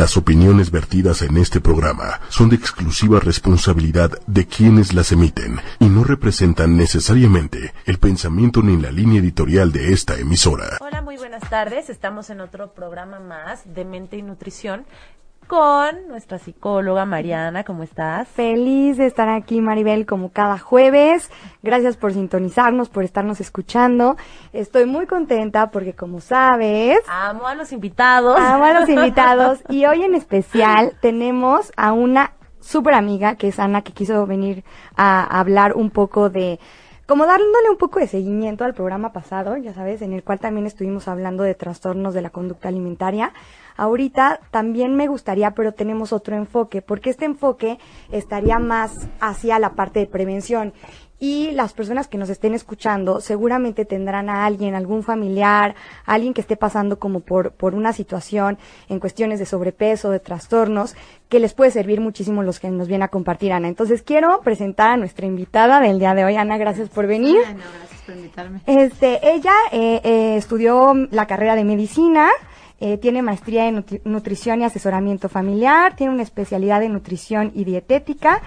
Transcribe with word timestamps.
Las 0.00 0.16
opiniones 0.16 0.70
vertidas 0.70 1.20
en 1.20 1.36
este 1.36 1.60
programa 1.60 2.22
son 2.30 2.48
de 2.48 2.56
exclusiva 2.56 3.20
responsabilidad 3.20 4.12
de 4.26 4.46
quienes 4.46 4.94
las 4.94 5.12
emiten 5.12 5.60
y 5.78 5.90
no 5.90 6.04
representan 6.04 6.74
necesariamente 6.74 7.74
el 7.84 7.98
pensamiento 7.98 8.62
ni 8.62 8.80
la 8.80 8.90
línea 8.90 9.20
editorial 9.20 9.72
de 9.72 9.92
esta 9.92 10.16
emisora. 10.18 10.78
Hola, 10.80 11.02
muy 11.02 11.18
buenas 11.18 11.42
tardes. 11.50 11.90
Estamos 11.90 12.30
en 12.30 12.40
otro 12.40 12.72
programa 12.72 13.20
más 13.20 13.74
de 13.74 13.84
Mente 13.84 14.16
y 14.16 14.22
Nutrición 14.22 14.86
con 15.50 16.06
nuestra 16.06 16.38
psicóloga 16.38 17.04
Mariana. 17.06 17.64
¿Cómo 17.64 17.82
estás? 17.82 18.28
Feliz 18.28 18.98
de 18.98 19.06
estar 19.06 19.28
aquí, 19.28 19.60
Maribel, 19.60 20.06
como 20.06 20.30
cada 20.30 20.58
jueves. 20.58 21.28
Gracias 21.64 21.96
por 21.96 22.12
sintonizarnos, 22.12 22.88
por 22.88 23.02
estarnos 23.02 23.40
escuchando. 23.40 24.16
Estoy 24.52 24.86
muy 24.86 25.08
contenta 25.08 25.72
porque, 25.72 25.92
como 25.92 26.20
sabes... 26.20 27.00
Amo 27.08 27.48
a 27.48 27.56
los 27.56 27.72
invitados. 27.72 28.38
Amo 28.38 28.62
a 28.62 28.78
los 28.78 28.88
invitados. 28.88 29.58
y 29.68 29.86
hoy 29.86 30.04
en 30.04 30.14
especial 30.14 30.92
tenemos 31.00 31.72
a 31.76 31.94
una 31.94 32.34
súper 32.60 32.94
amiga, 32.94 33.34
que 33.34 33.48
es 33.48 33.58
Ana, 33.58 33.82
que 33.82 33.90
quiso 33.90 34.24
venir 34.26 34.62
a 34.96 35.40
hablar 35.40 35.72
un 35.74 35.90
poco 35.90 36.30
de 36.30 36.60
como 37.10 37.26
dándole 37.26 37.68
un 37.68 37.76
poco 37.76 37.98
de 37.98 38.06
seguimiento 38.06 38.62
al 38.62 38.72
programa 38.72 39.12
pasado, 39.12 39.56
ya 39.56 39.74
sabes, 39.74 40.00
en 40.00 40.12
el 40.12 40.22
cual 40.22 40.38
también 40.38 40.68
estuvimos 40.68 41.08
hablando 41.08 41.42
de 41.42 41.56
trastornos 41.56 42.14
de 42.14 42.22
la 42.22 42.30
conducta 42.30 42.68
alimentaria. 42.68 43.32
Ahorita 43.76 44.38
también 44.52 44.94
me 44.94 45.08
gustaría, 45.08 45.50
pero 45.50 45.74
tenemos 45.74 46.12
otro 46.12 46.36
enfoque, 46.36 46.82
porque 46.82 47.10
este 47.10 47.24
enfoque 47.24 47.80
estaría 48.12 48.60
más 48.60 49.08
hacia 49.18 49.58
la 49.58 49.74
parte 49.74 49.98
de 49.98 50.06
prevención. 50.06 50.72
Y 51.22 51.50
las 51.50 51.74
personas 51.74 52.08
que 52.08 52.16
nos 52.16 52.30
estén 52.30 52.54
escuchando 52.54 53.20
seguramente 53.20 53.84
tendrán 53.84 54.30
a 54.30 54.46
alguien, 54.46 54.74
algún 54.74 55.02
familiar, 55.02 55.74
alguien 56.06 56.32
que 56.32 56.40
esté 56.40 56.56
pasando 56.56 56.98
como 56.98 57.20
por, 57.20 57.52
por 57.52 57.74
una 57.74 57.92
situación 57.92 58.56
en 58.88 59.00
cuestiones 59.00 59.38
de 59.38 59.44
sobrepeso, 59.44 60.10
de 60.10 60.18
trastornos, 60.18 60.96
que 61.28 61.38
les 61.38 61.52
puede 61.52 61.70
servir 61.70 62.00
muchísimo 62.00 62.42
los 62.42 62.58
que 62.58 62.70
nos 62.70 62.88
vienen 62.88 63.04
a 63.04 63.08
compartir, 63.08 63.52
Ana. 63.52 63.68
Entonces 63.68 64.02
quiero 64.02 64.40
presentar 64.40 64.92
a 64.92 64.96
nuestra 64.96 65.26
invitada 65.26 65.78
del 65.80 65.98
día 65.98 66.14
de 66.14 66.24
hoy. 66.24 66.36
Ana, 66.36 66.56
gracias 66.56 66.88
por 66.88 67.06
venir. 67.06 67.36
gracias 67.42 68.00
por 68.06 68.16
invitarme. 68.16 68.60
Este, 68.66 69.20
ella 69.30 69.52
eh, 69.72 70.00
eh, 70.02 70.36
estudió 70.38 70.94
la 71.10 71.26
carrera 71.26 71.54
de 71.54 71.64
medicina, 71.64 72.30
eh, 72.80 72.96
tiene 72.96 73.20
maestría 73.20 73.68
en 73.68 73.84
nutrición 74.04 74.62
y 74.62 74.64
asesoramiento 74.64 75.28
familiar, 75.28 75.96
tiene 75.96 76.14
una 76.14 76.22
especialidad 76.22 76.82
en 76.82 76.94
nutrición 76.94 77.52
y 77.54 77.64
dietética 77.64 78.40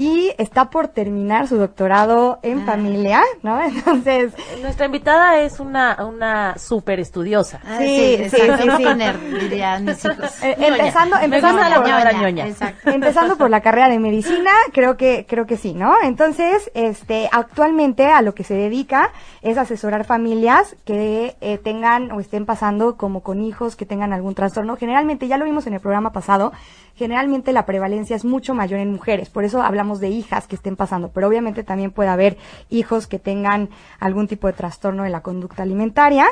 y 0.00 0.32
está 0.38 0.70
por 0.70 0.88
terminar 0.88 1.46
su 1.46 1.58
doctorado 1.58 2.38
en 2.42 2.60
ah. 2.60 2.64
familia, 2.64 3.22
¿no? 3.42 3.60
Entonces, 3.62 4.32
nuestra 4.62 4.86
invitada 4.86 5.40
es 5.40 5.60
una 5.60 5.94
una 6.06 6.56
súper 6.56 7.00
estudiosa. 7.00 7.60
Ah, 7.66 7.76
sí, 7.80 8.16
sí, 8.30 8.30
sí, 8.30 9.38
dirían 9.40 9.84
mis 9.84 10.02
hijos. 10.02 10.42
Eh, 10.42 10.56
empezando, 10.58 11.18
empezando 11.18 11.62
por 11.74 11.84
la 11.84 12.12
ñoña. 12.12 12.46
Empezando 12.86 13.36
por 13.36 13.50
la 13.50 13.60
carrera 13.60 13.90
de 13.90 13.98
medicina, 13.98 14.50
creo 14.72 14.96
que 14.96 15.26
creo 15.28 15.44
que 15.46 15.58
sí, 15.58 15.74
¿no? 15.74 15.94
Entonces, 16.02 16.70
este, 16.72 17.28
actualmente 17.30 18.06
a 18.06 18.22
lo 18.22 18.34
que 18.34 18.42
se 18.42 18.54
dedica 18.54 19.12
es 19.42 19.58
asesorar 19.58 20.04
familias 20.04 20.76
que 20.86 21.36
eh, 21.42 21.58
tengan 21.58 22.10
o 22.12 22.20
estén 22.20 22.46
pasando 22.46 22.96
como 22.96 23.22
con 23.22 23.42
hijos 23.42 23.76
que 23.76 23.84
tengan 23.84 24.14
algún 24.14 24.34
trastorno. 24.34 24.76
Generalmente 24.76 25.28
ya 25.28 25.36
lo 25.36 25.44
vimos 25.44 25.66
en 25.66 25.74
el 25.74 25.80
programa 25.80 26.10
pasado, 26.10 26.52
generalmente 26.96 27.52
la 27.52 27.66
prevalencia 27.66 28.16
es 28.16 28.24
mucho 28.24 28.54
mayor 28.54 28.80
en 28.80 28.92
mujeres, 28.92 29.28
por 29.30 29.44
eso 29.44 29.62
hablamos 29.62 29.89
de 29.98 30.10
hijas 30.10 30.46
que 30.46 30.54
estén 30.54 30.76
pasando, 30.76 31.10
pero 31.10 31.26
obviamente 31.26 31.64
también 31.64 31.90
puede 31.90 32.10
haber 32.10 32.38
hijos 32.68 33.08
que 33.08 33.18
tengan 33.18 33.70
algún 33.98 34.28
tipo 34.28 34.46
de 34.46 34.52
trastorno 34.52 35.02
de 35.02 35.10
la 35.10 35.22
conducta 35.22 35.64
alimentaria. 35.64 36.26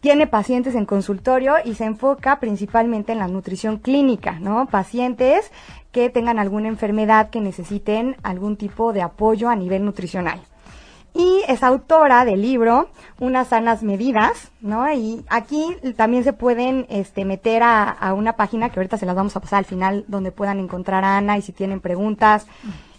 Tiene 0.00 0.26
pacientes 0.26 0.74
en 0.74 0.86
consultorio 0.86 1.54
y 1.64 1.74
se 1.74 1.84
enfoca 1.84 2.40
principalmente 2.40 3.12
en 3.12 3.18
la 3.18 3.28
nutrición 3.28 3.78
clínica, 3.78 4.40
¿no? 4.40 4.66
Pacientes 4.66 5.52
que 5.92 6.10
tengan 6.10 6.40
alguna 6.40 6.68
enfermedad 6.68 7.30
que 7.30 7.40
necesiten 7.40 8.16
algún 8.24 8.56
tipo 8.56 8.92
de 8.92 9.02
apoyo 9.02 9.48
a 9.48 9.56
nivel 9.56 9.84
nutricional 9.84 10.40
y 11.16 11.42
es 11.48 11.62
autora 11.62 12.24
del 12.24 12.42
libro 12.42 12.88
Unas 13.18 13.48
sanas 13.48 13.82
medidas, 13.82 14.50
¿no? 14.60 14.92
Y 14.92 15.24
aquí 15.28 15.64
también 15.96 16.24
se 16.24 16.34
pueden 16.34 16.86
este, 16.90 17.24
meter 17.24 17.62
a, 17.62 18.12
una 18.14 18.34
página 18.34 18.68
que 18.68 18.78
ahorita 18.78 18.98
se 18.98 19.06
las 19.06 19.16
vamos 19.16 19.34
a 19.36 19.40
pasar 19.40 19.60
al 19.60 19.64
final 19.64 20.04
donde 20.08 20.32
puedan 20.32 20.58
encontrar 20.58 21.04
a 21.04 21.16
Ana 21.16 21.38
y 21.38 21.42
si 21.42 21.52
tienen 21.52 21.80
preguntas, 21.80 22.46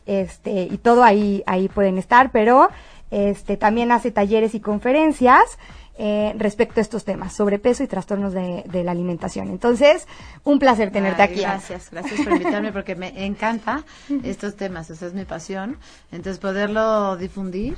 este, 0.07 0.63
y 0.63 0.77
todo 0.77 1.03
ahí, 1.03 1.43
ahí 1.45 1.67
pueden 1.69 1.97
estar, 1.97 2.31
pero 2.31 2.69
este, 3.11 3.57
también 3.57 3.91
hace 3.91 4.11
talleres 4.11 4.55
y 4.55 4.59
conferencias 4.59 5.59
eh, 5.99 6.33
respecto 6.37 6.79
a 6.79 6.83
estos 6.83 7.05
temas, 7.05 7.33
sobrepeso 7.33 7.83
y 7.83 7.87
trastornos 7.87 8.33
de, 8.33 8.83
la 8.83 8.91
alimentación. 8.91 9.49
Entonces, 9.49 10.07
un 10.43 10.59
placer 10.59 10.91
tenerte 10.91 11.23
aquí. 11.23 11.41
Gracias, 11.41 11.89
gracias 11.91 12.21
por 12.21 12.33
invitarme 12.33 12.71
porque 12.71 12.95
me 12.95 13.25
encanta 13.25 13.83
estos 14.23 14.55
temas, 14.55 14.89
esa 14.89 15.07
es 15.07 15.13
mi 15.13 15.25
pasión. 15.25 15.77
Entonces, 16.11 16.39
poderlo 16.39 17.17
difundir 17.17 17.77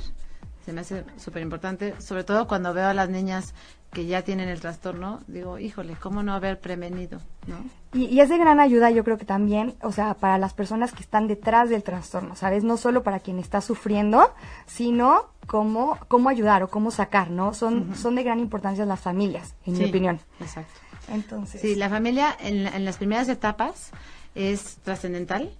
se 0.64 0.74
me 0.74 0.82
hace 0.82 1.04
súper 1.16 1.42
importante, 1.42 1.94
sobre 2.00 2.22
todo 2.22 2.46
cuando 2.46 2.74
veo 2.74 2.88
a 2.88 2.94
las 2.94 3.08
niñas 3.08 3.54
que 3.92 4.06
ya 4.06 4.22
tienen 4.22 4.48
el 4.48 4.60
trastorno, 4.60 5.20
digo, 5.26 5.58
híjole, 5.58 5.96
¿cómo 6.00 6.22
no 6.22 6.32
haber 6.32 6.60
prevenido? 6.60 7.20
¿no? 7.46 7.56
Y, 7.92 8.04
y, 8.04 8.20
es 8.20 8.28
de 8.28 8.38
gran 8.38 8.60
ayuda, 8.60 8.90
yo 8.90 9.02
creo 9.02 9.18
que 9.18 9.24
también, 9.24 9.74
o 9.82 9.90
sea, 9.90 10.14
para 10.14 10.38
las 10.38 10.54
personas 10.54 10.92
que 10.92 11.02
están 11.02 11.26
detrás 11.26 11.70
del 11.70 11.82
trastorno, 11.82 12.36
¿sabes? 12.36 12.62
No 12.62 12.76
solo 12.76 13.02
para 13.02 13.18
quien 13.18 13.40
está 13.40 13.60
sufriendo, 13.60 14.32
sino 14.66 15.24
cómo, 15.48 15.98
cómo 16.06 16.28
ayudar 16.28 16.62
o 16.62 16.68
cómo 16.68 16.92
sacar, 16.92 17.30
¿no? 17.30 17.52
Son, 17.52 17.96
son 17.96 18.14
de 18.14 18.22
gran 18.22 18.38
importancia 18.38 18.84
las 18.86 19.00
familias, 19.00 19.54
en 19.66 19.78
mi 19.78 19.86
opinión. 19.86 20.20
Exacto. 20.38 20.72
Entonces. 21.08 21.60
Sí, 21.60 21.74
la 21.74 21.88
familia 21.88 22.36
en, 22.38 22.68
en 22.68 22.84
las 22.84 22.96
primeras 22.96 23.28
etapas 23.28 23.90
es 24.34 24.76
trascendental, 24.84 25.50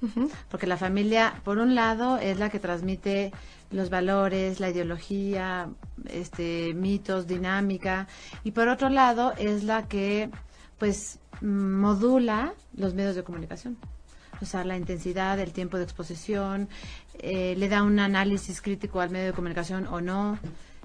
porque 0.51 0.67
la 0.67 0.77
familia, 0.77 1.41
por 1.45 1.59
un 1.59 1.75
lado, 1.75 2.19
es 2.19 2.39
la 2.39 2.51
que 2.51 2.61
transmite 2.61 3.33
los 3.71 3.91
valores, 3.91 4.61
la 4.61 4.71
ideología, 4.71 5.69
este, 6.07 6.75
mitos, 6.75 7.27
dinámica, 7.27 8.07
y 8.45 8.53
por 8.53 8.69
otro 8.69 8.89
lado 8.89 9.33
es 9.39 9.65
la 9.65 9.89
que, 9.89 10.31
pues, 10.79 11.19
modula 11.41 12.55
los 12.77 12.95
medios 12.95 13.17
de 13.17 13.25
comunicación. 13.25 13.77
O 14.41 14.47
sea, 14.47 14.65
la 14.65 14.77
intensidad, 14.77 15.39
el 15.39 15.53
tiempo 15.53 15.77
de 15.77 15.85
exposición, 15.85 16.69
eh, 17.19 17.55
le 17.57 17.69
da 17.69 17.83
un 17.83 17.99
análisis 17.99 18.63
crítico 18.63 19.01
al 19.01 19.11
medio 19.11 19.27
de 19.27 19.33
comunicación 19.33 19.87
o 19.87 20.01
no, 20.01 20.39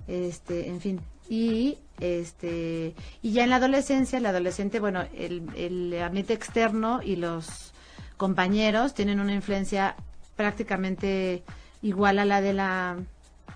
este, 0.08 0.70
en 0.70 0.82
fin. 0.82 1.00
Y 1.30 1.78
este 2.00 2.94
y 3.22 3.32
ya 3.32 3.46
en 3.46 3.50
la 3.50 3.56
adolescencia, 3.56 4.20
el 4.20 4.26
adolescente, 4.26 4.80
bueno, 4.80 5.06
el, 5.16 5.44
el 5.56 6.02
ambiente 6.04 6.34
externo 6.34 7.02
y 7.02 7.16
los 7.16 7.74
compañeros 8.18 8.94
tienen 8.94 9.20
una 9.20 9.34
influencia 9.34 9.96
prácticamente 10.36 11.44
igual 11.82 12.20
a 12.20 12.26
la 12.26 12.42
de 12.42 12.54
la 12.54 12.98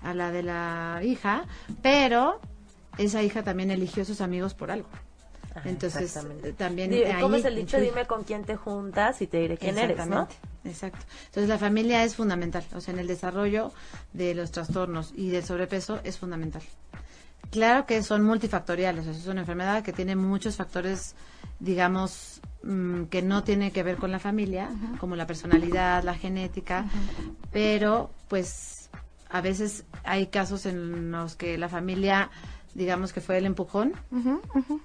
a 0.02 0.14
la 0.14 0.30
de 0.30 0.42
la 0.42 1.00
hija, 1.02 1.44
pero 1.82 2.40
esa 2.98 3.22
hija 3.22 3.42
también 3.42 3.70
eligió 3.70 4.04
sus 4.04 4.20
amigos 4.20 4.54
por 4.54 4.70
algo. 4.70 4.88
Entonces, 5.64 6.16
también 6.56 6.92
¿Cómo 7.20 7.36
es 7.36 7.44
el 7.44 7.56
dicho? 7.56 7.78
Dime 7.78 8.06
con 8.06 8.24
quién 8.24 8.44
te 8.44 8.56
juntas 8.56 9.20
y 9.20 9.26
te 9.26 9.38
diré 9.38 9.58
quién 9.58 9.78
eres, 9.78 10.06
¿no? 10.06 10.28
Exacto. 10.64 11.04
Entonces, 11.26 11.48
la 11.48 11.58
familia 11.58 12.04
es 12.04 12.14
fundamental. 12.14 12.64
O 12.74 12.80
sea, 12.80 12.94
en 12.94 13.00
el 13.00 13.06
desarrollo 13.06 13.72
de 14.12 14.34
los 14.34 14.52
trastornos 14.52 15.12
y 15.16 15.30
del 15.30 15.44
sobrepeso 15.44 16.00
es 16.04 16.18
fundamental. 16.18 16.62
Claro 17.50 17.86
que 17.86 18.02
son 18.02 18.22
multifactoriales. 18.22 19.06
Es 19.06 19.26
una 19.26 19.40
enfermedad 19.40 19.82
que 19.82 19.92
tiene 19.92 20.16
muchos 20.16 20.56
factores, 20.56 21.14
digamos, 21.58 22.40
Mm, 22.62 23.04
que 23.04 23.22
no 23.22 23.42
tiene 23.42 23.70
que 23.70 23.82
ver 23.82 23.96
con 23.96 24.10
la 24.10 24.18
familia, 24.18 24.68
como 24.98 25.16
la 25.16 25.26
personalidad, 25.26 26.02
la 26.02 26.14
genética, 26.14 26.84
pero 27.52 28.10
pues 28.28 28.90
a 29.30 29.40
veces 29.40 29.84
hay 30.04 30.26
casos 30.26 30.66
en 30.66 31.10
los 31.10 31.36
que 31.36 31.56
la 31.56 31.70
familia 31.70 32.30
digamos 32.74 33.12
que 33.12 33.20
fue 33.20 33.38
el 33.38 33.46
empujón 33.46 33.94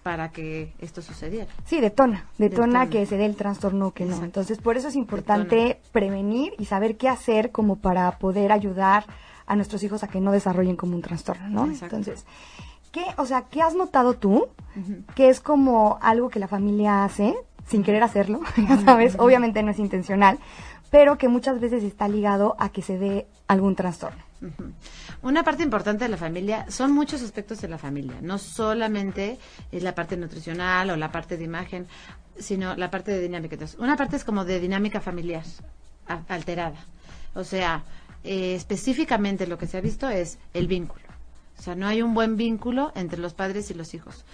para 0.04 0.32
que 0.32 0.74
esto 0.80 1.02
sucediera. 1.02 1.48
Sí, 1.66 1.82
detona, 1.82 2.26
detona, 2.38 2.90
que 2.90 3.06
se 3.06 3.18
dé 3.18 3.26
el 3.26 3.36
trastorno 3.36 3.92
que 3.92 4.06
no. 4.06 4.24
Entonces, 4.24 4.58
por 4.60 4.78
eso 4.78 4.88
es 4.88 4.96
importante 4.96 5.82
prevenir 5.92 6.54
y 6.58 6.66
saber 6.66 6.96
qué 6.96 7.10
hacer 7.10 7.52
como 7.52 7.76
para 7.76 8.18
poder 8.18 8.54
ayudar 8.54 9.06
a 9.48 9.56
nuestros 9.56 9.84
hijos 9.84 10.04
a 10.04 10.08
que 10.08 10.22
no 10.22 10.32
desarrollen 10.32 10.76
como 10.76 10.96
un 10.96 11.02
trastorno, 11.02 11.48
¿no? 11.50 11.66
Entonces, 11.72 12.26
¿qué, 12.92 13.04
o 13.18 13.26
sea, 13.26 13.44
qué 13.44 13.62
has 13.62 13.76
notado 13.76 14.16
tú 14.16 14.48
que 15.16 15.30
es 15.30 15.40
como 15.40 16.00
algo 16.02 16.30
que 16.30 16.40
la 16.40 16.48
familia 16.48 17.04
hace 17.04 17.36
sin 17.68 17.84
querer 17.84 18.04
hacerlo, 18.04 18.42
ya 18.58 18.80
sabes, 18.82 19.16
obviamente 19.18 19.64
no 19.64 19.72
es 19.72 19.80
intencional, 19.80 20.38
pero 20.92 21.18
que 21.18 21.28
muchas 21.28 21.60
veces 21.60 21.84
está 21.84 22.08
ligado 22.08 22.56
a 22.60 22.70
que 22.70 22.82
se 22.82 22.98
dé 22.98 23.28
algún 23.48 23.76
trastorno. 23.76 24.24
Una 25.24 25.44
parte 25.44 25.64
importante 25.64 26.04
de 26.04 26.10
la 26.10 26.18
familia, 26.18 26.66
son 26.70 26.92
muchos 26.92 27.24
aspectos 27.24 27.62
de 27.62 27.68
la 27.68 27.80
familia, 27.80 28.16
no 28.22 28.38
solamente 28.38 29.40
es 29.72 29.82
la 29.82 29.96
parte 29.96 30.18
nutricional 30.18 30.92
o 30.92 30.96
la 30.96 31.12
parte 31.12 31.38
de 31.38 31.44
imagen, 31.44 31.88
sino 32.38 32.76
la 32.76 32.92
parte 32.92 33.12
de 33.12 33.22
dinámica. 33.22 33.56
Entonces, 33.56 33.80
una 33.80 33.98
parte 33.98 34.18
es 34.18 34.24
como 34.24 34.46
de 34.46 34.60
dinámica 34.60 35.02
familiar 35.02 35.44
alterada. 36.28 36.78
O 37.34 37.44
sea, 37.44 37.84
eh, 38.26 38.56
específicamente 38.56 39.48
lo 39.48 39.58
que 39.58 39.68
se 39.68 39.78
ha 39.78 39.82
visto 39.82 40.10
es 40.10 40.40
el 40.54 40.68
vínculo. 40.68 41.06
O 41.58 41.62
sea, 41.62 41.76
no 41.76 41.88
hay 41.88 42.02
un 42.02 42.14
buen 42.14 42.36
vínculo 42.36 42.92
entre 42.96 43.20
los 43.20 43.34
padres 43.34 43.72
y 43.72 43.74
los 43.74 43.94
hijos. 43.94 44.26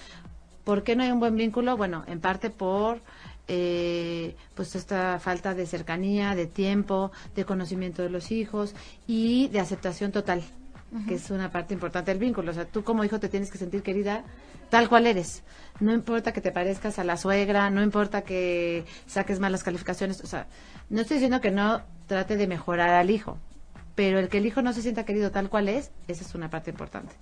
¿Por 0.64 0.84
qué 0.84 0.96
no 0.96 1.04
hay 1.04 1.12
un 1.12 1.20
buen 1.20 1.36
vínculo? 1.36 1.78
Bueno, 1.78 2.04
en 2.08 2.20
parte 2.20 2.50
por 2.50 3.02
eh, 3.48 4.36
pues 4.56 4.76
esta 4.76 5.20
falta 5.20 5.54
de 5.54 5.66
cercanía, 5.66 6.36
de 6.36 6.46
tiempo, 6.46 7.12
de 7.36 7.46
conocimiento 7.46 8.02
de 8.02 8.10
los 8.10 8.32
hijos 8.32 8.76
y 9.08 9.50
de 9.50 9.60
aceptación 9.60 10.12
total, 10.12 10.42
que 11.08 11.16
es 11.16 11.30
una 11.30 11.52
parte 11.52 11.74
importante 11.74 12.12
del 12.12 12.20
vínculo. 12.20 12.52
O 12.52 12.54
sea, 12.54 12.66
tú 12.66 12.84
como 12.84 13.04
hijo 13.04 13.20
te 13.20 13.30
tienes 13.30 13.52
que 13.52 13.58
sentir 13.58 13.84
querida 13.84 14.24
tal 14.70 14.88
cual 14.88 15.06
eres. 15.06 15.44
No 15.80 15.94
importa 15.94 16.32
que 16.32 16.42
te 16.42 16.52
parezcas 16.52 16.98
a 16.98 17.04
la 17.04 17.18
suegra, 17.18 17.70
no 17.70 17.84
importa 17.84 18.22
que 18.22 18.86
saques 19.06 19.40
malas 19.40 19.64
calificaciones. 19.64 20.22
O 20.22 20.28
sea, 20.28 20.48
no 20.90 21.02
estoy 21.02 21.16
diciendo 21.18 21.42
que 21.42 21.52
no 21.52 21.82
trate 22.08 22.38
de 22.38 22.48
mejorar 22.48 22.90
al 22.90 23.10
hijo, 23.10 23.38
pero 23.96 24.20
el 24.20 24.30
que 24.30 24.38
el 24.38 24.46
hijo 24.46 24.62
no 24.62 24.74
se 24.74 24.82
sienta 24.82 25.06
querido 25.06 25.32
tal 25.32 25.50
cual 25.50 25.70
es, 25.70 25.92
esa 26.08 26.24
es 26.24 26.36
una 26.36 26.50
parte 26.50 26.70
importante. 26.70 27.14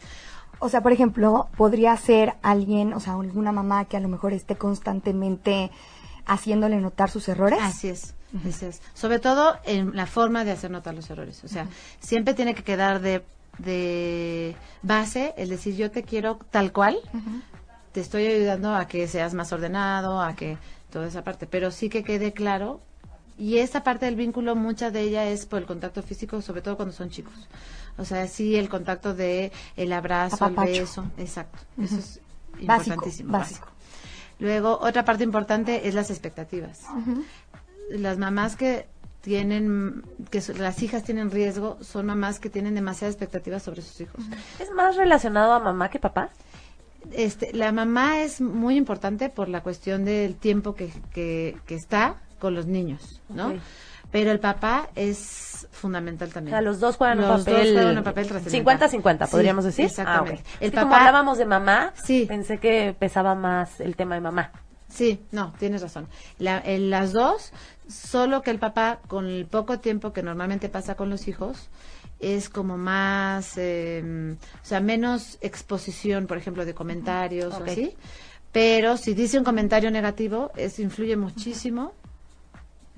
O 0.60 0.70
sea, 0.70 0.82
por 0.82 0.92
ejemplo, 0.92 1.50
podría 1.58 1.96
ser 1.98 2.34
alguien, 2.42 2.94
o 2.94 3.00
sea, 3.00 3.14
alguna 3.14 3.52
mamá 3.52 3.86
que 3.86 3.98
a 3.98 4.00
lo 4.00 4.10
mejor 4.10 4.34
esté 4.34 4.56
constantemente 4.56 5.72
haciéndole 6.26 6.78
notar 6.78 7.10
sus 7.10 7.28
errores. 7.30 7.60
Así 7.62 7.90
es. 7.90 8.16
Así 8.48 8.66
es. 8.66 8.82
Sobre 8.94 9.20
todo 9.20 9.58
en 9.64 9.96
la 9.96 10.06
forma 10.06 10.44
de 10.44 10.52
hacer 10.52 10.70
notar 10.70 10.94
los 10.94 11.10
errores. 11.10 11.44
O 11.44 11.48
sea, 11.48 11.68
siempre 12.00 12.34
tiene 12.34 12.54
que 12.54 12.64
quedar 12.64 13.02
de, 13.02 13.24
de 13.58 14.56
base 14.84 15.34
el 15.38 15.50
decir 15.50 15.76
yo 15.76 15.92
te 15.92 16.04
quiero 16.04 16.38
tal 16.52 16.72
cual, 16.72 17.00
te 17.92 18.02
estoy 18.02 18.28
ayudando 18.28 18.76
a 18.76 18.88
que 18.88 19.08
seas 19.08 19.34
más 19.34 19.52
ordenado, 19.52 20.22
a 20.22 20.36
que 20.36 20.58
toda 20.92 21.08
esa 21.08 21.24
parte, 21.24 21.48
pero 21.48 21.72
sí 21.72 21.90
que 21.90 22.04
quede 22.04 22.34
claro 22.34 22.82
y 23.40 23.60
esta 23.60 23.84
parte 23.84 24.06
del 24.06 24.18
vínculo, 24.18 24.54
mucha 24.54 24.92
de 24.92 25.00
ella 25.00 25.30
es 25.30 25.46
por 25.46 25.60
el 25.60 25.66
contacto 25.66 26.04
físico, 26.04 26.42
sobre 26.42 26.62
todo 26.62 26.76
cuando 26.76 26.94
son 26.94 27.10
chicos. 27.10 27.34
O 27.98 28.04
sea, 28.04 28.28
sí, 28.28 28.58
el 28.58 28.68
contacto 28.68 29.14
de 29.14 29.54
el 29.78 29.94
abrazo, 29.94 30.46
el 30.46 30.56
beso. 30.56 31.06
Exacto. 31.18 31.58
Eso 31.82 31.98
es 31.98 32.20
importantísimo. 32.60 33.32
Básico, 33.32 33.70
Luego, 34.40 34.78
otra 34.82 35.06
parte 35.06 35.24
importante 35.24 35.88
es 35.88 35.96
las 35.96 36.10
expectativas. 36.10 36.82
Las 37.90 38.18
mamás 38.18 38.58
que 38.58 38.88
tienen, 39.22 40.04
que 40.30 40.42
las 40.58 40.84
hijas 40.84 41.04
tienen 41.04 41.32
riesgo, 41.32 41.78
son 41.82 42.08
mamás 42.08 42.42
que 42.42 42.50
tienen 42.50 42.76
demasiadas 42.76 43.16
expectativas 43.16 43.64
sobre 43.64 43.82
sus 43.82 44.02
hijos. 44.02 44.22
¿Es 44.60 44.70
más 44.72 44.98
relacionado 44.98 45.54
a 45.54 45.60
mamá 45.60 45.90
que 45.90 46.00
papá? 46.00 46.30
Este, 47.14 47.54
la 47.54 47.72
mamá 47.72 48.22
es 48.22 48.42
muy 48.42 48.76
importante 48.76 49.30
por 49.30 49.48
la 49.48 49.64
cuestión 49.64 50.04
del 50.04 50.36
tiempo 50.36 50.76
que, 50.76 50.92
que, 51.14 51.58
que 51.66 51.76
está 51.76 52.18
con 52.40 52.56
los 52.56 52.66
niños, 52.66 53.22
¿no? 53.30 53.54
Pero 54.12 54.32
el 54.32 54.40
papá 54.40 54.90
es 54.96 55.68
fundamental 55.72 56.34
también. 56.34 56.56
O 56.56 56.58
sea, 56.58 56.62
los 56.62 56.80
dos 56.80 56.96
juegan 56.96 57.20
un 57.20 57.44
papel. 57.44 57.78
50-50, 57.78 59.30
podríamos 59.30 59.66
decir. 59.66 59.86
Exactamente. 59.86 60.44
Ah, 60.46 60.58
el 60.62 60.72
papá, 60.72 60.82
como 60.82 60.96
hablábamos 60.96 61.38
de 61.38 61.46
mamá, 61.46 61.94
sí. 62.04 62.26
pensé 62.28 62.58
que 62.58 62.96
pesaba 62.98 63.36
más 63.36 63.80
el 63.80 63.96
tema 63.96 64.16
de 64.16 64.22
mamá. 64.22 64.52
Sí, 64.88 65.22
no, 65.32 65.54
tienes 65.60 65.84
razón. 65.84 66.08
La, 66.40 66.64
las 66.66 67.14
dos, 67.14 67.54
solo 67.88 68.42
que 68.42 68.50
el 68.50 68.58
papá, 68.58 69.00
con 69.08 69.28
el 69.28 69.46
poco 69.46 69.80
tiempo 69.80 70.12
que 70.12 70.24
normalmente 70.24 70.70
pasa 70.70 70.96
con 70.96 71.12
los 71.12 71.28
hijos, 71.28 71.70
es 72.20 72.50
como 72.50 72.78
más, 72.78 73.54
eh, 73.58 74.36
o 74.36 74.66
sea, 74.66 74.80
menos 74.80 75.38
exposición, 75.42 76.26
por 76.26 76.38
ejemplo, 76.38 76.66
de 76.66 76.74
comentarios 76.74 77.54
o 77.54 77.64
así. 77.64 77.96
Pero 78.52 78.98
si 78.98 79.14
dice 79.14 79.38
un 79.38 79.44
comentario 79.44 79.92
negativo, 79.92 80.52
eso 80.56 80.82
influye 80.82 81.16
muchísimo 81.16 81.94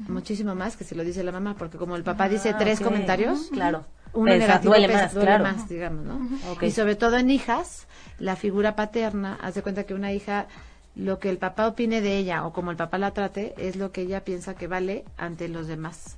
muchísimo 0.07 0.55
más 0.55 0.77
que 0.77 0.83
si 0.83 0.95
lo 0.95 1.03
dice 1.03 1.23
la 1.23 1.31
mamá, 1.31 1.55
porque 1.57 1.77
como 1.77 1.95
el 1.95 2.03
papá 2.03 2.29
dice 2.29 2.49
ah, 2.49 2.57
tres 2.57 2.79
comentarios, 2.79 3.49
claro. 3.51 3.85
uno 4.13 4.31
negativo 4.31 4.73
duele, 4.73 4.93
más, 4.93 5.13
más, 5.15 5.69
digamos, 5.69 6.05
¿no? 6.05 6.29
Y 6.61 6.71
sobre 6.71 6.95
todo 6.95 7.17
en 7.17 7.29
hijas, 7.29 7.87
la 8.19 8.35
figura 8.35 8.75
paterna, 8.75 9.37
haz 9.41 9.55
de 9.55 9.61
cuenta 9.61 9.83
que 9.83 9.93
una 9.93 10.11
hija, 10.11 10.47
lo 10.95 11.19
que 11.19 11.29
el 11.29 11.37
papá 11.37 11.67
opine 11.67 12.01
de 12.01 12.17
ella 12.17 12.45
o 12.45 12.53
como 12.53 12.71
el 12.71 12.77
papá 12.77 12.97
la 12.97 13.11
trate, 13.11 13.53
es 13.57 13.75
lo 13.75 13.91
que 13.91 14.01
ella 14.01 14.23
piensa 14.23 14.55
que 14.55 14.67
vale 14.67 15.05
ante 15.17 15.47
los 15.47 15.67
demás. 15.67 16.17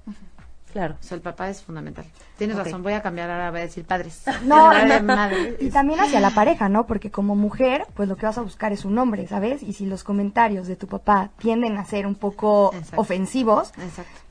Claro. 0.74 0.96
O 1.00 1.04
sea, 1.04 1.16
el 1.16 1.22
papá 1.22 1.50
es 1.50 1.62
fundamental. 1.62 2.04
Tienes 2.36 2.58
razón, 2.58 2.82
voy 2.82 2.94
a 2.94 3.04
cambiar 3.04 3.30
ahora, 3.30 3.52
voy 3.52 3.60
a 3.60 3.64
decir 3.64 3.86
padres. 3.86 4.24
No, 4.44 4.72
y 5.60 5.70
también 5.70 6.00
hacia 6.00 6.20
la 6.20 6.32
pareja, 6.32 6.68
¿no? 6.68 6.88
Porque 6.88 7.12
como 7.12 7.36
mujer, 7.36 7.86
pues 7.94 8.10
lo 8.10 8.18
que 8.18 8.26
vas 8.26 8.40
a 8.40 8.42
buscar 8.42 8.74
es 8.74 8.84
un 8.84 8.98
hombre, 8.98 9.28
¿sabes? 9.28 9.62
Y 9.62 9.74
si 9.74 9.86
los 9.86 10.04
comentarios 10.04 10.68
de 10.68 10.76
tu 10.76 10.88
papá 10.88 11.30
tienden 11.38 11.78
a 11.78 11.86
ser 11.86 12.08
un 12.08 12.16
poco 12.16 12.74
ofensivos, 12.96 13.72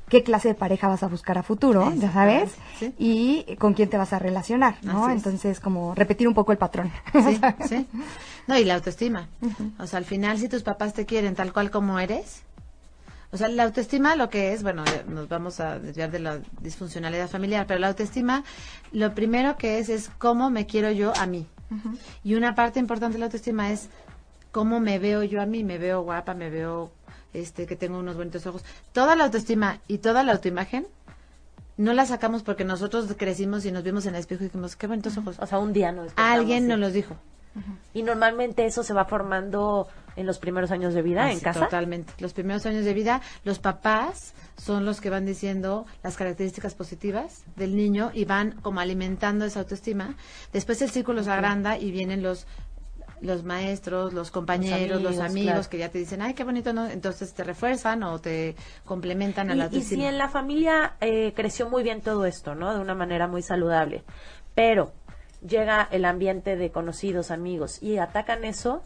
¿qué 0.09 0.25
clase 0.25 0.49
de 0.49 0.55
pareja 0.55 0.89
vas 0.89 1.05
a 1.05 1.07
buscar 1.07 1.39
a 1.39 1.45
futuro, 1.45 1.93
ya 1.95 2.13
sabes? 2.13 2.55
Y 2.99 3.57
con 3.57 3.75
quién 3.75 3.89
te 3.89 3.97
vas 3.97 4.13
a 4.13 4.19
relacionar, 4.19 4.75
¿no? 4.83 5.09
Entonces, 5.09 5.61
como 5.61 5.95
repetir 5.95 6.27
un 6.27 6.35
poco 6.35 6.51
el 6.51 6.59
patrón. 6.59 6.91
Sí, 7.13 7.41
sí. 7.69 7.87
No, 8.49 8.59
y 8.59 8.65
la 8.65 8.75
autoestima. 8.75 9.29
O 9.79 9.87
sea, 9.87 9.99
al 9.99 10.05
final, 10.05 10.39
si 10.39 10.49
tus 10.49 10.65
papás 10.65 10.93
te 10.93 11.07
quieren 11.07 11.37
tal 11.37 11.53
cual 11.53 11.71
como 11.71 12.01
eres, 12.01 12.43
o 13.33 13.37
sea, 13.39 13.49
la 13.49 13.63
autoestima 13.63 14.15
lo 14.15 14.29
que 14.29 14.53
es, 14.53 14.63
bueno, 14.63 14.85
nos 15.09 15.27
vamos 15.27 15.59
a 15.59 15.79
desviar 15.79 16.11
de 16.11 16.19
la 16.19 16.41
disfuncionalidad 16.61 17.31
familiar, 17.31 17.67
pero 17.67 17.81
la 17.81 17.89
autoestima 17.89 18.45
lo 18.93 19.15
primero 19.15 19.57
que 19.57 19.79
es 19.79 19.89
es 19.89 20.11
cómo 20.19 20.51
me 20.51 20.67
quiero 20.67 20.91
yo 20.91 21.17
a 21.17 21.27
mí. 21.27 21.47
Y 22.23 22.35
una 22.35 22.55
parte 22.55 22.79
importante 22.79 23.15
de 23.15 23.21
la 23.21 23.25
autoestima 23.27 23.73
es 23.73 23.89
cómo 24.51 24.81
me 24.81 24.99
veo 24.99 25.23
yo 25.23 25.41
a 25.41 25.47
mí, 25.47 25.65
me 25.65 25.79
veo 25.79 26.03
guapa, 26.03 26.35
me 26.35 26.51
veo 26.51 26.93
este 27.33 27.65
que 27.65 27.75
tengo 27.75 27.99
unos 27.99 28.17
bonitos 28.17 28.47
ojos. 28.47 28.63
Toda 28.93 29.17
la 29.17 29.25
autoestima 29.25 29.81
y 29.89 29.99
toda 29.99 30.23
la 30.23 30.33
autoimagen 30.33 30.87
no 31.79 31.95
la 31.95 32.05
sacamos 32.05 32.43
porque 32.43 32.65
nosotros 32.65 33.07
crecimos 33.17 33.65
y 33.65 33.73
nos 33.73 33.83
vimos 33.83 34.05
en 34.05 34.15
el 34.15 34.21
espejo 34.21 34.45
y 34.45 34.49
dijimos, 34.49 34.77
qué 34.77 34.87
bonitos 34.87 35.17
ojos. 35.17 35.39
O 35.39 35.47
sea, 35.47 35.59
un 35.59 35.73
día 35.73 35.91
no 35.91 36.05
Alguien 36.17 36.69
nos 36.69 36.79
los 36.79 36.93
dijo. 36.93 37.17
Y 37.95 38.03
normalmente 38.03 38.65
eso 38.65 38.83
se 38.83 38.95
va 38.95 39.05
formando 39.05 39.89
en 40.17 40.27
los 40.27 40.39
primeros 40.39 40.71
años 40.71 40.95
de 40.95 41.03
vida 41.03 41.31
en 41.31 41.41
casa. 41.41 41.65
Totalmente. 41.65 42.13
Los 42.19 42.33
primeros 42.33 42.67
años 42.67 42.85
de 42.85 42.95
vida, 42.95 43.21
los 43.45 43.59
papás 43.59 44.35
son 44.57 44.85
los 44.85 45.01
que 45.01 45.11
van 45.11 45.25
diciendo 45.25 45.87
las 46.03 46.17
características 46.17 46.75
positivas 46.75 47.45
del 47.57 47.77
niño 47.77 48.11
y 48.15 48.25
van 48.25 48.53
como 48.61 48.81
alimentando 48.81 49.45
esa 49.45 49.61
autoestima. 49.61 50.15
Después 50.53 50.83
el 50.83 50.91
círculo 50.91 51.23
se 51.23 51.31
agranda 51.31 51.79
y 51.79 51.91
vienen 51.91 52.23
los 52.23 52.47
los 53.23 53.45
maestros, 53.45 54.13
los 54.13 54.33
compañeros, 54.33 55.01
los 55.01 55.21
amigos, 55.21 55.69
que 55.69 55.79
ya 55.79 55.89
te 55.89 55.99
dicen, 55.99 56.23
ay, 56.23 56.35
qué 56.35 56.43
bonito, 56.43 56.73
¿no? 56.73 56.89
Entonces 56.89 57.33
te 57.33 57.45
refuerzan 57.45 58.03
o 58.03 58.21
te 58.21 58.57
complementan 58.85 59.49
a 59.49 59.55
la 59.55 59.65
autoestima. 59.65 60.01
Y 60.01 60.03
si 60.03 60.09
en 60.09 60.19
la 60.19 60.29
familia 60.29 60.97
eh, 61.01 61.33
creció 61.33 61.71
muy 61.71 61.85
bien 61.85 62.01
todo 62.01 62.27
esto, 62.27 62.57
¿no? 62.57 62.75
De 62.75 62.81
una 62.81 62.97
manera 62.97 63.29
muy 63.29 63.43
saludable, 63.43 64.03
pero 64.57 64.93
llega 65.47 65.89
el 65.91 66.05
ambiente 66.05 66.57
de 66.57 66.71
conocidos, 66.71 67.31
amigos, 67.31 67.83
y 67.83 67.99
atacan 67.99 68.45
eso, 68.45 68.83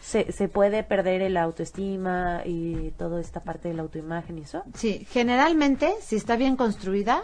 se, 0.00 0.32
se 0.32 0.48
puede 0.48 0.82
perder 0.82 1.22
el 1.22 1.36
autoestima 1.36 2.42
y 2.44 2.92
toda 2.96 3.20
esta 3.20 3.40
parte 3.40 3.68
de 3.68 3.74
la 3.74 3.82
autoimagen 3.82 4.38
y 4.38 4.42
eso. 4.42 4.62
Sí, 4.74 5.06
generalmente, 5.10 5.94
si 6.00 6.16
está 6.16 6.36
bien 6.36 6.56
construida, 6.56 7.22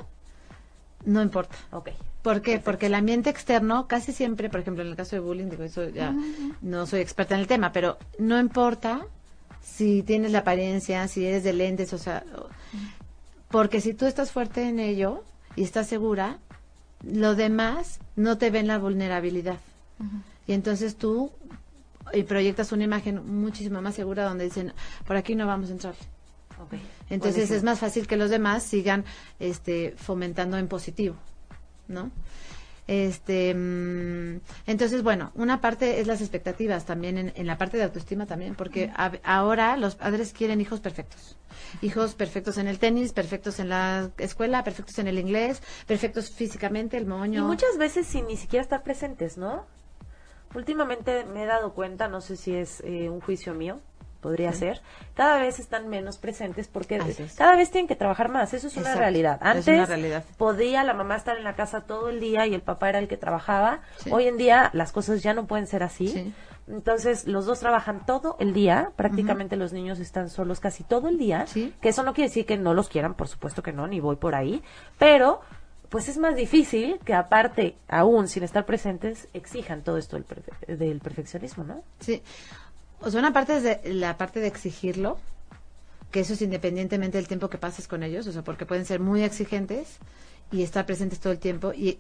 no 1.05 1.23
importa. 1.23 1.57
Ok. 1.73 1.91
¿Por 2.23 2.41
qué? 2.41 2.59
Porque 2.59 2.87
el 2.87 2.95
ambiente 2.95 3.29
externo, 3.29 3.87
casi 3.87 4.13
siempre, 4.13 4.49
por 4.49 4.61
ejemplo, 4.61 4.83
en 4.83 4.89
el 4.89 4.97
caso 4.97 5.15
de 5.15 5.21
bullying, 5.21 5.51
digo, 5.51 5.63
eso 5.63 5.89
ya 5.91 6.15
no 6.63 6.87
soy 6.87 7.01
experta 7.01 7.35
en 7.35 7.43
el 7.43 7.47
tema, 7.47 7.71
pero 7.71 7.99
no 8.19 8.41
importa 8.41 9.07
si 9.61 10.03
tienes 10.03 10.33
la 10.33 10.39
apariencia, 10.39 11.07
si 11.09 11.27
eres 11.27 11.45
de 11.45 11.53
lentes, 11.53 11.93
o 11.93 11.99
sea, 11.99 12.25
porque 13.51 13.83
si 13.83 13.93
tú 13.93 14.07
estás 14.07 14.33
fuerte 14.33 14.67
en 14.67 14.81
ello 14.81 15.23
y 15.55 15.65
estás 15.65 15.87
segura, 15.87 16.39
lo 17.07 17.35
demás 17.35 18.01
no 18.17 18.39
te 18.39 18.51
ven 18.51 18.67
la 18.67 18.79
vulnerabilidad. 18.79 19.59
Y 20.47 20.53
entonces 20.53 20.97
tú 20.97 21.31
y 22.13 22.23
proyectas 22.25 22.73
una 22.73 22.85
imagen 22.85 23.41
muchísimo 23.41 23.81
más 23.81 23.95
segura 23.95 24.25
donde 24.25 24.45
dicen, 24.45 24.73
por 25.07 25.17
aquí 25.17 25.35
no 25.35 25.47
vamos 25.47 25.71
a 25.71 25.73
entrar. 25.73 25.95
Entonces 27.11 27.51
es 27.51 27.63
más 27.63 27.79
fácil 27.79 28.07
que 28.07 28.17
los 28.17 28.31
demás 28.31 28.63
sigan 28.63 29.05
este, 29.39 29.95
fomentando 29.97 30.57
en 30.59 30.69
positivo, 30.69 31.17
¿no? 31.89 32.11
Este, 32.87 33.55
mm, 33.55 34.41
entonces, 34.67 35.03
bueno, 35.03 35.33
una 35.35 35.61
parte 35.61 36.01
es 36.01 36.07
las 36.07 36.21
expectativas 36.21 36.85
también 36.85 37.33
en, 37.35 37.47
la 37.47 37.57
parte 37.57 37.77
de 37.77 37.85
autoestima 37.85 38.27
también, 38.27 38.55
porque 38.55 38.93
ahora 39.23 39.77
los 39.77 39.95
padres 39.95 40.33
quieren 40.33 40.61
hijos 40.61 40.81
perfectos. 40.81 41.37
Hijos 41.81 42.15
perfectos 42.15 42.59
en 42.59 42.69
el 42.69 42.79
tenis, 42.79 43.13
perfectos 43.13 43.59
en 43.59 43.69
la 43.71 44.11
escuela, 44.19 44.65
perfectos 44.65 44.99
en 44.99 45.09
el 45.09 45.19
inglés, 45.19 45.63
perfectos 45.87 46.31
físicamente, 46.31 46.97
el 46.97 47.07
moño. 47.07 47.41
Y 47.41 47.47
muchas 47.47 47.79
veces 47.79 48.07
sin 48.07 48.27
ni 48.27 48.37
siquiera 48.37 48.63
estar 48.63 48.83
presentes, 48.83 49.39
¿no? 49.39 49.67
Últimamente 50.55 51.25
me 51.25 51.45
he 51.45 51.47
dado 51.47 51.75
cuenta, 51.75 52.07
no 52.09 52.21
sé 52.21 52.37
si 52.37 52.55
es 52.55 52.81
eh, 52.85 53.09
un 53.09 53.21
juicio 53.21 53.55
mío, 53.55 53.81
podría 54.25 54.55
ser, 54.55 54.81
cada 55.13 55.39
vez 55.39 55.59
están 55.61 55.91
menos 55.91 56.17
presentes 56.17 56.67
porque 56.67 56.99
cada 57.37 57.57
vez 57.57 57.71
tienen 57.71 57.87
que 57.87 57.95
trabajar 57.95 58.31
más, 58.31 58.55
eso 58.55 58.69
es 58.69 58.77
una 58.79 58.95
realidad. 58.95 59.39
Antes 59.43 59.87
podía 60.39 60.83
la 60.83 60.95
mamá 60.95 61.17
estar 61.17 61.37
en 61.37 61.45
la 61.45 61.55
casa 61.55 61.83
todo 61.83 62.09
el 62.09 62.21
día 62.21 62.47
y 62.47 62.55
el 62.55 62.63
papá 62.63 62.89
era 62.89 63.01
el 63.01 63.07
que 63.07 63.19
trabajaba, 63.19 63.81
hoy 64.11 64.27
en 64.27 64.39
día 64.39 64.71
las 64.73 64.93
cosas 64.93 65.23
ya 65.23 65.35
no 65.35 65.47
pueden 65.47 65.67
ser 65.67 65.83
así. 65.83 66.33
Entonces, 66.67 67.27
los 67.27 67.45
dos 67.45 67.61
trabajan 67.61 68.07
todo 68.07 68.37
el 68.41 68.55
día, 68.55 68.93
prácticamente 68.97 69.57
los 69.57 69.75
niños 69.75 69.99
están 70.01 70.31
solos 70.31 70.59
casi 70.59 70.85
todo 70.85 71.11
el 71.11 71.19
día, 71.19 71.45
que 71.83 71.91
eso 71.91 72.03
no 72.03 72.15
quiere 72.15 72.29
decir 72.29 72.47
que 72.47 72.57
no 72.57 72.73
los 72.73 72.89
quieran, 72.89 73.13
por 73.13 73.29
supuesto 73.29 73.63
que 73.63 73.75
no, 73.75 73.87
ni 73.87 74.01
voy 74.01 74.17
por 74.17 74.35
ahí, 74.35 74.63
pero 74.99 75.43
pues 75.91 76.09
es 76.09 76.19
más 76.19 76.35
difícil 76.35 76.99
que 77.05 77.15
aparte, 77.15 77.77
aún 77.87 78.27
sin 78.27 78.43
estar 78.43 78.65
presentes, 78.67 79.29
exijan 79.33 79.83
todo 79.83 79.97
esto 79.97 80.17
del, 80.17 80.79
del 80.79 80.99
perfeccionismo, 80.99 81.63
¿no? 81.63 81.83
Sí. 82.01 82.21
O 83.05 83.11
sea, 83.11 83.21
una 83.21 83.33
parte 83.33 83.57
es 83.57 83.63
de, 83.63 83.81
la 83.85 84.17
parte 84.17 84.41
de 84.41 84.47
exigirlo, 84.47 85.19
que 86.11 86.21
eso 86.21 86.33
es 86.33 86.43
independientemente 86.43 87.19
del 87.19 87.29
tiempo 87.29 87.51
que 87.51 87.59
pases 87.59 87.87
con 87.87 88.03
ellos, 88.03 88.27
o 88.27 88.33
sea, 88.33 88.43
porque 88.43 88.67
pueden 88.67 88.87
ser 88.87 89.01
muy 89.01 89.23
exigentes 89.23 89.99
y 90.51 90.63
estar 90.63 90.87
presentes 90.87 91.21
todo 91.21 91.33
el 91.33 91.39
tiempo 91.39 91.73
y 91.75 91.99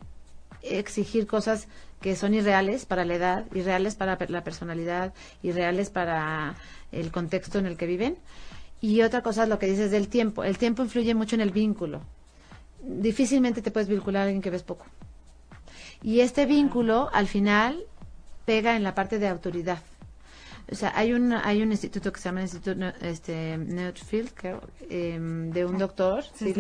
exigir 0.63 1.27
cosas 1.27 1.69
que 2.01 2.17
son 2.17 2.35
irreales 2.35 2.87
para 2.87 3.05
la 3.05 3.15
edad, 3.15 3.45
irreales 3.55 3.95
para 3.97 4.19
la 4.29 4.45
personalidad, 4.45 5.13
irreales 5.43 5.91
para 5.91 6.55
el 6.93 7.11
contexto 7.11 7.59
en 7.59 7.67
el 7.67 7.77
que 7.77 7.87
viven. 7.87 8.17
Y 8.81 9.03
otra 9.03 9.23
cosa 9.23 9.45
es 9.45 9.49
lo 9.49 9.59
que 9.59 9.67
dices 9.67 9.91
del 9.91 10.09
tiempo. 10.09 10.45
El 10.45 10.59
tiempo 10.59 10.83
influye 10.83 11.15
mucho 11.15 11.35
en 11.35 11.41
el 11.41 11.51
vínculo. 11.51 12.03
Difícilmente 12.83 13.63
te 13.63 13.71
puedes 13.71 13.89
vincular 13.89 14.23
a 14.23 14.25
alguien 14.25 14.43
que 14.43 14.51
ves 14.51 14.63
poco. 14.63 14.85
Y 16.03 16.21
este 16.21 16.45
vínculo, 16.45 17.09
al 17.13 17.27
final, 17.27 17.83
pega 18.45 18.77
en 18.77 18.83
la 18.83 18.95
parte 18.95 19.19
de 19.19 19.29
autoridad. 19.29 19.79
O 20.71 20.75
sea, 20.75 20.92
hay 20.94 21.12
un, 21.12 21.33
hay 21.33 21.62
un 21.62 21.73
instituto 21.73 22.12
que 22.12 22.21
se 22.21 22.28
llama 22.28 22.40
el 22.40 22.47
Instituto 22.47 22.87
este, 23.02 23.59
Nutfield, 23.59 24.30
em, 24.88 25.50
de 25.50 25.64
un 25.66 25.78
doctor, 25.78 26.25
sí, 26.35 26.54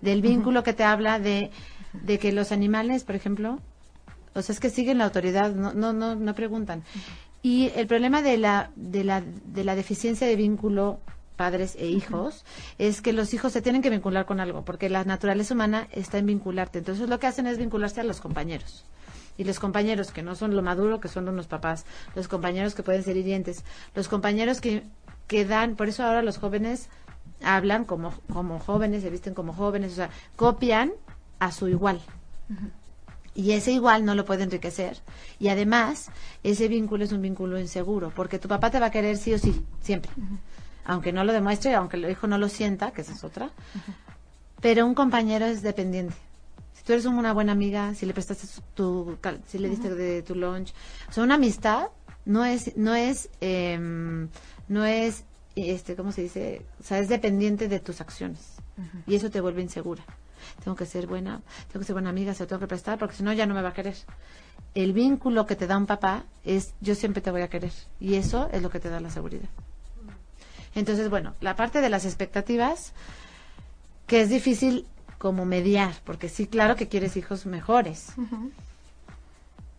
del 0.00 0.22
vínculo 0.22 0.62
que 0.62 0.72
te 0.72 0.84
habla 0.84 1.18
de, 1.18 1.50
de 1.92 2.18
que 2.18 2.32
los 2.32 2.50
animales, 2.50 3.04
por 3.04 3.14
ejemplo, 3.14 3.58
o 4.34 4.42
sea, 4.42 4.52
es 4.54 4.60
que 4.60 4.70
siguen 4.70 4.98
la 4.98 5.04
autoridad, 5.04 5.54
no, 5.54 5.74
no, 5.74 5.92
no, 5.92 6.14
no 6.14 6.34
preguntan. 6.34 6.82
Y 7.42 7.70
el 7.76 7.86
problema 7.86 8.22
de 8.22 8.38
la, 8.38 8.70
de 8.76 9.04
la, 9.04 9.22
de 9.22 9.64
la 9.64 9.74
deficiencia 9.74 10.26
de 10.26 10.36
vínculo 10.36 11.00
padres 11.36 11.74
e 11.78 11.86
hijos, 11.86 12.44
es 12.76 13.00
que 13.00 13.14
los 13.14 13.32
hijos 13.32 13.54
se 13.54 13.62
tienen 13.62 13.80
que 13.80 13.88
vincular 13.88 14.26
con 14.26 14.40
algo, 14.40 14.62
porque 14.62 14.90
la 14.90 15.04
naturaleza 15.04 15.54
humana 15.54 15.88
está 15.90 16.18
en 16.18 16.26
vincularte. 16.26 16.80
Entonces 16.80 17.08
lo 17.08 17.18
que 17.18 17.28
hacen 17.28 17.46
es 17.46 17.56
vincularse 17.56 17.98
a 18.02 18.04
los 18.04 18.20
compañeros 18.20 18.84
y 19.40 19.44
los 19.44 19.58
compañeros 19.58 20.12
que 20.12 20.22
no 20.22 20.34
son 20.34 20.54
lo 20.54 20.60
maduro 20.60 21.00
que 21.00 21.08
son 21.08 21.26
unos 21.26 21.46
papás, 21.46 21.86
los 22.14 22.28
compañeros 22.28 22.74
que 22.74 22.82
pueden 22.82 23.02
ser 23.02 23.16
hirientes, 23.16 23.64
los 23.94 24.06
compañeros 24.06 24.60
que, 24.60 24.82
que 25.28 25.46
dan, 25.46 25.76
por 25.76 25.88
eso 25.88 26.04
ahora 26.04 26.20
los 26.20 26.36
jóvenes 26.36 26.90
hablan 27.42 27.86
como, 27.86 28.12
como 28.30 28.58
jóvenes, 28.58 29.02
se 29.02 29.08
visten 29.08 29.32
como 29.32 29.54
jóvenes, 29.54 29.92
o 29.92 29.94
sea, 29.94 30.10
copian 30.36 30.92
a 31.38 31.52
su 31.52 31.68
igual. 31.68 32.02
Y 33.34 33.52
ese 33.52 33.72
igual 33.72 34.04
no 34.04 34.14
lo 34.14 34.26
puede 34.26 34.42
enriquecer. 34.42 34.98
Y 35.38 35.48
además, 35.48 36.10
ese 36.42 36.68
vínculo 36.68 37.04
es 37.04 37.12
un 37.12 37.22
vínculo 37.22 37.58
inseguro, 37.58 38.12
porque 38.14 38.38
tu 38.38 38.46
papá 38.46 38.70
te 38.70 38.78
va 38.78 38.86
a 38.86 38.90
querer 38.90 39.16
sí 39.16 39.32
o 39.32 39.38
sí, 39.38 39.64
siempre. 39.80 40.10
Aunque 40.84 41.14
no 41.14 41.24
lo 41.24 41.32
demuestre, 41.32 41.74
aunque 41.74 41.96
el 41.96 42.10
hijo 42.10 42.26
no 42.26 42.36
lo 42.36 42.50
sienta, 42.50 42.90
que 42.90 43.00
esa 43.00 43.14
es 43.14 43.24
otra. 43.24 43.48
Pero 44.60 44.84
un 44.84 44.94
compañero 44.94 45.46
es 45.46 45.62
dependiente 45.62 46.14
tú 46.90 46.94
eres 46.94 47.06
una 47.06 47.32
buena 47.32 47.52
amiga, 47.52 47.94
si 47.94 48.04
le 48.04 48.12
prestaste 48.12 48.48
tu, 48.74 49.16
si 49.46 49.58
le 49.58 49.68
diste 49.68 49.94
de 49.94 50.22
tu 50.24 50.34
lunch, 50.34 50.74
o 51.08 51.12
sea, 51.12 51.22
una 51.22 51.36
amistad 51.36 51.86
no 52.24 52.44
es, 52.44 52.76
no 52.76 52.96
es, 52.96 53.30
em, 53.40 54.28
no 54.66 54.84
es, 54.84 55.22
este, 55.54 55.94
¿cómo 55.94 56.10
se 56.10 56.22
dice? 56.22 56.66
O 56.80 56.82
sea, 56.82 56.98
es 56.98 57.08
dependiente 57.08 57.68
de 57.68 57.78
tus 57.78 58.00
acciones 58.00 58.56
y 59.06 59.14
eso 59.14 59.30
te 59.30 59.40
vuelve 59.40 59.62
insegura. 59.62 60.02
Tengo 60.64 60.76
que 60.76 60.84
ser 60.84 61.06
buena, 61.06 61.42
tengo 61.68 61.78
que 61.78 61.84
ser 61.84 61.94
buena 61.94 62.10
amiga, 62.10 62.34
se 62.34 62.42
lo 62.42 62.48
tengo 62.48 62.58
que 62.58 62.66
prestar 62.66 62.98
porque 62.98 63.14
si 63.14 63.22
no 63.22 63.32
ya 63.32 63.46
no 63.46 63.54
me 63.54 63.62
va 63.62 63.68
a 63.68 63.72
querer. 63.72 63.94
El 64.74 64.92
vínculo 64.92 65.46
que 65.46 65.54
te 65.54 65.68
da 65.68 65.76
un 65.76 65.86
papá 65.86 66.24
es 66.44 66.74
yo 66.80 66.96
siempre 66.96 67.22
te 67.22 67.30
voy 67.30 67.42
a 67.42 67.48
querer 67.48 67.72
y 68.00 68.16
eso 68.16 68.48
es 68.50 68.62
lo 68.62 68.70
que 68.70 68.80
te 68.80 68.90
da 68.90 68.98
la 68.98 69.10
seguridad. 69.10 69.48
Entonces, 70.74 71.08
bueno, 71.08 71.36
la 71.40 71.54
parte 71.54 71.80
de 71.80 71.88
las 71.88 72.04
expectativas, 72.04 72.94
que 74.08 74.22
es 74.22 74.28
difícil 74.28 74.88
como 75.20 75.44
mediar, 75.44 75.92
porque 76.04 76.30
sí, 76.30 76.46
claro 76.46 76.76
que 76.76 76.88
quieres 76.88 77.14
hijos 77.14 77.44
mejores, 77.44 78.06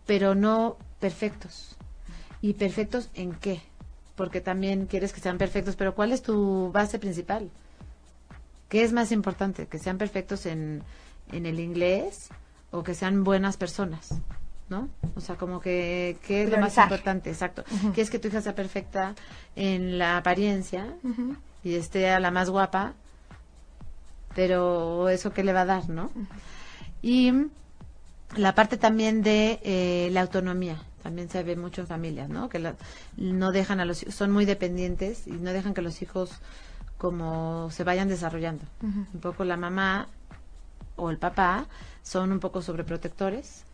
pero 0.06 0.36
no 0.36 0.76
perfectos. 1.00 1.76
¿Y 2.40 2.54
perfectos 2.54 3.10
en 3.14 3.34
qué? 3.34 3.60
Porque 4.14 4.40
también 4.40 4.86
quieres 4.86 5.12
que 5.12 5.20
sean 5.20 5.38
perfectos, 5.38 5.74
pero 5.74 5.96
¿cuál 5.96 6.12
es 6.12 6.22
tu 6.22 6.70
base 6.70 7.00
principal? 7.00 7.50
¿Qué 8.68 8.84
es 8.84 8.92
más 8.92 9.10
importante? 9.10 9.66
¿Que 9.66 9.80
sean 9.80 9.98
perfectos 9.98 10.46
en, 10.46 10.84
en 11.32 11.44
el 11.44 11.58
inglés 11.58 12.28
o 12.70 12.84
que 12.84 12.94
sean 12.94 13.24
buenas 13.24 13.56
personas? 13.56 14.10
¿no? 14.68 14.88
O 15.16 15.20
sea, 15.20 15.34
como 15.34 15.60
que, 15.60 16.18
¿qué 16.24 16.44
es 16.44 16.50
lo 16.50 16.58
más 16.58 16.78
importante? 16.78 17.30
Exacto. 17.30 17.64
Uh 17.84 17.92
es 17.96 18.10
que 18.10 18.20
tu 18.20 18.28
hija 18.28 18.40
sea 18.42 18.54
perfecta 18.54 19.16
en 19.56 19.98
la 19.98 20.18
apariencia 20.18 20.94
y 21.64 21.74
esté 21.74 22.10
a 22.10 22.20
la 22.20 22.30
más 22.30 22.48
guapa 22.48 22.94
pero 24.34 25.08
eso 25.08 25.32
que 25.32 25.44
le 25.44 25.52
va 25.52 25.62
a 25.62 25.66
dar, 25.66 25.88
¿no? 25.88 26.10
Y 27.02 27.32
la 28.36 28.54
parte 28.54 28.76
también 28.76 29.22
de 29.22 29.60
eh, 29.62 30.08
la 30.12 30.22
autonomía, 30.22 30.82
también 31.02 31.28
se 31.28 31.42
ve 31.42 31.56
mucho 31.56 31.82
en 31.82 31.86
familias, 31.86 32.28
¿no? 32.28 32.48
Que 32.48 32.74
no 33.16 33.52
dejan 33.52 33.80
a 33.80 33.84
los 33.84 33.98
son 33.98 34.30
muy 34.30 34.44
dependientes 34.44 35.26
y 35.26 35.32
no 35.32 35.52
dejan 35.52 35.74
que 35.74 35.82
los 35.82 36.00
hijos 36.02 36.40
como 36.98 37.70
se 37.70 37.84
vayan 37.84 38.08
desarrollando. 38.08 38.64
Un 38.82 39.20
poco 39.20 39.44
la 39.44 39.56
mamá 39.56 40.08
o 40.96 41.10
el 41.10 41.18
papá 41.18 41.66
son 42.02 42.32
un 42.32 42.38
poco 42.38 42.62
sobreprotectores, 42.62 43.64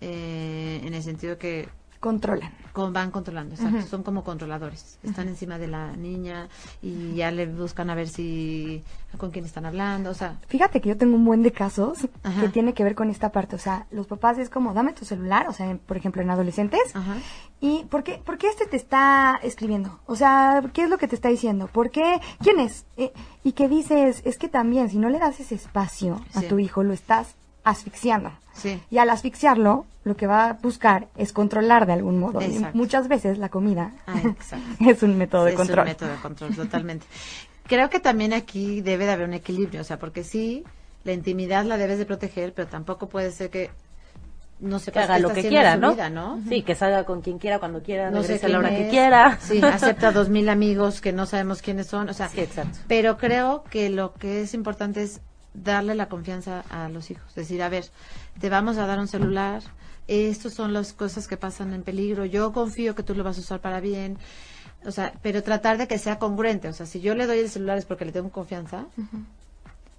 eh, 0.00 0.82
en 0.84 0.92
el 0.92 1.02
sentido 1.02 1.38
que 1.38 1.68
Controlan. 2.00 2.52
van 2.92 3.10
controlando, 3.10 3.54
exacto. 3.54 3.86
Son 3.86 4.02
como 4.02 4.22
controladores. 4.22 4.98
Están 5.02 5.28
encima 5.28 5.58
de 5.58 5.66
la 5.66 5.96
niña 5.96 6.48
y 6.82 7.14
ya 7.14 7.30
le 7.30 7.46
buscan 7.46 7.90
a 7.90 7.94
ver 7.94 8.08
si 8.08 8.82
con 9.16 9.30
quién 9.30 9.44
están 9.44 9.64
hablando, 9.64 10.10
o 10.10 10.14
sea. 10.14 10.38
Fíjate 10.48 10.80
que 10.80 10.90
yo 10.90 10.96
tengo 10.96 11.16
un 11.16 11.24
buen 11.24 11.42
de 11.42 11.52
casos 11.52 11.98
que 12.40 12.48
tiene 12.48 12.74
que 12.74 12.84
ver 12.84 12.94
con 12.94 13.08
esta 13.08 13.32
parte. 13.32 13.56
O 13.56 13.58
sea, 13.58 13.86
los 13.90 14.06
papás 14.06 14.38
es 14.38 14.50
como, 14.50 14.74
dame 14.74 14.92
tu 14.92 15.04
celular, 15.04 15.48
o 15.48 15.52
sea, 15.52 15.78
por 15.86 15.96
ejemplo, 15.96 16.22
en 16.22 16.30
adolescentes. 16.30 16.92
¿Y 17.60 17.84
por 17.84 18.04
qué, 18.04 18.20
por 18.24 18.36
qué 18.36 18.48
este 18.48 18.66
te 18.66 18.76
está 18.76 19.40
escribiendo? 19.42 19.98
O 20.06 20.16
sea, 20.16 20.62
¿qué 20.74 20.84
es 20.84 20.90
lo 20.90 20.98
que 20.98 21.08
te 21.08 21.14
está 21.14 21.28
diciendo? 21.28 21.68
¿Por 21.68 21.90
qué? 21.90 22.20
¿Quién 22.42 22.60
es? 22.60 22.84
Eh, 22.98 23.12
y 23.42 23.52
que 23.52 23.68
dices, 23.68 24.20
es 24.24 24.36
que 24.36 24.48
también, 24.48 24.90
si 24.90 24.98
no 24.98 25.08
le 25.08 25.18
das 25.18 25.40
ese 25.40 25.54
espacio 25.54 26.20
a 26.34 26.42
tu 26.42 26.58
hijo, 26.58 26.82
lo 26.82 26.92
estás 26.92 27.35
asfixiando. 27.66 28.30
Sí. 28.54 28.80
Y 28.90 28.98
al 28.98 29.10
asfixiarlo, 29.10 29.84
lo 30.04 30.16
que 30.16 30.28
va 30.28 30.50
a 30.50 30.52
buscar 30.54 31.08
es 31.16 31.32
controlar 31.32 31.84
de 31.86 31.92
algún 31.92 32.18
modo. 32.18 32.40
Y 32.40 32.64
muchas 32.72 33.08
veces 33.08 33.38
la 33.38 33.48
comida 33.48 33.92
ah, 34.06 34.14
es 34.86 35.02
un 35.02 35.18
método 35.18 35.44
de 35.44 35.54
control. 35.54 35.80
Es 35.80 35.82
un 35.82 35.90
método 35.90 36.10
de 36.10 36.22
control, 36.22 36.56
totalmente. 36.56 37.06
Creo 37.64 37.90
que 37.90 37.98
también 37.98 38.32
aquí 38.32 38.80
debe 38.82 39.04
de 39.04 39.12
haber 39.12 39.28
un 39.28 39.34
equilibrio, 39.34 39.80
o 39.80 39.84
sea, 39.84 39.98
porque 39.98 40.22
sí, 40.22 40.62
la 41.02 41.12
intimidad 41.12 41.64
la 41.64 41.76
debes 41.76 41.98
de 41.98 42.06
proteger, 42.06 42.52
pero 42.54 42.68
tampoco 42.68 43.08
puede 43.08 43.32
ser 43.32 43.50
que 43.50 43.70
no 44.60 44.78
se 44.78 44.92
que 44.92 45.00
haga 45.00 45.18
lo 45.18 45.32
que 45.32 45.48
quiera, 45.48 45.76
¿no? 45.76 46.40
Sí, 46.48 46.62
que 46.62 46.76
salga 46.76 47.04
con 47.04 47.20
quien 47.20 47.38
quiera, 47.38 47.58
cuando 47.58 47.82
quiera, 47.82 48.12
no 48.12 48.22
sé 48.22 48.40
a 48.42 48.48
la 48.48 48.60
hora 48.60 48.70
que 48.70 48.88
quiera. 48.88 49.38
Sí, 49.40 49.60
acepta 49.60 50.12
dos 50.12 50.28
mil 50.28 50.48
amigos 50.48 51.00
que 51.00 51.12
no 51.12 51.26
sabemos 51.26 51.62
quiénes 51.62 51.88
son, 51.88 52.08
o 52.08 52.14
sea, 52.14 52.28
sí, 52.28 52.40
exacto. 52.40 52.78
pero 52.86 53.18
creo 53.18 53.64
que 53.64 53.90
lo 53.90 54.14
que 54.14 54.42
es 54.42 54.54
importante 54.54 55.02
es 55.02 55.20
darle 55.62 55.94
la 55.94 56.08
confianza 56.08 56.64
a 56.70 56.88
los 56.88 57.10
hijos. 57.10 57.34
Decir, 57.34 57.62
a 57.62 57.68
ver, 57.68 57.86
te 58.40 58.48
vamos 58.48 58.78
a 58.78 58.86
dar 58.86 58.98
un 58.98 59.08
celular, 59.08 59.62
estas 60.08 60.54
son 60.54 60.72
las 60.72 60.92
cosas 60.92 61.26
que 61.26 61.36
pasan 61.36 61.72
en 61.72 61.82
peligro, 61.82 62.24
yo 62.24 62.52
confío 62.52 62.94
que 62.94 63.02
tú 63.02 63.14
lo 63.14 63.24
vas 63.24 63.38
a 63.38 63.40
usar 63.40 63.60
para 63.60 63.80
bien. 63.80 64.18
O 64.84 64.92
sea, 64.92 65.12
pero 65.22 65.42
tratar 65.42 65.78
de 65.78 65.88
que 65.88 65.98
sea 65.98 66.18
congruente. 66.18 66.68
O 66.68 66.72
sea, 66.72 66.86
si 66.86 67.00
yo 67.00 67.14
le 67.14 67.26
doy 67.26 67.38
el 67.38 67.50
celular 67.50 67.78
es 67.78 67.84
porque 67.84 68.04
le 68.04 68.12
tengo 68.12 68.30
confianza, 68.30 68.86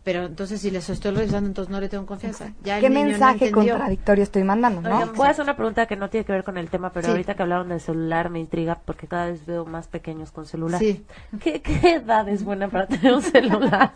pero 0.08 0.24
entonces 0.24 0.62
si 0.62 0.72
les 0.72 0.90
estoy 0.90 1.12
revisando, 1.12 1.50
entonces 1.50 1.70
no 1.70 1.82
le 1.82 1.90
tengo 1.90 2.06
confianza. 2.06 2.54
Ya 2.64 2.80
¿Qué 2.80 2.90
mensaje 2.90 3.52
contradictorio 3.52 4.24
estoy 4.24 4.42
mandando? 4.46 4.80
¿no? 4.80 5.12
voy 5.12 5.28
a 5.28 5.32
hacer 5.32 5.44
una 5.44 5.58
pregunta 5.58 5.86
que 5.86 5.98
no 5.98 6.10
tiene 6.10 6.24
que 6.24 6.32
ver 6.32 6.46
con 6.46 6.58
el 6.58 6.70
tema, 6.70 6.94
pero 6.94 7.10
ahorita 7.10 7.36
que 7.36 7.44
hablaron 7.44 7.68
del 7.68 7.82
celular 7.82 8.30
me 8.30 8.40
intriga 8.40 8.80
porque 8.86 9.06
cada 9.06 9.26
vez 9.26 9.46
veo 9.46 9.66
más 9.66 9.90
pequeños 9.90 10.32
con 10.32 10.46
celular. 10.46 10.80
Sí. 10.80 11.04
¿Qué, 11.42 11.62
edad 11.84 12.30
es 12.30 12.46
buena 12.46 12.70
para 12.70 12.88
tener 12.88 13.16
un 13.16 13.22
celular? 13.22 13.92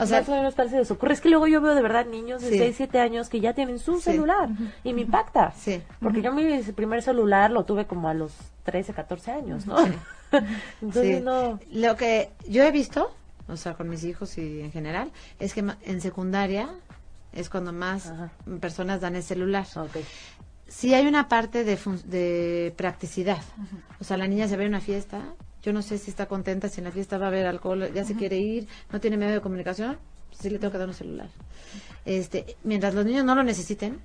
o 0.00 0.04
sea, 0.04 0.18
eso 0.18 0.42
no 0.42 0.50
se 0.50 0.76
les 0.76 0.90
ocurre. 0.90 1.12
Es 1.12 1.20
que 1.20 1.30
luego 1.30 1.46
yo 1.46 1.60
veo 1.60 1.76
de 1.76 1.82
verdad 1.82 2.06
niños 2.06 2.42
de 2.42 2.48
6, 2.48 2.74
7 2.76 2.98
años 2.98 3.28
que 3.28 3.38
ya 3.38 3.54
tienen 3.54 3.78
su 3.78 4.00
celular 4.00 4.48
y 4.82 4.94
me 4.94 5.02
impacta. 5.02 5.52
Sí. 5.52 5.80
Porque 6.02 6.22
yo 6.22 6.32
mi 6.32 6.60
primer 6.74 7.02
celular 7.02 7.52
lo 7.52 7.64
tuve 7.64 7.86
como 7.86 8.08
a 8.08 8.14
los 8.14 8.34
13, 8.64 8.94
14 8.94 9.30
años, 9.30 9.64
¿no? 9.64 9.76
Entonces 10.82 11.22
no. 11.22 11.60
Lo 11.70 11.94
que 11.94 12.30
yo 12.48 12.64
he 12.64 12.72
visto 12.72 13.12
o 13.50 13.56
sea, 13.56 13.74
con 13.74 13.88
mis 13.88 14.04
hijos 14.04 14.38
y 14.38 14.60
en 14.60 14.72
general, 14.72 15.12
es 15.38 15.54
que 15.54 15.64
en 15.82 16.00
secundaria 16.00 16.70
es 17.32 17.48
cuando 17.48 17.72
más 17.72 18.12
personas 18.60 19.00
dan 19.00 19.16
el 19.16 19.22
celular. 19.22 19.66
Okay. 19.74 20.04
Sí 20.66 20.94
hay 20.94 21.06
una 21.06 21.28
parte 21.28 21.64
de, 21.64 21.78
de 22.04 22.74
practicidad. 22.76 23.42
O 24.00 24.04
sea, 24.04 24.16
la 24.16 24.26
niña 24.26 24.48
se 24.48 24.56
ve 24.56 24.64
en 24.64 24.70
una 24.70 24.80
fiesta, 24.80 25.34
yo 25.62 25.72
no 25.72 25.82
sé 25.82 25.98
si 25.98 26.10
está 26.10 26.26
contenta, 26.26 26.68
si 26.68 26.80
en 26.80 26.84
la 26.84 26.92
fiesta 26.92 27.18
va 27.18 27.26
a 27.26 27.28
haber 27.28 27.46
alcohol, 27.46 27.92
ya 27.92 28.04
se 28.04 28.14
quiere 28.14 28.38
ir, 28.38 28.66
no 28.90 29.00
tiene 29.00 29.16
medio 29.16 29.34
de 29.34 29.40
comunicación, 29.40 29.98
sí 30.30 30.48
le 30.48 30.58
tengo 30.58 30.72
que 30.72 30.78
dar 30.78 30.88
un 30.88 30.94
celular. 30.94 31.28
Este, 32.04 32.56
mientras 32.64 32.94
los 32.94 33.04
niños 33.04 33.24
no 33.24 33.34
lo 33.34 33.42
necesiten, 33.42 34.00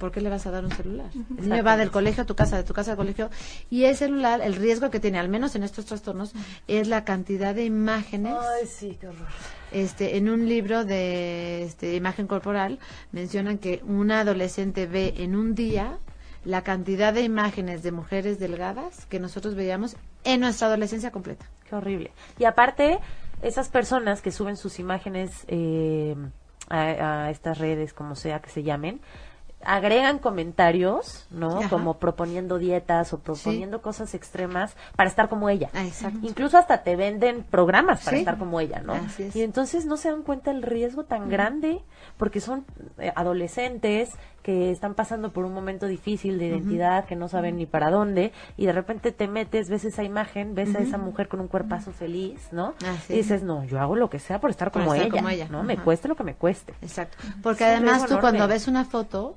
¿por 0.00 0.10
qué 0.10 0.20
le 0.22 0.30
vas 0.30 0.46
a 0.46 0.50
dar 0.50 0.64
un 0.64 0.72
celular? 0.72 1.10
El 1.38 1.50
niño 1.50 1.62
va 1.62 1.76
del 1.76 1.90
colegio 1.90 2.24
a 2.24 2.26
tu 2.26 2.34
casa, 2.34 2.56
de 2.56 2.64
tu 2.64 2.72
casa 2.72 2.92
al 2.92 2.96
colegio, 2.96 3.30
y 3.68 3.84
el 3.84 3.94
celular, 3.94 4.40
el 4.40 4.56
riesgo 4.56 4.90
que 4.90 4.98
tiene, 4.98 5.18
al 5.18 5.28
menos 5.28 5.54
en 5.54 5.62
estos 5.62 5.84
trastornos, 5.84 6.32
es 6.66 6.88
la 6.88 7.04
cantidad 7.04 7.54
de 7.54 7.64
imágenes. 7.64 8.34
Ay, 8.34 8.66
sí, 8.66 8.96
qué 8.98 9.08
horror. 9.08 9.28
Este, 9.70 10.16
en 10.16 10.28
un 10.28 10.48
libro 10.48 10.84
de 10.84 11.62
este, 11.62 11.94
imagen 11.94 12.26
corporal 12.26 12.80
mencionan 13.12 13.58
que 13.58 13.82
una 13.86 14.20
adolescente 14.20 14.86
ve 14.86 15.14
en 15.18 15.36
un 15.36 15.54
día 15.54 15.98
la 16.44 16.62
cantidad 16.62 17.12
de 17.12 17.20
imágenes 17.20 17.82
de 17.82 17.92
mujeres 17.92 18.40
delgadas 18.40 19.04
que 19.06 19.20
nosotros 19.20 19.54
veíamos 19.54 19.96
en 20.24 20.40
nuestra 20.40 20.68
adolescencia 20.68 21.12
completa. 21.12 21.44
Qué 21.68 21.76
horrible. 21.76 22.10
Y 22.38 22.46
aparte, 22.46 22.98
esas 23.42 23.68
personas 23.68 24.22
que 24.22 24.32
suben 24.32 24.56
sus 24.56 24.78
imágenes 24.78 25.44
eh, 25.48 26.16
a, 26.70 27.26
a, 27.26 27.30
estas 27.30 27.58
redes, 27.58 27.92
como 27.92 28.16
sea 28.16 28.40
que 28.40 28.48
se 28.48 28.62
llamen, 28.62 29.00
agregan 29.62 30.18
comentarios, 30.18 31.26
¿no? 31.30 31.60
Como 31.68 31.98
proponiendo 31.98 32.58
dietas 32.58 33.12
o 33.12 33.18
proponiendo 33.18 33.82
cosas 33.82 34.14
extremas 34.14 34.74
para 34.96 35.10
estar 35.10 35.28
como 35.28 35.48
ella. 35.48 35.70
Ah, 35.74 35.84
Incluso 36.22 36.56
hasta 36.56 36.82
te 36.82 36.96
venden 36.96 37.42
programas 37.42 38.02
para 38.04 38.16
estar 38.16 38.38
como 38.38 38.60
ella, 38.60 38.80
¿no? 38.80 38.94
Y 39.34 39.42
entonces 39.42 39.84
no 39.84 39.96
se 39.96 40.10
dan 40.10 40.22
cuenta 40.22 40.50
el 40.50 40.62
riesgo 40.62 41.04
tan 41.04 41.28
grande 41.28 41.82
porque 42.16 42.40
son 42.40 42.64
eh, 42.98 43.12
adolescentes 43.14 44.10
que 44.42 44.70
están 44.70 44.94
pasando 44.94 45.32
por 45.32 45.44
un 45.44 45.52
momento 45.52 45.86
difícil 45.86 46.38
de 46.38 46.46
identidad, 46.46 47.04
que 47.04 47.14
no 47.14 47.28
saben 47.28 47.56
ni 47.56 47.66
para 47.66 47.90
dónde, 47.90 48.32
y 48.56 48.66
de 48.66 48.72
repente 48.72 49.12
te 49.12 49.28
metes, 49.28 49.68
ves 49.68 49.84
esa 49.84 50.02
imagen, 50.02 50.54
ves 50.54 50.74
a 50.74 50.78
esa 50.78 50.96
mujer 50.96 51.28
con 51.28 51.40
un 51.40 51.48
cuerpazo 51.48 51.92
feliz, 51.92 52.48
¿no? 52.50 52.74
y 53.08 53.14
dices, 53.14 53.42
no, 53.42 53.64
yo 53.64 53.78
hago 53.80 53.96
lo 53.96 54.08
que 54.08 54.18
sea 54.18 54.40
por 54.40 54.48
estar 54.48 54.70
como, 54.70 54.94
ella, 54.94 55.48
¿no? 55.50 55.62
Me 55.62 55.76
cueste 55.76 56.08
lo 56.08 56.16
que 56.16 56.24
me 56.24 56.34
cueste. 56.34 56.74
Exacto. 56.80 57.18
Porque 57.42 57.64
además 57.64 58.06
tú 58.06 58.18
cuando 58.18 58.48
ves 58.48 58.66
una 58.66 58.84
foto, 58.84 59.36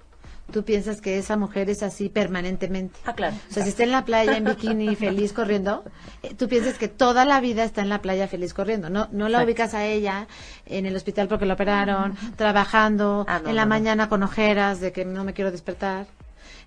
tú 0.51 0.63
piensas 0.63 1.01
que 1.01 1.17
esa 1.17 1.37
mujer 1.37 1.69
es 1.69 1.83
así 1.83 2.09
permanentemente. 2.09 2.99
Ah, 3.05 3.13
claro. 3.13 3.35
O 3.49 3.53
sea, 3.53 3.63
si 3.63 3.69
está 3.69 3.83
en 3.83 3.91
la 3.91 4.05
playa 4.05 4.37
en 4.37 4.43
bikini 4.43 4.95
feliz 4.97 5.33
corriendo, 5.33 5.83
eh, 6.21 6.33
tú 6.37 6.47
piensas 6.47 6.77
que 6.77 6.87
toda 6.87 7.25
la 7.25 7.39
vida 7.39 7.63
está 7.63 7.81
en 7.81 7.89
la 7.89 8.01
playa 8.01 8.27
feliz 8.27 8.53
corriendo. 8.53 8.89
No 8.89 9.07
no 9.11 9.29
la 9.29 9.43
ubicas 9.43 9.73
a 9.73 9.85
ella 9.85 10.27
en 10.65 10.85
el 10.85 10.95
hospital 10.95 11.27
porque 11.27 11.45
la 11.45 11.53
operaron, 11.53 12.15
trabajando, 12.35 13.25
ah, 13.27 13.41
en 13.45 13.55
la 13.55 13.65
mañana 13.65 14.09
con 14.09 14.23
ojeras 14.23 14.79
de 14.79 14.91
que 14.91 15.05
no 15.05 15.23
me 15.23 15.33
quiero 15.33 15.51
despertar. 15.51 16.07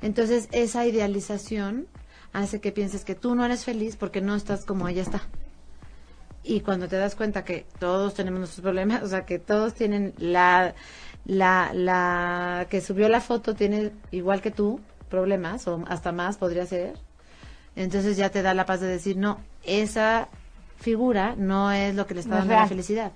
Entonces, 0.03 0.49
esa 0.53 0.87
idealización 0.87 1.87
hace 2.33 2.61
que 2.61 2.73
pienses 2.73 3.05
que 3.05 3.15
tú 3.15 3.35
no 3.35 3.45
eres 3.45 3.65
feliz 3.65 3.97
porque 3.97 4.21
no 4.21 4.35
estás 4.35 4.65
como 4.65 4.89
ella 4.89 5.03
está. 5.03 5.23
Y 6.43 6.61
cuando 6.61 6.87
te 6.87 6.97
das 6.97 7.17
cuenta 7.17 7.45
que 7.45 7.67
todos 7.81 8.15
tenemos 8.15 8.39
nuestros 8.39 8.63
problemas, 8.63 9.03
o 9.03 9.09
sea, 9.09 9.25
que 9.27 9.39
todos 9.39 9.75
tienen 9.75 10.15
la 10.19 10.75
la, 11.27 11.71
la 11.75 12.67
que 12.71 12.81
subió 12.81 13.09
la 13.09 13.21
foto 13.21 13.55
tiene, 13.55 13.93
igual 14.11 14.41
que 14.41 14.51
tú, 14.51 14.81
problemas, 15.09 15.67
o 15.69 15.85
hasta 15.89 16.13
más 16.13 16.37
podría 16.37 16.67
ser, 16.67 16.95
entonces 17.75 18.17
ya 18.17 18.31
te 18.31 18.43
da 18.43 18.55
la 18.55 18.67
paz 18.67 18.81
de 18.81 18.89
decir, 18.89 19.17
no, 19.17 19.39
esa 19.65 20.29
figura 20.79 21.35
no 21.37 21.73
es 21.73 21.95
lo 21.95 22.07
que 22.07 22.15
le 22.15 22.21
está 22.21 22.37
dando 22.37 22.55
la 22.55 22.67
felicidad. 22.67 23.13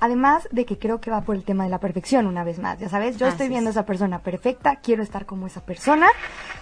Además 0.00 0.48
de 0.50 0.64
que 0.64 0.78
creo 0.78 1.00
que 1.00 1.10
va 1.10 1.22
por 1.22 1.36
el 1.36 1.44
tema 1.44 1.64
de 1.64 1.70
la 1.70 1.78
perfección 1.78 2.26
una 2.26 2.44
vez 2.44 2.58
más, 2.58 2.78
ya 2.78 2.88
sabes, 2.88 3.16
yo 3.18 3.26
estoy 3.26 3.48
viendo 3.48 3.70
a 3.70 3.72
esa 3.72 3.86
persona 3.86 4.18
perfecta, 4.18 4.76
quiero 4.76 5.02
estar 5.02 5.24
como 5.24 5.46
esa 5.46 5.60
persona 5.60 6.08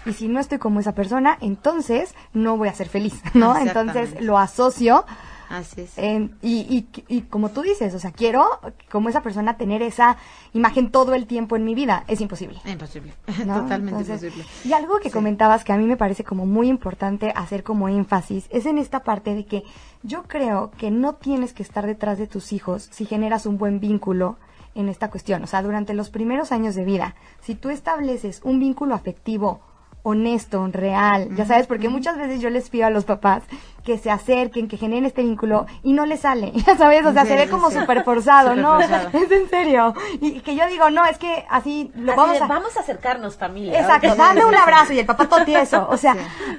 y 0.05 0.13
si 0.13 0.29
no 0.29 0.41
estoy 0.41 0.59
como 0.59 0.81
esa 0.81 0.95
persona, 0.95 1.39
entonces 1.41 2.15
no 2.33 2.57
voy 2.57 2.69
a 2.69 2.75
ser 2.75 2.89
feliz, 2.89 3.21
¿no? 3.35 3.57
Entonces 3.57 4.21
lo 4.21 4.39
asocio 4.39 5.05
Así 5.51 5.81
es. 5.81 5.99
y, 5.99 6.29
y, 6.43 6.87
y, 7.09 7.23
como 7.23 7.49
tú 7.49 7.63
dices, 7.63 7.93
o 7.95 7.99
sea, 7.99 8.13
quiero 8.13 8.47
como 8.89 9.09
esa 9.09 9.21
persona 9.21 9.57
tener 9.57 9.83
esa 9.83 10.17
imagen 10.53 10.93
todo 10.93 11.13
el 11.15 11.27
tiempo 11.27 11.57
en 11.57 11.65
mi 11.65 11.75
vida. 11.75 12.05
Es 12.07 12.21
imposible. 12.21 12.61
Imposible. 12.65 13.13
Totalmente 13.27 14.03
imposible. 14.03 14.45
Y 14.65 14.73
algo 14.73 15.01
que 15.01 15.11
comentabas 15.11 15.65
que 15.65 15.73
a 15.73 15.77
mí 15.77 15.87
me 15.87 15.97
parece 15.97 16.23
como 16.23 16.47
muy 16.47 16.69
importante 16.69 17.33
hacer 17.35 17.65
como 17.65 17.89
énfasis 17.89 18.47
es 18.51 18.65
en 18.65 18.79
esta 18.79 19.03
parte 19.03 19.35
de 19.35 19.45
que 19.45 19.65
yo 20.05 20.23
creo 20.23 20.71
que 20.79 20.93
no 20.93 21.17
tienes 21.17 21.53
que 21.53 21.65
estar 21.65 21.85
detrás 21.85 22.19
de 22.19 22.29
tus 22.29 22.53
hijos 22.53 22.89
si 22.93 23.05
generas 23.05 23.45
un 23.45 23.59
buen 23.59 23.81
vínculo 23.81 24.39
en 24.77 24.89
esta 24.89 25.11
cuestión. 25.11 25.43
O 25.43 25.49
sea, 25.49 25.63
durante 25.63 25.95
los 25.95 26.11
primeros 26.11 26.53
años 26.53 26.77
de 26.77 26.85
vida, 26.85 27.17
si 27.41 27.57
tú 27.57 27.71
estableces 27.71 28.41
un 28.45 28.61
vínculo 28.61 28.95
afectivo 28.95 29.61
honesto, 30.03 30.67
real, 30.73 31.35
ya 31.37 31.45
sabes, 31.45 31.67
porque 31.67 31.89
muchas 31.89 32.17
veces 32.17 32.41
yo 32.41 32.51
les 32.51 32.71
pido 32.71 32.87
a 32.87 32.91
los 32.91 33.05
papás 33.05 33.43
que 33.85 33.99
se 33.99 34.11
acerquen, 34.11 34.69
que 34.69 34.77
generen 34.77 35.07
este 35.07 35.23
vínculo 35.23 35.67
y 35.83 35.93
no 35.93 36.07
les 36.07 36.21
sale, 36.21 36.53
ya 36.67 36.77
sabes, 36.77 37.05
o 37.05 37.13
sea, 37.13 37.25
se 37.25 37.37
ve 37.37 37.49
como 37.49 37.71
súper 37.71 38.05
forzado, 38.05 38.55
¿no? 38.55 38.79
Es 39.13 39.31
en 39.31 39.49
serio. 39.49 39.95
Y 40.21 40.41
que 40.41 40.55
yo 40.55 40.67
digo, 40.67 40.91
no, 40.91 41.05
es 41.05 41.19
que 41.19 41.45
así 41.49 41.91
lo 41.95 42.15
vamos 42.15 42.41
a... 42.41 42.47
Vamos 42.47 42.77
a 42.77 42.81
acercarnos, 42.81 43.37
familia. 43.37 43.81
Exacto, 43.81 44.15
dame 44.15 44.45
un 44.45 44.55
abrazo 44.55 44.93
y 44.93 44.99
el 44.99 45.07
papá 45.07 45.29
todo 45.29 45.41
eso, 45.41 45.87
o 45.91 45.97
sea, 45.97 46.17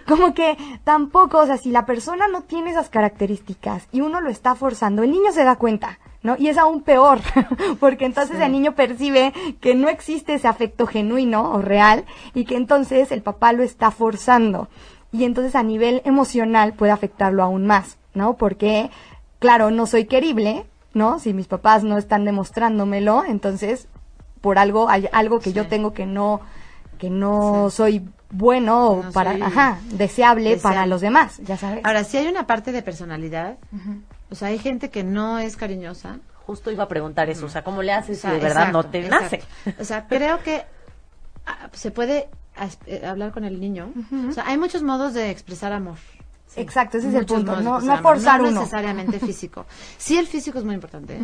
como 0.08 0.34
que 0.34 0.58
tampoco, 0.84 1.40
o 1.40 1.46
sea, 1.46 1.58
si 1.58 1.72
la 1.72 1.86
persona 1.86 2.28
no 2.28 2.42
tiene 2.44 2.72
esas 2.72 2.90
características 2.90 3.88
y 3.92 4.02
uno 4.02 4.22
lo 4.22 4.30
está 4.30 4.56
forzando, 4.56 5.04
el 5.04 5.12
niño 5.12 5.32
se 5.32 5.44
da 5.44 5.56
cuenta. 5.56 6.00
¿No? 6.24 6.36
Y 6.38 6.50
es 6.50 6.58
aún 6.58 6.82
peor, 6.82 7.20
porque 7.80 8.06
entonces 8.06 8.40
el 8.40 8.52
niño 8.52 8.74
percibe 8.74 9.34
que 9.60 9.76
no 9.76 9.90
existe 9.90 10.34
ese 10.34 10.48
afecto 10.48 10.88
genuino 10.88 11.52
o 11.52 11.62
real 11.62 12.06
y 12.34 12.46
que 12.46 12.56
entonces 12.56 13.12
el 13.12 13.22
papá 13.22 13.54
lo 13.54 13.64
está 13.64 13.92
forzando. 13.92 14.68
Y 15.12 15.26
entonces 15.26 15.56
a 15.56 15.64
nivel 15.64 16.02
emocional 16.06 16.74
puede 16.74 16.92
afectarlo 16.92 17.44
aún 17.44 17.66
más, 17.66 17.98
¿no? 18.14 18.36
Porque, 18.36 18.90
claro, 19.40 19.72
no 19.72 19.86
soy 19.86 20.06
querible, 20.06 20.66
¿no? 20.94 21.20
Si 21.20 21.34
mis 21.34 21.48
papás 21.48 21.84
no 21.84 21.98
están 21.98 22.24
demostrándomelo, 22.24 23.26
entonces 23.26 23.88
por 24.40 24.58
algo 24.58 24.90
hay 24.90 25.08
algo 25.12 25.40
que 25.40 25.54
yo 25.54 25.68
tengo 25.68 25.94
que 25.94 26.06
no 26.06 26.42
que 26.98 27.10
no 27.10 27.70
soy 27.70 28.08
bueno 28.32 29.04
para 29.14 29.32
ajá, 29.32 29.80
deseable, 29.92 30.58
para 30.58 30.86
los 30.86 31.02
demás, 31.02 31.40
ya 31.44 31.58
sabes. 31.58 31.84
Ahora, 31.84 32.04
si 32.04 32.18
hay 32.18 32.28
una 32.28 32.48
parte 32.48 32.72
de 32.72 32.82
personalidad, 32.82 33.58
o 34.32 34.36
sea, 34.36 34.48
hay 34.48 34.58
gente 34.58 34.90
que 34.90 35.04
no 35.04 35.40
es 35.40 35.58
cariñosa. 35.58 36.20
Justo 36.46 36.72
iba 36.72 36.86
a 36.86 36.88
preguntar 36.88 37.30
eso, 37.30 37.46
o 37.46 37.50
sea, 37.50 37.64
¿cómo 37.64 37.82
le 37.84 37.92
haces 37.94 38.22
si 38.22 38.28
de 38.28 38.40
verdad 38.40 38.72
no 38.72 38.84
te 38.84 39.08
nace? 39.08 39.44
O 39.80 39.84
sea, 39.84 40.08
creo 40.08 40.42
que 40.42 40.64
ah, 41.46 41.70
se 41.74 41.92
puede 41.92 42.30
eh, 42.88 43.06
hablar 43.06 43.32
con 43.32 43.44
el 43.44 43.60
niño. 43.60 43.94
O 44.30 44.32
sea, 44.32 44.48
hay 44.48 44.58
muchos 44.58 44.84
modos 44.84 45.14
de 45.14 45.30
expresar 45.30 45.72
amor. 45.74 45.98
Exacto, 46.56 46.98
ese 46.98 47.10
es 47.10 47.14
el 47.14 47.26
punto. 47.26 47.62
No, 47.62 47.80
no 47.80 47.98
forzar 48.02 48.42
no 48.42 48.52
necesariamente 48.52 49.20
físico. 49.28 49.66
Sí, 49.98 50.18
el 50.18 50.28
físico 50.28 50.60
es 50.60 50.66
muy 50.66 50.76
importante. 50.76 51.16
¿eh? 51.16 51.20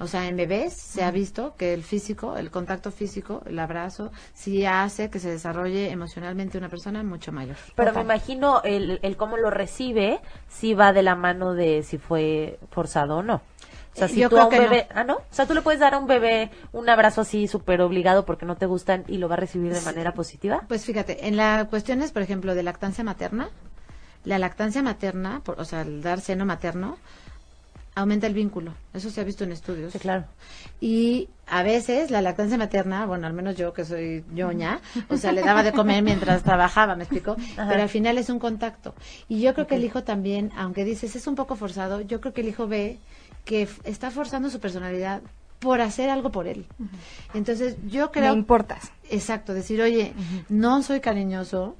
O 0.00 0.06
sea, 0.06 0.26
en 0.28 0.36
bebés 0.36 0.72
se 0.72 1.04
ha 1.04 1.10
visto 1.10 1.54
que 1.56 1.74
el 1.74 1.82
físico, 1.82 2.36
el 2.36 2.50
contacto 2.50 2.90
físico, 2.90 3.42
el 3.46 3.58
abrazo, 3.58 4.10
sí 4.32 4.64
hace 4.64 5.10
que 5.10 5.18
se 5.18 5.30
desarrolle 5.30 5.90
emocionalmente 5.90 6.56
una 6.56 6.70
persona 6.70 7.02
mucho 7.02 7.32
mayor. 7.32 7.56
Pero 7.74 7.92
me 7.92 8.00
imagino 8.00 8.62
el, 8.64 8.98
el 9.02 9.16
cómo 9.18 9.36
lo 9.36 9.50
recibe, 9.50 10.20
si 10.48 10.72
va 10.72 10.94
de 10.94 11.02
la 11.02 11.16
mano 11.16 11.52
de 11.52 11.82
si 11.82 11.98
fue 11.98 12.58
forzado 12.70 13.18
o 13.18 13.22
no. 13.22 13.42
O 13.92 13.98
sea, 13.98 14.08
si 14.08 14.26
tú 14.26 14.38
a 14.38 14.46
un 14.46 14.50
bebé, 14.50 14.86
ah, 14.94 15.04
no, 15.04 15.16
o 15.16 15.22
sea, 15.30 15.46
tú 15.46 15.52
le 15.52 15.62
puedes 15.62 15.80
dar 15.80 15.94
a 15.94 15.98
un 15.98 16.06
bebé 16.06 16.50
un 16.72 16.88
abrazo 16.88 17.22
así 17.22 17.48
súper 17.48 17.82
obligado 17.82 18.24
porque 18.24 18.46
no 18.46 18.56
te 18.56 18.66
gustan 18.66 19.04
y 19.08 19.18
lo 19.18 19.28
va 19.28 19.34
a 19.34 19.38
recibir 19.38 19.74
de 19.74 19.80
manera 19.80 20.14
positiva. 20.14 20.64
Pues 20.68 20.84
fíjate, 20.84 21.26
en 21.26 21.36
las 21.36 21.66
cuestiones, 21.66 22.12
por 22.12 22.22
ejemplo, 22.22 22.54
de 22.54 22.62
lactancia 22.62 23.02
materna, 23.02 23.50
la 24.24 24.38
lactancia 24.38 24.82
materna, 24.82 25.42
o 25.44 25.64
sea, 25.64 25.82
el 25.82 26.02
dar 26.02 26.20
seno 26.20 26.46
materno, 26.46 26.98
aumenta 27.94 28.26
el 28.26 28.34
vínculo. 28.34 28.74
Eso 28.94 29.10
se 29.10 29.20
ha 29.20 29.24
visto 29.24 29.44
en 29.44 29.52
estudios. 29.52 29.92
Sí, 29.92 29.98
claro. 29.98 30.24
Y 30.80 31.28
a 31.46 31.62
veces 31.62 32.10
la 32.10 32.22
lactancia 32.22 32.56
materna, 32.56 33.06
bueno, 33.06 33.26
al 33.26 33.32
menos 33.32 33.56
yo 33.56 33.72
que 33.72 33.84
soy 33.84 34.24
ñoña, 34.32 34.80
o 35.08 35.16
sea, 35.16 35.32
le 35.32 35.42
daba 35.42 35.62
de 35.62 35.72
comer 35.72 36.02
mientras 36.02 36.42
trabajaba, 36.42 36.94
¿me 36.96 37.04
explico? 37.04 37.36
Pero 37.56 37.82
al 37.82 37.88
final 37.88 38.18
es 38.18 38.30
un 38.30 38.38
contacto. 38.38 38.94
Y 39.28 39.40
yo 39.40 39.54
creo 39.54 39.66
que 39.66 39.74
el 39.74 39.84
hijo 39.84 40.04
también, 40.04 40.50
aunque 40.56 40.84
dices 40.84 41.16
es 41.16 41.26
un 41.26 41.34
poco 41.34 41.56
forzado, 41.56 42.00
yo 42.00 42.20
creo 42.20 42.32
que 42.32 42.40
el 42.42 42.48
hijo 42.48 42.68
ve 42.68 42.98
que 43.44 43.68
está 43.84 44.10
forzando 44.10 44.50
su 44.50 44.60
personalidad 44.60 45.22
por 45.58 45.80
hacer 45.82 46.08
algo 46.08 46.30
por 46.30 46.46
él. 46.46 46.66
Entonces, 47.34 47.76
yo 47.86 48.10
creo... 48.10 48.32
Me 48.32 48.38
importas. 48.38 48.92
Exacto, 49.10 49.52
decir, 49.52 49.80
oye, 49.82 50.14
no 50.48 50.82
soy 50.82 51.00
cariñoso, 51.00 51.76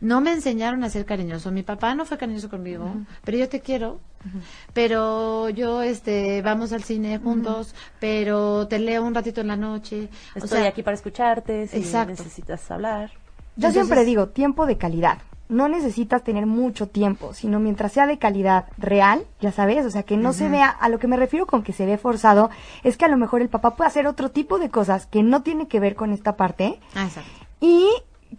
no 0.00 0.20
me 0.20 0.32
enseñaron 0.32 0.84
a 0.84 0.90
ser 0.90 1.04
cariñoso, 1.04 1.50
mi 1.50 1.62
papá 1.62 1.94
no 1.94 2.04
fue 2.04 2.18
cariñoso 2.18 2.48
conmigo, 2.48 2.94
pero 3.24 3.38
yo 3.38 3.48
te 3.48 3.60
quiero, 3.60 3.98
pero 4.72 5.48
yo, 5.50 5.82
este, 5.82 6.42
vamos 6.42 6.72
al 6.72 6.82
cine 6.82 7.18
juntos, 7.18 7.74
pero 8.00 8.66
te 8.68 8.78
leo 8.78 9.04
un 9.04 9.14
ratito 9.14 9.40
en 9.40 9.48
la 9.48 9.56
noche. 9.56 10.08
Estoy 10.34 10.62
aquí 10.62 10.82
para 10.82 10.94
escucharte, 10.94 11.66
si 11.66 11.80
necesitas 11.80 12.70
hablar. 12.70 13.10
Yo 13.56 13.70
siempre 13.70 14.04
digo, 14.04 14.28
tiempo 14.28 14.66
de 14.66 14.76
calidad 14.76 15.18
no 15.48 15.68
necesitas 15.68 16.24
tener 16.24 16.46
mucho 16.46 16.88
tiempo, 16.88 17.34
sino 17.34 17.60
mientras 17.60 17.92
sea 17.92 18.06
de 18.06 18.18
calidad 18.18 18.66
real, 18.78 19.24
ya 19.40 19.52
sabes, 19.52 19.84
o 19.84 19.90
sea, 19.90 20.02
que 20.02 20.16
no 20.16 20.32
se 20.32 20.48
vea, 20.48 20.68
a 20.68 20.88
lo 20.88 20.98
que 20.98 21.06
me 21.06 21.16
refiero 21.16 21.46
con 21.46 21.62
que 21.62 21.72
se 21.72 21.86
ve 21.86 21.98
forzado, 21.98 22.50
es 22.82 22.96
que 22.96 23.04
a 23.04 23.08
lo 23.08 23.16
mejor 23.16 23.42
el 23.42 23.48
papá 23.48 23.76
puede 23.76 23.88
hacer 23.88 24.06
otro 24.06 24.30
tipo 24.30 24.58
de 24.58 24.70
cosas 24.70 25.06
que 25.06 25.22
no 25.22 25.42
tiene 25.42 25.68
que 25.68 25.80
ver 25.80 25.94
con 25.94 26.12
esta 26.12 26.36
parte. 26.36 26.80
Ah, 26.94 27.04
exacto. 27.04 27.30
Y 27.60 27.88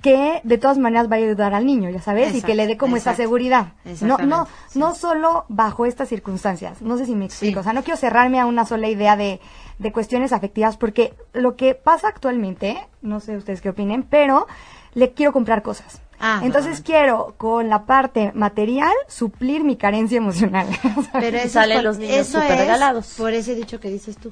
que 0.02 0.42
de 0.44 0.58
todas 0.58 0.78
maneras 0.78 1.10
va 1.10 1.16
a 1.16 1.20
ayudar 1.20 1.54
al 1.54 1.66
niño, 1.66 1.90
ya 1.90 2.02
sabes, 2.02 2.36
y 2.36 2.42
que 2.42 2.56
le 2.56 2.68
dé 2.68 2.78
como 2.78 2.98
esa 2.98 3.16
seguridad. 3.16 3.74
No, 4.02 4.18
no, 4.18 4.48
no 4.74 4.96
solo 4.96 5.46
bajo 5.48 5.86
estas 5.86 6.10
circunstancias. 6.10 6.82
No 6.82 6.98
sé 6.98 7.06
si 7.06 7.16
me 7.16 7.26
explico. 7.26 7.60
O 7.60 7.64
sea, 7.64 7.74
no 7.74 7.84
quiero 7.84 7.98
cerrarme 7.98 8.40
a 8.40 8.46
una 8.46 8.66
sola 8.66 8.88
idea 8.88 9.16
de, 9.16 9.40
de 9.80 9.92
cuestiones 9.92 10.34
afectivas, 10.34 10.78
porque 10.78 11.14
lo 11.34 11.56
que 11.56 11.76
pasa 11.76 12.08
actualmente, 12.08 12.88
no 13.02 13.20
sé 13.20 13.38
ustedes 13.38 13.62
qué 13.62 13.70
opinen, 13.70 14.04
pero 14.04 14.48
le 14.94 15.12
quiero 15.14 15.34
comprar 15.34 15.62
cosas. 15.62 16.02
Ah, 16.20 16.42
Entonces 16.44 16.82
quiero 16.82 17.36
con 17.38 17.70
la 17.70 17.86
parte 17.86 18.32
material 18.34 18.94
suplir 19.08 19.64
mi 19.64 19.76
carencia 19.76 20.18
emocional. 20.18 20.68
Pero 21.12 21.38
eso 21.38 21.50
salen 21.50 21.84
los 21.84 21.98
niños 21.98 22.30
eso 22.30 22.40
regalados. 22.40 23.16
Por 23.18 23.34
ese 23.34 23.54
dicho 23.54 23.82
que 23.82 23.90
dices 23.90 24.18
tú. 24.18 24.32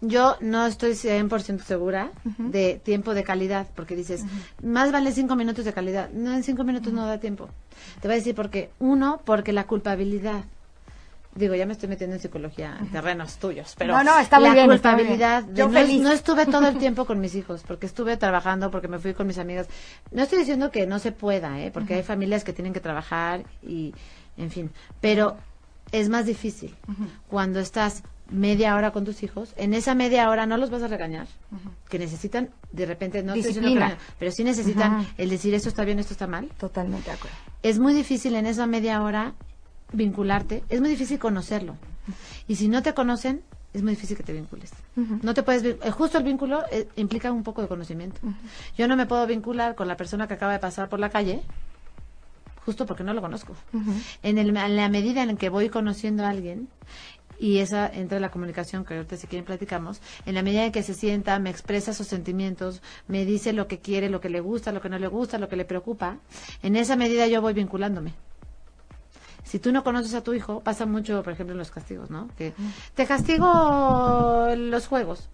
Yo 0.00 0.36
no 0.40 0.66
estoy 0.66 0.92
100% 0.92 1.62
segura 1.62 2.12
de 2.38 2.80
tiempo 2.84 3.14
de 3.14 3.24
calidad, 3.24 3.66
porque 3.74 3.96
dices, 3.96 4.24
más 4.62 4.92
vale 4.92 5.10
cinco 5.10 5.34
minutos 5.34 5.64
de 5.64 5.72
calidad. 5.72 6.10
No, 6.10 6.32
en 6.34 6.44
cinco 6.44 6.62
minutos 6.62 6.92
no 6.92 7.04
da 7.04 7.18
tiempo. 7.18 7.48
Te 8.00 8.06
voy 8.06 8.14
a 8.14 8.18
decir 8.18 8.34
por 8.34 8.48
qué. 8.48 8.70
Uno, 8.78 9.20
porque 9.24 9.52
la 9.52 9.64
culpabilidad. 9.64 10.44
Digo, 11.34 11.54
ya 11.54 11.66
me 11.66 11.72
estoy 11.72 11.88
metiendo 11.88 12.16
en 12.16 12.22
psicología, 12.22 12.76
en 12.80 12.90
terrenos 12.90 13.36
tuyos, 13.36 13.74
pero 13.78 13.96
no, 13.96 14.02
no, 14.02 14.18
está 14.18 14.40
muy 14.40 14.48
la 14.48 14.54
bien, 14.54 14.66
culpabilidad. 14.66 15.44
Yo 15.52 15.68
no, 15.68 15.80
no, 15.80 16.10
estuve 16.10 16.46
todo 16.46 16.66
el 16.68 16.78
tiempo 16.78 17.04
con 17.04 17.20
mis 17.20 17.34
hijos, 17.34 17.62
porque 17.66 17.86
estuve 17.86 18.16
trabajando, 18.16 18.70
porque 18.70 18.88
me 18.88 18.98
fui 18.98 19.14
con 19.14 19.26
mis 19.26 19.38
amigas. 19.38 19.68
No 20.10 20.22
estoy 20.22 20.40
diciendo 20.40 20.70
que 20.70 20.86
no 20.86 20.98
se 20.98 21.12
pueda, 21.12 21.60
¿eh? 21.60 21.70
porque 21.70 21.94
hay 21.94 22.02
familias 22.02 22.44
que 22.44 22.52
tienen 22.52 22.72
que 22.72 22.80
trabajar 22.80 23.44
y, 23.62 23.94
en 24.36 24.50
fin, 24.50 24.70
pero 25.00 25.36
es 25.92 26.08
más 26.08 26.26
difícil 26.26 26.74
cuando 27.28 27.60
estás 27.60 28.02
media 28.30 28.76
hora 28.76 28.90
con 28.90 29.04
tus 29.04 29.22
hijos, 29.22 29.54
en 29.56 29.74
esa 29.74 29.94
media 29.94 30.28
hora 30.28 30.46
no 30.46 30.56
los 30.56 30.70
vas 30.70 30.82
a 30.82 30.88
regañar, 30.88 31.26
que 31.88 31.98
necesitan 31.98 32.50
de 32.72 32.86
repente, 32.86 33.22
no 33.22 33.32
Disciplina. 33.32 33.96
pero 34.18 34.30
sí 34.30 34.44
necesitan 34.44 35.06
el 35.16 35.30
decir 35.30 35.54
esto 35.54 35.68
está 35.68 35.84
bien, 35.84 35.98
esto 35.98 36.12
está 36.12 36.26
mal. 36.26 36.48
Totalmente 36.58 37.10
de 37.10 37.16
acuerdo. 37.16 37.36
Es 37.62 37.78
muy 37.78 37.94
difícil 37.94 38.34
en 38.34 38.46
esa 38.46 38.66
media 38.66 39.02
hora 39.02 39.34
vincularte, 39.92 40.62
es 40.68 40.80
muy 40.80 40.90
difícil 40.90 41.18
conocerlo. 41.18 41.76
Y 42.46 42.56
si 42.56 42.68
no 42.68 42.82
te 42.82 42.94
conocen, 42.94 43.42
es 43.74 43.82
muy 43.82 43.90
difícil 43.92 44.16
que 44.16 44.22
te 44.22 44.32
vincules. 44.32 44.72
No 44.96 45.34
te 45.34 45.42
puedes, 45.42 45.62
eh, 45.64 45.90
justo 45.90 46.18
el 46.18 46.24
vínculo 46.24 46.64
eh, 46.70 46.88
implica 46.96 47.30
un 47.30 47.42
poco 47.42 47.62
de 47.62 47.68
conocimiento. 47.68 48.20
Yo 48.76 48.88
no 48.88 48.96
me 48.96 49.06
puedo 49.06 49.26
vincular 49.26 49.74
con 49.74 49.88
la 49.88 49.96
persona 49.96 50.26
que 50.26 50.34
acaba 50.34 50.52
de 50.52 50.58
pasar 50.58 50.88
por 50.88 51.00
la 51.00 51.10
calle 51.10 51.42
justo 52.68 52.84
porque 52.84 53.02
no 53.02 53.14
lo 53.14 53.22
conozco. 53.22 53.54
en, 54.22 54.36
el, 54.36 54.54
en, 54.54 54.76
la 54.76 54.88
medida 54.90 55.22
en 55.22 55.38
que 55.38 55.48
voy 55.48 55.70
conociendo 55.70 56.24
a 56.24 56.28
alguien 56.28 56.68
y 57.38 57.58
esa 57.58 57.88
entra 57.88 58.20
la 58.20 58.30
comunicación 58.30 58.84
que 58.84 58.94
ahorita 58.94 59.16
si 59.16 59.26
quieren 59.26 59.44
platicamos, 59.44 60.00
en 60.26 60.34
la 60.34 60.42
medida 60.42 60.64
en 60.64 60.72
que 60.72 60.82
se 60.82 60.94
sienta, 60.94 61.38
me 61.38 61.50
expresa 61.50 61.94
sus 61.94 62.08
sentimientos, 62.08 62.82
me 63.06 63.24
dice 63.24 63.52
lo 63.52 63.68
que 63.68 63.78
quiere, 63.78 64.08
lo 64.08 64.20
que 64.20 64.28
le 64.28 64.40
gusta, 64.40 64.72
lo 64.72 64.80
que 64.80 64.88
no 64.88 64.98
le 64.98 65.06
gusta, 65.06 65.38
lo 65.38 65.48
que 65.48 65.56
le 65.56 65.64
preocupa, 65.64 66.18
en 66.62 66.76
esa 66.76 66.96
medida 66.96 67.26
yo 67.26 67.40
voy 67.40 67.54
vinculándome. 67.54 68.14
Si 69.44 69.58
tú 69.58 69.72
no 69.72 69.82
conoces 69.82 70.12
a 70.14 70.22
tu 70.22 70.34
hijo, 70.34 70.60
pasa 70.60 70.84
mucho, 70.84 71.22
por 71.22 71.32
ejemplo, 71.32 71.52
en 71.52 71.58
los 71.58 71.70
castigos, 71.70 72.10
¿no? 72.10 72.28
Que 72.36 72.52
te 72.94 73.06
castigo 73.06 74.48
los 74.54 74.86
juegos. 74.86 75.30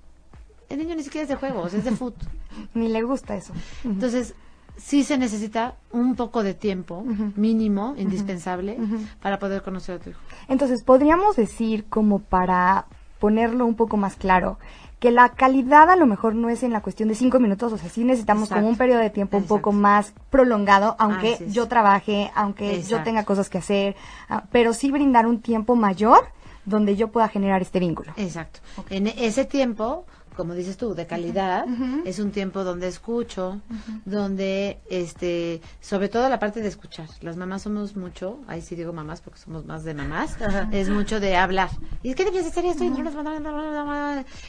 El 0.68 0.78
niño 0.78 0.94
ni 0.94 1.02
siquiera 1.02 1.24
es 1.24 1.28
de 1.28 1.34
juegos, 1.34 1.74
es 1.74 1.84
de 1.84 1.90
fútbol. 1.90 2.28
ni 2.74 2.88
le 2.88 3.02
gusta 3.02 3.34
eso. 3.34 3.52
Entonces, 3.82 4.34
sí 4.76 5.04
se 5.04 5.18
necesita 5.18 5.76
un 5.92 6.16
poco 6.16 6.42
de 6.42 6.54
tiempo 6.54 7.04
mínimo, 7.36 7.94
indispensable, 7.96 8.78
para 9.22 9.38
poder 9.38 9.62
conocer 9.62 9.96
a 9.96 9.98
tu 9.98 10.10
hijo. 10.10 10.20
Entonces, 10.48 10.82
podríamos 10.82 11.36
decir, 11.36 11.86
como 11.88 12.18
para 12.18 12.86
ponerlo 13.18 13.64
un 13.66 13.74
poco 13.74 13.96
más 13.96 14.16
claro, 14.16 14.58
que 14.98 15.10
la 15.10 15.30
calidad 15.30 15.90
a 15.90 15.96
lo 15.96 16.06
mejor 16.06 16.34
no 16.34 16.48
es 16.48 16.62
en 16.62 16.72
la 16.72 16.80
cuestión 16.80 17.08
de 17.08 17.14
cinco 17.14 17.38
minutos, 17.38 17.72
o 17.72 17.78
sea, 17.78 17.90
sí 17.90 18.04
necesitamos 18.04 18.48
como 18.48 18.68
un 18.68 18.76
periodo 18.76 19.00
de 19.00 19.10
tiempo 19.10 19.36
un 19.36 19.44
poco 19.44 19.70
más 19.70 20.14
prolongado, 20.30 20.96
aunque 20.98 21.38
yo 21.48 21.68
trabaje, 21.68 22.30
aunque 22.34 22.82
yo 22.82 23.02
tenga 23.02 23.24
cosas 23.24 23.50
que 23.50 23.58
hacer, 23.58 23.96
ah, 24.28 24.44
pero 24.50 24.72
sí 24.72 24.90
brindar 24.90 25.26
un 25.26 25.40
tiempo 25.40 25.76
mayor 25.76 26.24
donde 26.64 26.96
yo 26.96 27.08
pueda 27.08 27.28
generar 27.28 27.60
este 27.60 27.80
vínculo. 27.80 28.12
Exacto. 28.16 28.60
En 28.88 29.06
ese 29.06 29.44
tiempo 29.44 30.06
como 30.36 30.54
dices 30.54 30.76
tú, 30.76 30.94
de 30.94 31.06
calidad, 31.06 31.64
es 32.04 32.18
un 32.18 32.30
tiempo 32.30 32.64
donde 32.64 32.88
escucho, 32.88 33.60
donde, 34.04 34.80
este, 34.90 35.60
sobre 35.80 36.08
todo 36.08 36.28
la 36.28 36.38
parte 36.38 36.60
de 36.60 36.68
escuchar. 36.68 37.08
Las 37.20 37.36
mamás 37.36 37.62
somos 37.62 37.96
mucho, 37.96 38.40
ahí 38.46 38.60
sí 38.60 38.74
digo 38.74 38.92
mamás 38.92 39.20
porque 39.20 39.40
somos 39.40 39.64
más 39.64 39.84
de 39.84 39.94
mamás, 39.94 40.36
es 40.72 40.88
mucho 40.90 41.20
de 41.20 41.36
hablar. 41.36 41.70
¿Y 42.02 42.14
qué 42.14 42.24
debías 42.24 42.46
hacer 42.46 42.64
esto? 42.64 42.84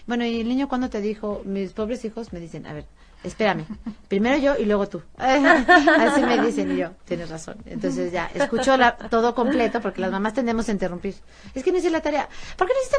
Bueno, 0.08 0.26
y 0.26 0.42
el 0.42 0.48
niño 0.48 0.68
cuando 0.68 0.90
te 0.90 1.02
dijo, 1.02 1.42
mis 1.46 1.74
pobres 1.74 2.04
hijos 2.06 2.34
me 2.34 2.40
dicen, 2.40 2.66
a 2.66 2.74
ver, 2.74 2.86
espérame, 3.24 3.66
primero 4.08 4.38
yo 4.38 4.58
y 4.58 4.66
luego 4.66 4.88
tú. 4.88 5.02
Así 5.18 6.22
me 6.22 6.42
dicen 6.42 6.72
y 6.72 6.78
yo, 6.78 6.92
tienes 7.06 7.30
razón. 7.30 7.58
Entonces 7.66 8.12
ya, 8.12 8.30
escucho 8.34 8.78
la, 8.78 8.96
todo 8.96 9.36
completo 9.36 9.82
porque 9.82 10.02
las 10.02 10.12
mamás 10.12 10.34
tendemos 10.34 10.68
a 10.70 10.72
interrumpir. 10.72 11.16
Es 11.54 11.64
que 11.64 11.72
no 11.72 11.78
hice 11.78 11.90
la 11.90 12.02
tarea. 12.02 12.28
¿Por 12.58 12.68
qué 12.68 12.74
no 12.74 12.80
hiciste 12.80 12.98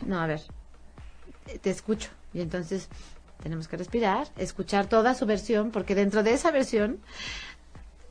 la 0.00 0.06
No, 0.06 0.20
a 0.20 0.26
ver, 0.26 0.42
te 1.60 1.70
escucho. 1.70 2.10
Y 2.34 2.40
entonces 2.40 2.88
tenemos 3.42 3.68
que 3.68 3.76
respirar, 3.76 4.28
escuchar 4.36 4.86
toda 4.86 5.14
su 5.14 5.26
versión, 5.26 5.70
porque 5.70 5.94
dentro 5.94 6.22
de 6.22 6.32
esa 6.32 6.50
versión 6.50 6.98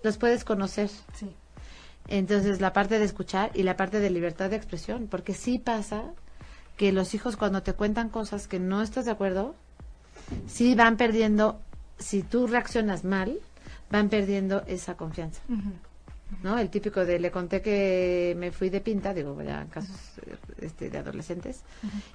los 0.03 0.17
puedes 0.17 0.43
conocer. 0.43 0.89
Sí. 1.13 1.35
Entonces, 2.07 2.61
la 2.61 2.73
parte 2.73 2.99
de 2.99 3.05
escuchar 3.05 3.51
y 3.53 3.63
la 3.63 3.75
parte 3.75 3.99
de 3.99 4.09
libertad 4.09 4.49
de 4.49 4.55
expresión, 4.55 5.07
porque 5.07 5.33
sí 5.33 5.59
pasa 5.59 6.03
que 6.77 6.91
los 6.91 7.13
hijos 7.13 7.35
cuando 7.35 7.63
te 7.63 7.73
cuentan 7.73 8.09
cosas 8.09 8.47
que 8.47 8.59
no 8.59 8.81
estás 8.81 9.05
de 9.05 9.11
acuerdo, 9.11 9.55
sí 10.47 10.75
van 10.75 10.95
perdiendo, 10.95 11.59
si 11.99 12.23
tú 12.23 12.47
reaccionas 12.47 13.03
mal, 13.03 13.39
van 13.91 14.09
perdiendo 14.09 14.63
esa 14.67 14.95
confianza. 14.95 15.41
¿No? 16.43 16.57
El 16.57 16.69
típico 16.69 17.05
de 17.05 17.19
le 17.19 17.31
conté 17.31 17.61
que 17.61 18.35
me 18.37 18.51
fui 18.51 18.69
de 18.69 18.81
pinta, 18.81 19.13
digo, 19.13 19.41
ya 19.41 19.61
en 19.61 19.67
casos 19.67 19.95
este, 20.59 20.89
de 20.89 20.97
adolescentes, 20.97 21.63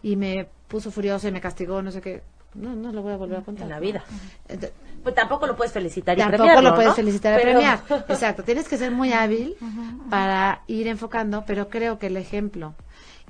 y 0.02 0.16
me 0.16 0.48
puso 0.68 0.90
furioso 0.90 1.28
y 1.28 1.32
me 1.32 1.40
castigó, 1.40 1.82
no 1.82 1.90
sé 1.90 2.00
qué. 2.00 2.22
No, 2.54 2.74
no 2.74 2.92
lo 2.92 3.00
voy 3.00 3.14
a 3.14 3.16
volver 3.16 3.38
a 3.38 3.42
contar. 3.42 3.64
En 3.64 3.70
la 3.70 3.80
vida. 3.80 4.04
pues 5.02 5.14
tampoco 5.14 5.46
lo 5.46 5.56
puedes 5.56 5.72
felicitar 5.72 6.18
y 6.18 6.20
Tampoco 6.20 6.60
lo 6.60 6.74
puedes 6.74 6.94
felicitar 6.94 7.40
y 7.40 7.42
premiar. 7.42 7.80
Exacto, 8.08 8.42
tienes 8.42 8.68
que 8.68 8.76
ser 8.76 8.90
muy 8.90 9.12
hábil 9.12 9.56
para 10.10 10.62
ir 10.66 10.86
enfocando, 10.86 11.44
pero 11.46 11.68
creo 11.68 11.98
que 11.98 12.08
el 12.08 12.16
ejemplo 12.16 12.74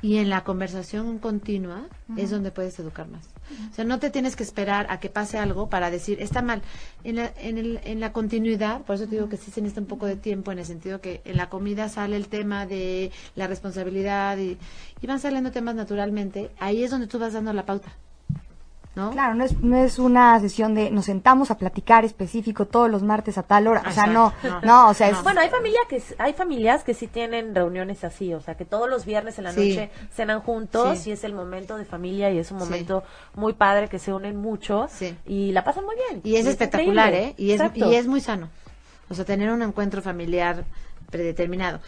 y 0.03 0.19
en 0.19 0.29
la 0.29 0.43
conversación 0.43 1.19
continua 1.19 1.87
es 2.17 2.31
donde 2.31 2.51
puedes 2.51 2.79
educar 2.81 3.09
más. 3.09 3.25
O 3.71 3.75
sea, 3.75 3.85
no 3.85 4.01
te 4.01 4.11
tienes 4.11 4.35
que 4.35 4.43
esperar 4.43 4.87
a 4.91 4.99
que 4.99 5.09
pase 5.09 5.39
algo 5.39 5.69
para 5.69 5.91
decir, 5.91 6.21
está 6.21 6.43
mal. 6.43 6.61
En 7.05 7.17
la, 7.17 7.33
en, 7.39 7.57
el, 7.57 7.81
en 7.85 8.01
la 8.01 8.13
continuidad, 8.13 8.83
por 8.83 8.97
eso 8.97 9.05
te 9.05 9.13
digo 9.13 9.29
que 9.29 9.37
sí 9.37 9.53
se 9.53 9.61
necesita 9.61 9.81
un 9.81 9.87
poco 9.87 10.07
de 10.07 10.17
tiempo, 10.17 10.51
en 10.51 10.59
el 10.59 10.67
sentido 10.67 11.01
que 11.01 11.23
en 11.25 11.37
la 11.37 11.49
comida 11.49 11.89
sale 11.89 12.17
el 12.17 12.29
tema 12.29 12.67
de 12.67 13.13
la 13.37 13.47
responsabilidad 13.47 14.37
y, 14.39 14.59
y 15.01 15.07
van 15.07 15.21
saliendo 15.21 15.53
temas 15.53 15.77
naturalmente, 15.77 16.51
ahí 16.59 16.83
es 16.83 16.91
donde 16.91 17.07
tú 17.07 17.19
vas 17.19 17.33
dando 17.33 17.53
la 17.53 17.65
pauta. 17.65 17.93
Claro, 18.95 19.35
no 19.35 19.45
es, 19.45 19.59
no 19.61 19.77
es 19.83 19.99
una 19.99 20.39
sesión 20.41 20.75
de 20.75 20.91
nos 20.91 21.07
sentamos 21.07 21.51
a 21.51 21.57
platicar 21.57 22.05
específico 22.05 22.67
todos 22.67 22.91
los 22.91 23.03
martes 23.03 23.39
a 23.39 23.43
tal 23.43 23.67
hora, 23.67 23.83
o 23.89 23.91
sea, 23.91 24.07
no, 24.07 24.35
no, 24.63 24.91
o 24.91 24.95
sea, 24.95 25.09
es... 25.09 25.23
Bueno, 25.23 25.41
hay 25.41 25.49
familia 25.49 25.81
que 25.89 26.03
hay 26.19 26.35
familias 26.35 26.85
que 26.85 26.93
sí 26.93 27.07
tienen 27.07 27.55
reuniones 27.55 28.05
así, 28.05 28.35
o 28.35 28.41
sea, 28.41 28.55
que 28.55 28.67
todos 28.67 28.91
los 28.91 29.07
viernes 29.07 29.39
en 29.39 29.45
la 29.45 29.53
noche 29.53 29.91
cenan 30.13 30.41
juntos 30.41 31.07
y 31.07 31.13
es 31.13 31.25
el 31.25 31.33
momento 31.33 31.79
de 31.79 31.87
familia 31.87 32.31
y 32.31 32.39
es 32.39 32.51
un 32.51 32.59
momento 32.59 33.03
muy 33.35 33.55
padre 33.55 33.89
que 33.89 33.99
se 33.99 34.13
unen 34.13 34.37
muchos 34.37 34.91
y 35.27 35.53
la 35.53 35.65
pasan 35.65 35.87
muy 35.87 35.97
bien. 35.97 36.21
Y 36.23 36.37
es 36.37 36.47
espectacular, 36.47 37.15
¿eh? 37.15 37.35
Y 37.39 37.53
es, 37.53 37.63
y 37.75 37.95
es 37.95 38.07
muy 38.07 38.21
sano. 38.21 38.51
O 39.09 39.15
sea, 39.15 39.25
tener 39.25 39.51
un 39.51 39.63
encuentro 39.63 40.03
familiar 40.03 40.65
predeterminado. 41.11 41.81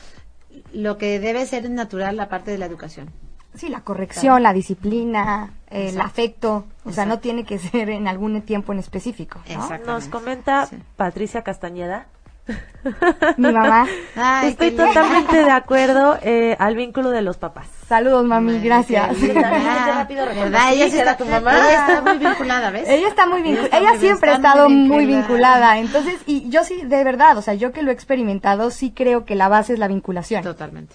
Lo 0.73 0.97
que 0.97 1.21
debe 1.21 1.45
ser 1.47 1.69
natural 1.69 2.17
la 2.17 2.29
parte 2.29 2.51
de 2.51 2.59
la 2.59 2.67
educación. 2.67 3.11
Sí, 3.55 3.69
la 3.69 3.81
corrección, 3.81 4.43
la 4.43 4.53
disciplina, 4.53 5.53
el 5.71 6.01
afecto, 6.01 6.65
o 6.85 6.93
sea, 6.93 7.07
no 7.07 7.21
tiene 7.21 7.45
que 7.45 7.59
ser 7.59 7.91
en 7.91 8.09
algún 8.09 8.43
tiempo 8.43 8.73
en 8.73 8.79
específico. 8.79 9.41
Nos 9.87 10.07
comenta 10.07 10.69
Patricia 10.97 11.43
Castañeda. 11.43 12.07
Mi 13.39 13.53
mamá. 13.53 13.87
Estoy 14.45 14.73
totalmente 14.73 15.37
de 15.37 15.51
acuerdo 15.51 16.19
eh, 16.23 16.57
al 16.59 16.77
vínculo 16.77 17.11
de 17.11 17.23
los 17.23 17.37
papás. 17.39 17.69
Saludos, 17.89 18.25
mami, 18.25 18.61
gracias. 18.61 19.17
Ella, 19.23 20.87
está, 20.87 21.17
tu 21.17 21.25
mamá? 21.25 21.57
ella 21.57 21.87
está 21.87 22.03
muy 22.03 22.19
vinculada, 22.19 22.71
¿ves? 22.71 22.89
Ella 22.89 23.09
está 23.09 23.27
muy 23.27 23.43
vinculada. 23.43 23.79
Ella, 23.79 23.99
siempre 23.99 24.31
ha 24.31 24.35
estado 24.37 24.69
muy 24.69 25.07
vinculada. 25.07 25.79
Entonces, 25.79 26.21
y 26.27 26.49
yo 26.51 26.65
sí, 26.65 26.83
de 26.85 27.05
verdad, 27.05 27.37
o 27.39 27.43
sea, 27.43 27.55
yo 27.55 27.73
que 27.73 27.83
lo 27.83 27.91
he 27.91 27.95
experimentado, 27.95 28.71
sí 28.71 28.93
creo 28.95 29.25
que 29.25 29.35
la 29.35 29.49
base 29.49 29.75
es 29.75 29.79
la 29.79 29.89
vinculación. 29.89 30.43
Totalmente. 30.43 30.95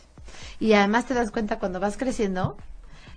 Y 0.60 0.74
además 0.74 1.06
te 1.06 1.14
das 1.14 1.32
cuenta 1.32 1.60
cuando 1.60 1.80
vas 1.80 1.98
creciendo 1.98 2.58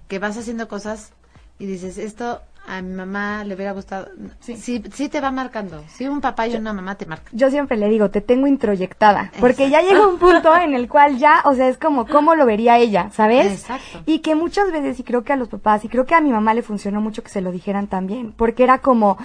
que 0.09 0.19
vas 0.19 0.37
haciendo 0.37 0.69
cosas 0.69 1.13
y 1.59 1.67
dices, 1.67 1.99
esto 1.99 2.41
a 2.67 2.81
mi 2.81 2.95
mamá 2.95 3.45
le 3.45 3.55
hubiera 3.55 3.73
gustado. 3.73 4.09
Sí. 4.41 4.57
sí, 4.57 5.09
te 5.09 5.21
va 5.21 5.31
marcando. 5.31 5.83
Sí, 5.89 6.07
un 6.07 6.21
papá 6.21 6.47
y 6.47 6.55
una 6.55 6.73
mamá 6.73 6.95
te 6.97 7.07
marcan. 7.07 7.37
Yo 7.37 7.51
siempre 7.51 7.77
le 7.77 7.89
digo, 7.89 8.11
te 8.11 8.21
tengo 8.21 8.47
introyectada. 8.47 9.33
Porque 9.41 9.69
ya 9.69 9.81
llega 9.83 10.07
un 10.07 10.19
punto 10.19 10.55
en 10.57 10.75
el 10.75 10.89
cual 10.89 11.19
ya, 11.19 11.43
o 11.45 11.55
sea, 11.55 11.69
es 11.69 11.79
como, 11.79 12.07
¿cómo 12.07 12.35
lo 12.35 12.47
vería 12.47 12.79
ella? 12.79 13.11
¿Sabes? 13.13 13.53
Exacto. 13.53 14.03
Y 14.07 14.21
que 14.21 14.35
muchas 14.35 14.71
veces, 14.71 15.01
y 15.01 15.03
creo 15.03 15.25
que 15.25 15.33
a 15.33 15.37
los 15.37 15.49
papás, 15.49 15.85
y 15.85 15.89
creo 15.89 16.07
que 16.07 16.15
a 16.15 16.21
mi 16.21 16.31
mamá 16.31 16.55
le 16.55 16.63
funcionó 16.63 17.01
mucho 17.01 17.23
que 17.23 17.31
se 17.31 17.41
lo 17.41 17.51
dijeran 17.51 17.89
también. 17.89 18.33
Porque 18.33 18.63
era 18.63 18.79
como, 18.79 19.19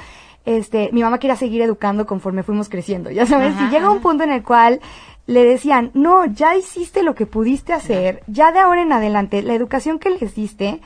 este, 0.46 0.90
mi 0.92 1.04
mamá 1.04 1.20
quería 1.20 1.36
seguir 1.36 1.62
educando 1.62 2.06
conforme 2.06 2.42
fuimos 2.42 2.70
creciendo, 2.70 3.12
ya 3.12 3.26
sabes, 3.26 3.54
y 3.62 3.70
llega 3.70 3.92
un 3.92 4.00
punto 4.00 4.24
en 4.24 4.32
el 4.32 4.44
cual 4.44 4.80
le 5.28 5.44
decían, 5.44 5.92
no, 5.94 6.26
ya 6.26 6.56
hiciste 6.56 7.04
lo 7.04 7.13
que 7.13 7.26
pudiste 7.26 7.74
hacer, 7.74 8.24
ya 8.28 8.52
de 8.52 8.60
ahora 8.60 8.82
en 8.82 8.94
adelante, 8.94 9.42
la 9.42 9.54
educación 9.54 10.00
que 10.00 10.10
les 10.10 10.34
diste, 10.34 10.80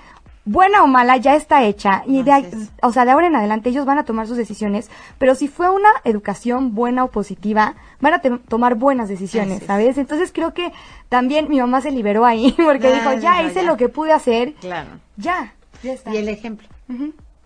buena 0.45 0.84
o 0.84 0.88
mala, 0.88 1.17
ya 1.17 1.36
está 1.36 1.63
hecha, 1.63 2.04
y 2.08 2.23
de, 2.23 2.49
o 2.82 2.91
sea, 2.91 3.06
de 3.06 3.12
ahora 3.12 3.27
en 3.27 3.36
adelante 3.36 3.69
ellos 3.69 3.86
van 3.86 3.99
a 3.99 4.04
tomar 4.04 4.27
sus 4.27 4.38
decisiones, 4.38 4.89
pero 5.19 5.36
si 5.36 5.47
fue 5.47 5.69
una 5.69 5.89
educación 6.04 6.73
buena 6.73 7.04
o 7.04 7.12
positiva, 7.12 7.75
van 7.99 8.15
a 8.15 8.19
tomar 8.19 8.75
buenas 8.75 9.08
decisiones, 9.10 9.63
¿sabes? 9.63 9.99
Entonces 9.99 10.32
creo 10.34 10.56
que 10.56 10.73
también 11.08 11.47
mi 11.47 11.60
mamá 11.60 11.82
se 11.82 11.91
liberó 11.91 12.25
ahí, 12.25 12.51
porque 12.58 12.91
dijo, 12.91 13.13
ya 13.13 13.43
hice 13.43 13.62
lo 13.62 13.77
que 13.77 13.89
pude 13.89 14.12
hacer, 14.12 14.54
claro. 14.56 14.89
ya. 15.17 15.54
Y 15.84 16.17
el 16.17 16.30
ejemplo. 16.30 16.67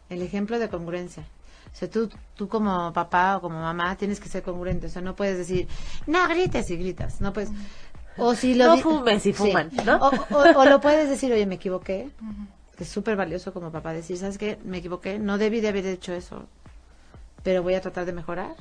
El 0.09 0.21
ejemplo 0.21 0.59
de 0.59 0.69
congruencia. 0.69 1.23
O 1.75 1.77
sea, 1.77 1.89
tú, 1.89 2.09
tú 2.35 2.47
como 2.47 2.93
papá 2.93 3.35
o 3.35 3.41
como 3.41 3.59
mamá 3.59 3.97
tienes 3.97 4.21
que 4.21 4.29
ser 4.29 4.41
congruente. 4.43 4.87
O 4.87 4.89
sea, 4.89 5.01
no 5.01 5.13
puedes 5.13 5.37
decir, 5.37 5.67
no 6.07 6.25
grites 6.29 6.71
y 6.71 6.77
gritas. 6.77 7.19
No 7.19 7.33
puedes. 7.33 7.51
O 8.17 8.33
si 8.33 8.55
lo 8.55 8.67
no 8.67 8.77
fumes 8.77 9.25
y 9.25 9.33
fuman, 9.33 9.71
¿no? 9.85 9.97
O, 10.29 10.63
lo 10.63 10.79
puedes 10.79 11.09
decir, 11.09 11.33
oye, 11.33 11.45
me 11.45 11.55
equivoqué. 11.55 12.09
Que 12.77 12.83
es 12.85 12.89
súper 12.89 13.17
valioso 13.17 13.51
como 13.51 13.73
papá 13.73 13.91
decir, 13.91 14.17
¿sabes 14.17 14.37
qué? 14.37 14.57
Me 14.63 14.77
equivoqué. 14.77 15.19
No 15.19 15.37
debí 15.37 15.59
de 15.59 15.67
haber 15.67 15.85
hecho 15.85 16.13
eso. 16.13 16.47
Pero 17.43 17.61
voy 17.61 17.73
a 17.73 17.81
tratar 17.81 18.05
de 18.05 18.13
mejorar. 18.13 18.55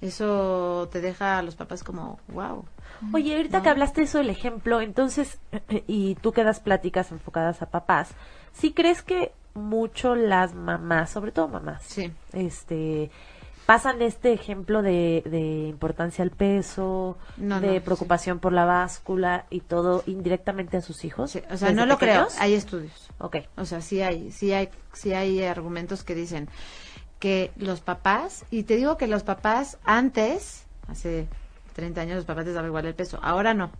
Eso 0.00 0.88
te 0.90 1.02
deja 1.02 1.36
a 1.36 1.42
los 1.42 1.56
papás 1.56 1.84
como, 1.84 2.20
wow. 2.28 2.64
Oye, 3.12 3.36
ahorita 3.36 3.62
que 3.62 3.68
hablaste 3.68 4.02
eso 4.02 4.16
del 4.16 4.30
ejemplo, 4.30 4.80
entonces, 4.80 5.40
y 5.86 6.14
tú 6.14 6.32
que 6.32 6.42
das 6.42 6.60
pláticas 6.60 7.12
enfocadas 7.12 7.60
a 7.60 7.66
papás, 7.66 8.12
¿sí 8.54 8.72
crees 8.72 9.02
que 9.02 9.32
mucho 9.56 10.14
las 10.14 10.54
mamás, 10.54 11.10
sobre 11.10 11.32
todo 11.32 11.48
mamás, 11.48 11.82
sí. 11.82 12.12
este, 12.32 13.10
pasan 13.66 14.00
este 14.00 14.32
ejemplo 14.32 14.80
de, 14.80 15.22
de 15.26 15.68
importancia 15.68 16.22
al 16.22 16.30
peso, 16.30 17.18
de 17.36 17.80
preocupación 17.80 18.38
por 18.38 18.52
la 18.52 18.64
báscula 18.64 19.46
y 19.50 19.60
todo 19.60 20.04
indirectamente 20.06 20.76
a 20.76 20.80
sus 20.80 21.04
hijos. 21.04 21.36
o 21.50 21.56
sea, 21.56 21.72
no 21.72 21.84
lo 21.84 21.98
creo, 21.98 22.28
hay 22.38 22.54
estudios. 22.54 23.10
Okay. 23.18 23.46
O 23.56 23.64
sea, 23.64 23.80
sí 23.80 24.00
hay, 24.02 24.30
sí 24.30 24.52
hay, 24.52 24.68
sí 24.92 25.12
hay 25.12 25.42
argumentos 25.42 26.04
que 26.04 26.14
dicen 26.14 26.48
que 27.18 27.50
los 27.56 27.80
papás, 27.80 28.44
y 28.50 28.62
te 28.62 28.76
digo 28.76 28.96
que 28.96 29.08
los 29.08 29.24
papás 29.24 29.78
antes, 29.84 30.66
hace 30.86 31.26
30 31.74 32.00
años 32.00 32.16
los 32.16 32.24
papás 32.24 32.46
les 32.46 32.54
daba 32.54 32.68
igual 32.68 32.86
el 32.86 32.94
peso, 32.94 33.18
ahora 33.22 33.52
no. 33.52 33.70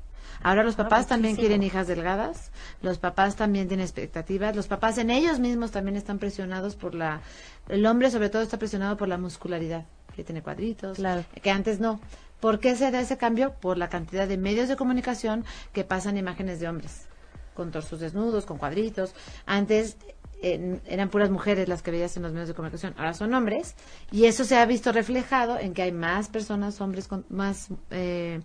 Ahora 0.46 0.62
los 0.62 0.74
ah, 0.74 0.84
papás 0.84 1.08
también 1.08 1.34
quieren 1.34 1.64
hijas 1.64 1.88
delgadas, 1.88 2.52
los 2.80 2.98
papás 2.98 3.34
también 3.34 3.66
tienen 3.66 3.84
expectativas, 3.84 4.54
los 4.54 4.68
papás 4.68 4.96
en 4.96 5.10
ellos 5.10 5.40
mismos 5.40 5.72
también 5.72 5.96
están 5.96 6.20
presionados 6.20 6.76
por 6.76 6.94
la, 6.94 7.20
el 7.68 7.84
hombre 7.84 8.12
sobre 8.12 8.28
todo 8.28 8.42
está 8.42 8.56
presionado 8.56 8.96
por 8.96 9.08
la 9.08 9.18
muscularidad, 9.18 9.86
que 10.14 10.22
tiene 10.22 10.42
cuadritos, 10.42 10.98
que 11.42 11.50
antes 11.50 11.80
no. 11.80 11.98
¿Por 12.38 12.60
qué 12.60 12.76
se 12.76 12.92
da 12.92 13.00
ese 13.00 13.16
cambio? 13.16 13.54
Por 13.54 13.76
la 13.76 13.88
cantidad 13.88 14.28
de 14.28 14.38
medios 14.38 14.68
de 14.68 14.76
comunicación 14.76 15.44
que 15.72 15.82
pasan 15.82 16.16
imágenes 16.16 16.60
de 16.60 16.68
hombres, 16.68 17.08
con 17.54 17.72
torsos 17.72 17.98
desnudos, 17.98 18.46
con 18.46 18.56
cuadritos. 18.56 19.16
Antes 19.46 19.96
eran 20.42 21.08
puras 21.08 21.28
mujeres 21.28 21.68
las 21.68 21.82
que 21.82 21.90
veías 21.90 22.16
en 22.16 22.22
los 22.22 22.30
medios 22.30 22.46
de 22.46 22.54
comunicación, 22.54 22.94
ahora 22.98 23.14
son 23.14 23.34
hombres, 23.34 23.74
y 24.12 24.26
eso 24.26 24.44
se 24.44 24.56
ha 24.56 24.64
visto 24.64 24.92
reflejado 24.92 25.58
en 25.58 25.74
que 25.74 25.82
hay 25.82 25.90
más 25.90 26.28
personas, 26.28 26.80
hombres, 26.80 27.08
con 27.08 27.26
más 27.30 27.66
eh, 27.90 28.42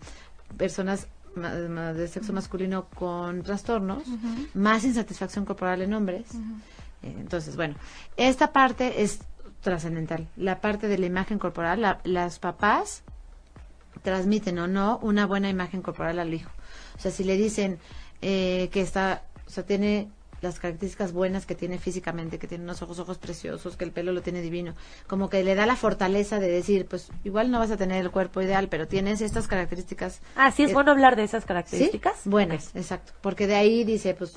personas 0.58 1.08
de 1.36 2.08
sexo 2.08 2.34
masculino 2.34 2.88
con 2.90 3.44
trastornos, 3.44 4.04
más 4.54 4.84
insatisfacción 4.84 5.46
corporal 5.46 5.82
en 5.82 5.94
hombres. 5.94 6.26
Eh, 7.04 7.16
entonces, 7.20 7.56
bueno, 7.56 7.76
esta 8.18 8.52
parte 8.52 9.02
es 9.04 9.20
trascendental. 9.62 10.28
La 10.36 10.62
parte 10.62 10.88
de 10.88 10.98
la 10.98 11.06
imagen 11.06 11.40
corporal, 11.40 12.00
las 12.04 12.40
papás 12.40 13.04
transmiten 14.02 14.58
o 14.60 14.68
no 14.68 15.00
una 15.02 15.26
buena 15.26 15.50
imagen 15.50 15.82
corporal 15.82 16.20
al 16.20 16.34
hijo. 16.34 16.52
O 16.98 17.00
sea, 17.00 17.12
si 17.12 17.24
le 17.24 17.38
dicen 17.38 17.80
eh, 18.22 18.70
que 18.72 18.82
está, 18.82 19.24
o 19.48 19.50
sea, 19.50 19.66
tiene 19.66 20.10
las 20.42 20.60
características 20.60 21.14
buenas 21.14 21.46
que 21.46 21.56
tiene 21.56 21.78
físicamente, 21.78 22.40
que 22.40 22.48
tiene 22.48 22.64
unos 22.64 22.82
ojos, 22.82 23.00
ojos 23.00 23.18
preciosos, 23.18 23.78
que 23.78 23.86
el 23.86 23.92
pelo 23.92 24.12
lo 24.12 24.22
tiene 24.22 24.42
divino, 24.42 24.74
como 25.08 25.30
que 25.30 25.44
le 25.44 25.56
da 25.56 25.66
la 25.66 25.76
fortaleza 25.76 26.40
de 26.40 26.50
decir, 26.50 26.88
pues 26.88 27.10
igual 27.24 27.52
no 27.52 27.60
vas 27.60 27.72
a 27.72 27.78
tener 27.78 28.04
el 28.04 28.12
cuerpo 28.12 28.42
ideal, 28.42 28.68
pero 28.68 28.88
tienes 28.88 29.22
estas 29.22 29.48
características. 29.48 30.22
Ah, 30.36 30.52
sí, 30.52 30.64
es 30.64 30.74
bueno 30.74 30.92
hablar 30.92 31.16
de 31.16 31.24
esas 31.24 31.46
características. 31.46 32.22
Buenas, 32.26 32.76
exacto, 32.76 33.14
porque 33.22 33.48
de 33.48 33.56
ahí 33.56 33.84
dice, 33.84 34.14
pues... 34.14 34.34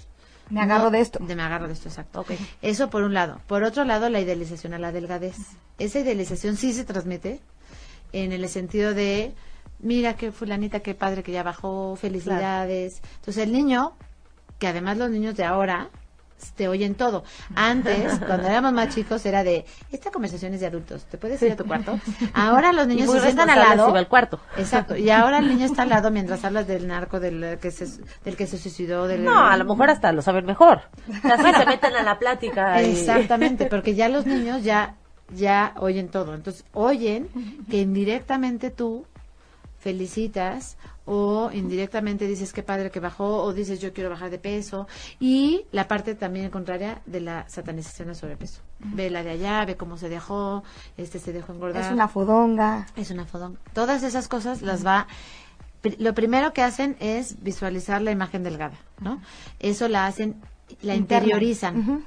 Me 0.50 0.60
agarro 0.60 0.90
de 0.90 1.00
esto. 1.00 1.24
De 1.24 1.34
me 1.34 1.42
agarro 1.42 1.68
de 1.68 1.72
esto, 1.72 1.88
exacto. 1.88 2.20
Okay. 2.20 2.38
Eso 2.60 2.90
por 2.90 3.02
un 3.02 3.14
lado. 3.14 3.40
Por 3.46 3.62
otro 3.62 3.84
lado, 3.84 4.10
la 4.10 4.20
idealización 4.20 4.74
a 4.74 4.78
la 4.78 4.92
delgadez. 4.92 5.36
Esa 5.78 6.00
idealización 6.00 6.58
sí 6.58 6.74
se 6.74 6.84
transmite 6.84 7.40
en 8.12 8.30
el 8.30 8.46
sentido 8.50 8.92
de, 8.92 9.32
mira 9.78 10.16
qué 10.16 10.32
fulanita, 10.32 10.80
qué 10.80 10.94
padre 10.94 11.22
que 11.22 11.32
ya 11.32 11.42
bajó, 11.42 11.96
felicidades. 11.96 13.00
Entonces 13.16 13.42
el 13.42 13.52
niño 13.52 13.94
que 14.64 14.68
además 14.68 14.96
los 14.96 15.10
niños 15.10 15.36
de 15.36 15.44
ahora 15.44 15.90
te 16.56 16.68
oyen 16.68 16.94
todo. 16.94 17.22
Antes, 17.54 18.18
cuando 18.26 18.48
éramos 18.48 18.72
más 18.72 18.94
chicos, 18.94 19.26
era 19.26 19.44
de, 19.44 19.66
esta 19.92 20.10
conversación 20.10 20.54
es 20.54 20.60
de 20.60 20.66
adultos, 20.68 21.04
¿te 21.04 21.18
puedes 21.18 21.42
ir 21.42 21.52
a 21.52 21.56
tu 21.56 21.66
cuarto? 21.66 22.00
Ahora 22.32 22.72
los 22.72 22.86
niños 22.86 23.12
se 23.12 23.20
sientan 23.20 23.50
al 23.50 23.58
lado. 23.58 23.94
al 23.94 24.08
cuarto. 24.08 24.40
Exacto, 24.56 24.96
y 24.96 25.10
ahora 25.10 25.36
el 25.36 25.48
niño 25.48 25.66
está 25.66 25.82
al 25.82 25.90
lado 25.90 26.10
mientras 26.10 26.42
hablas 26.46 26.66
del 26.66 26.88
narco, 26.88 27.20
del 27.20 27.58
que 27.60 27.70
se, 27.70 27.86
del 28.24 28.36
que 28.38 28.46
se 28.46 28.56
suicidó. 28.56 29.06
Del, 29.06 29.22
no, 29.22 29.38
a 29.38 29.54
lo 29.58 29.66
mejor 29.66 29.90
hasta 29.90 30.10
lo 30.12 30.22
saben 30.22 30.46
mejor. 30.46 30.80
Así 31.22 31.52
se 31.52 31.66
meten 31.66 31.94
a 31.94 32.02
la 32.02 32.18
plática. 32.18 32.80
Exactamente, 32.80 33.66
porque 33.66 33.94
ya 33.94 34.08
los 34.08 34.24
niños 34.24 34.64
ya, 34.64 34.94
ya 35.34 35.74
oyen 35.76 36.08
todo. 36.08 36.34
Entonces, 36.34 36.64
oyen 36.72 37.28
que 37.68 37.82
indirectamente 37.82 38.70
tú 38.70 39.04
felicitas 39.78 40.78
o 41.06 41.50
indirectamente 41.52 42.26
dices 42.26 42.52
qué 42.52 42.62
padre 42.62 42.90
que 42.90 43.00
bajó 43.00 43.42
o 43.42 43.52
dices 43.52 43.80
yo 43.80 43.92
quiero 43.92 44.10
bajar 44.10 44.30
de 44.30 44.38
peso 44.38 44.86
y 45.20 45.66
la 45.70 45.86
parte 45.86 46.14
también 46.14 46.50
contraria 46.50 47.02
de 47.06 47.20
la 47.20 47.48
satanización 47.48 48.08
del 48.08 48.16
sobrepeso. 48.16 48.62
Ve 48.80 49.10
la 49.10 49.22
de 49.22 49.30
allá 49.30 49.64
ve 49.64 49.76
cómo 49.76 49.96
se 49.96 50.08
dejó 50.08 50.62
este 50.96 51.18
se 51.18 51.32
dejó 51.32 51.52
engordar. 51.52 51.84
Es 51.84 51.92
una 51.92 52.08
fodonga. 52.08 52.86
Es 52.96 53.10
una 53.10 53.26
fodonga. 53.26 53.58
Todas 53.72 54.02
esas 54.02 54.28
cosas 54.28 54.62
las 54.62 54.84
va 54.84 55.06
lo 55.98 56.14
primero 56.14 56.54
que 56.54 56.62
hacen 56.62 56.96
es 56.98 57.42
visualizar 57.42 58.00
la 58.00 58.10
imagen 58.10 58.42
delgada 58.42 58.78
no 59.00 59.20
eso 59.60 59.86
la 59.86 60.06
hacen 60.06 60.40
la 60.80 60.94
interiorizan. 60.94 62.06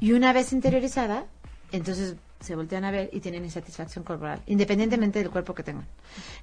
Y 0.00 0.12
una 0.12 0.32
vez 0.32 0.52
interiorizada 0.52 1.26
entonces 1.70 2.16
se 2.40 2.54
voltean 2.54 2.84
a 2.84 2.90
ver 2.90 3.10
y 3.12 3.20
tienen 3.20 3.44
insatisfacción 3.44 4.04
corporal, 4.04 4.42
independientemente 4.46 5.18
del 5.18 5.30
cuerpo 5.30 5.54
que 5.54 5.62
tengan. 5.62 5.86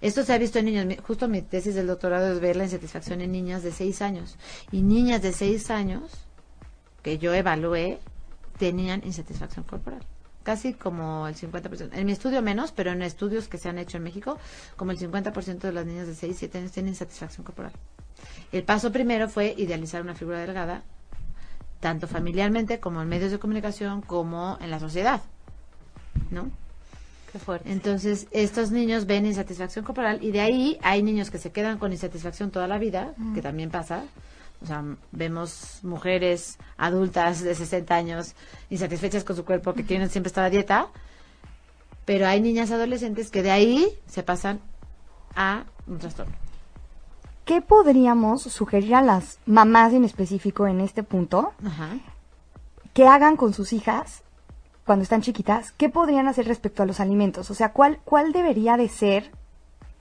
Esto 0.01 0.23
se 0.23 0.34
ha 0.34 0.38
visto 0.38 0.60
en 0.60 0.65
niños. 0.65 0.86
Justo 1.03 1.27
mi 1.27 1.41
tesis 1.41 1.75
del 1.75 1.88
doctorado 1.88 2.31
es 2.34 2.39
ver 2.39 2.55
la 2.55 2.65
insatisfacción 2.65 3.21
en 3.21 3.31
niñas 3.31 3.63
de 3.63 3.71
6 3.71 4.01
años. 4.01 4.38
Y 4.71 4.81
niñas 4.81 5.21
de 5.21 5.31
6 5.31 5.69
años, 5.71 6.12
que 7.01 7.17
yo 7.17 7.34
evalué, 7.34 7.99
tenían 8.58 9.01
insatisfacción 9.05 9.63
corporal. 9.65 10.01
Casi 10.43 10.73
como 10.73 11.27
el 11.27 11.36
50%. 11.36 11.89
En 11.93 12.05
mi 12.05 12.12
estudio 12.12 12.41
menos, 12.41 12.71
pero 12.71 12.91
en 12.91 13.01
estudios 13.01 13.47
que 13.47 13.58
se 13.58 13.69
han 13.69 13.79
hecho 13.79 13.97
en 13.97 14.03
México, 14.03 14.38
como 14.75 14.91
el 14.91 14.99
50% 14.99 15.60
de 15.60 15.71
las 15.71 15.86
niñas 15.86 16.08
de 16.08 16.13
6, 16.13 16.36
7 16.38 16.58
años 16.60 16.71
tienen 16.71 16.91
insatisfacción 16.91 17.45
corporal. 17.45 17.71
El 18.51 18.63
paso 18.63 18.91
primero 18.91 19.27
fue 19.27 19.55
idealizar 19.58 20.01
una 20.01 20.13
figura 20.13 20.39
delgada, 20.39 20.84
tanto 21.79 22.08
familiarmente 22.08 22.79
como 22.79 23.01
en 23.01 23.08
medios 23.08 23.31
de 23.31 23.39
comunicación, 23.39 24.01
como 24.01 24.58
en 24.62 24.69
la 24.71 24.79
sociedad. 24.79 25.21
¿No? 26.32 26.49
Qué 27.32 27.39
fuerte. 27.39 27.71
Entonces, 27.71 28.28
estos 28.32 28.71
niños 28.71 29.06
ven 29.06 29.25
insatisfacción 29.25 29.84
corporal 29.84 30.19
y 30.21 30.32
de 30.32 30.41
ahí 30.41 30.78
hay 30.82 31.04
niños 31.04 31.30
que 31.32 31.38
se 31.38 31.51
quedan 31.51 31.78
con 31.78 31.91
insatisfacción 31.91 32.51
toda 32.51 32.67
la 32.67 32.78
vida, 32.78 33.13
que 33.34 33.41
también 33.41 33.69
pasa. 33.69 34.04
O 34.62 34.65
sea, 34.65 34.84
vemos 35.12 35.80
mujeres 35.84 36.58
adultas 36.78 37.41
de 37.41 37.54
60 37.54 37.93
años 37.93 38.36
insatisfechas 38.69 39.23
con 39.23 39.36
su 39.36 39.43
cuerpo 39.43 39.73
que 39.73 39.86
quieren 39.86 40.10
siempre 40.10 40.30
estar 40.30 40.45
a 40.45 40.49
dieta, 40.49 40.88
pero 42.06 42.25
hay 42.28 42.39
niñas 42.39 42.71
adolescentes 42.71 43.30
que 43.30 43.43
de 43.43 43.51
ahí 43.51 43.88
se 44.08 44.23
pasan 44.23 44.62
a 45.36 45.65
un 45.88 45.99
trastorno. 45.99 46.34
¿Qué 47.43 47.62
podríamos 47.62 48.41
sugerir 48.41 48.95
a 48.95 49.01
las 49.01 49.39
mamás 49.45 49.93
en 49.93 50.04
específico 50.04 50.67
en 50.67 50.82
este 50.82 51.04
punto 51.04 51.54
que 52.93 53.08
hagan 53.08 53.38
con 53.38 53.54
sus 53.54 53.71
hijas 53.71 54.23
cuando 54.86 55.04
están 55.04 55.21
chiquitas, 55.21 55.71
¿qué 55.71 55.89
podrían 55.89 56.28
hacer 56.28 56.48
respecto 56.48 56.84
a 56.84 56.86
los 56.86 57.00
alimentos? 57.00 57.50
O 57.50 57.54
sea, 57.54 57.71
¿cuál, 57.71 58.00
cuál 58.06 58.32
debería 58.32 58.78
de 58.78 58.88
ser 58.88 59.32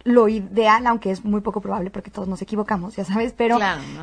lo 0.05 0.29
ideal, 0.29 0.87
aunque 0.87 1.11
es 1.11 1.25
muy 1.25 1.41
poco 1.41 1.63
probable 1.63 1.91
porque 1.91 2.11
todos 2.11 2.29
nos 2.29 2.43
equivocamos, 2.43 2.95
ya 2.95 3.05
sabes, 3.05 3.33
pero 3.35 3.59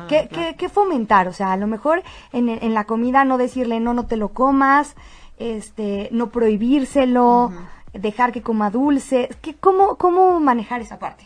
¿qué, 0.08 0.68
fomentar? 0.68 1.28
O 1.28 1.32
sea, 1.32 1.52
a 1.52 1.56
lo 1.56 1.68
mejor 1.68 2.02
en, 2.32 2.48
en, 2.48 2.74
la 2.74 2.84
comida 2.84 3.24
no 3.24 3.38
decirle 3.38 3.78
no, 3.78 3.94
no 3.94 4.06
te 4.06 4.16
lo 4.16 4.30
comas, 4.30 4.96
este, 5.38 6.08
no 6.10 6.30
prohibírselo, 6.30 7.52
dejar 7.92 8.32
que 8.32 8.42
coma 8.42 8.70
dulce, 8.70 9.28
¿qué, 9.40 9.54
cómo, 9.54 9.96
¿cómo 9.96 10.40
manejar 10.40 10.80
esa 10.80 10.98
parte? 10.98 11.24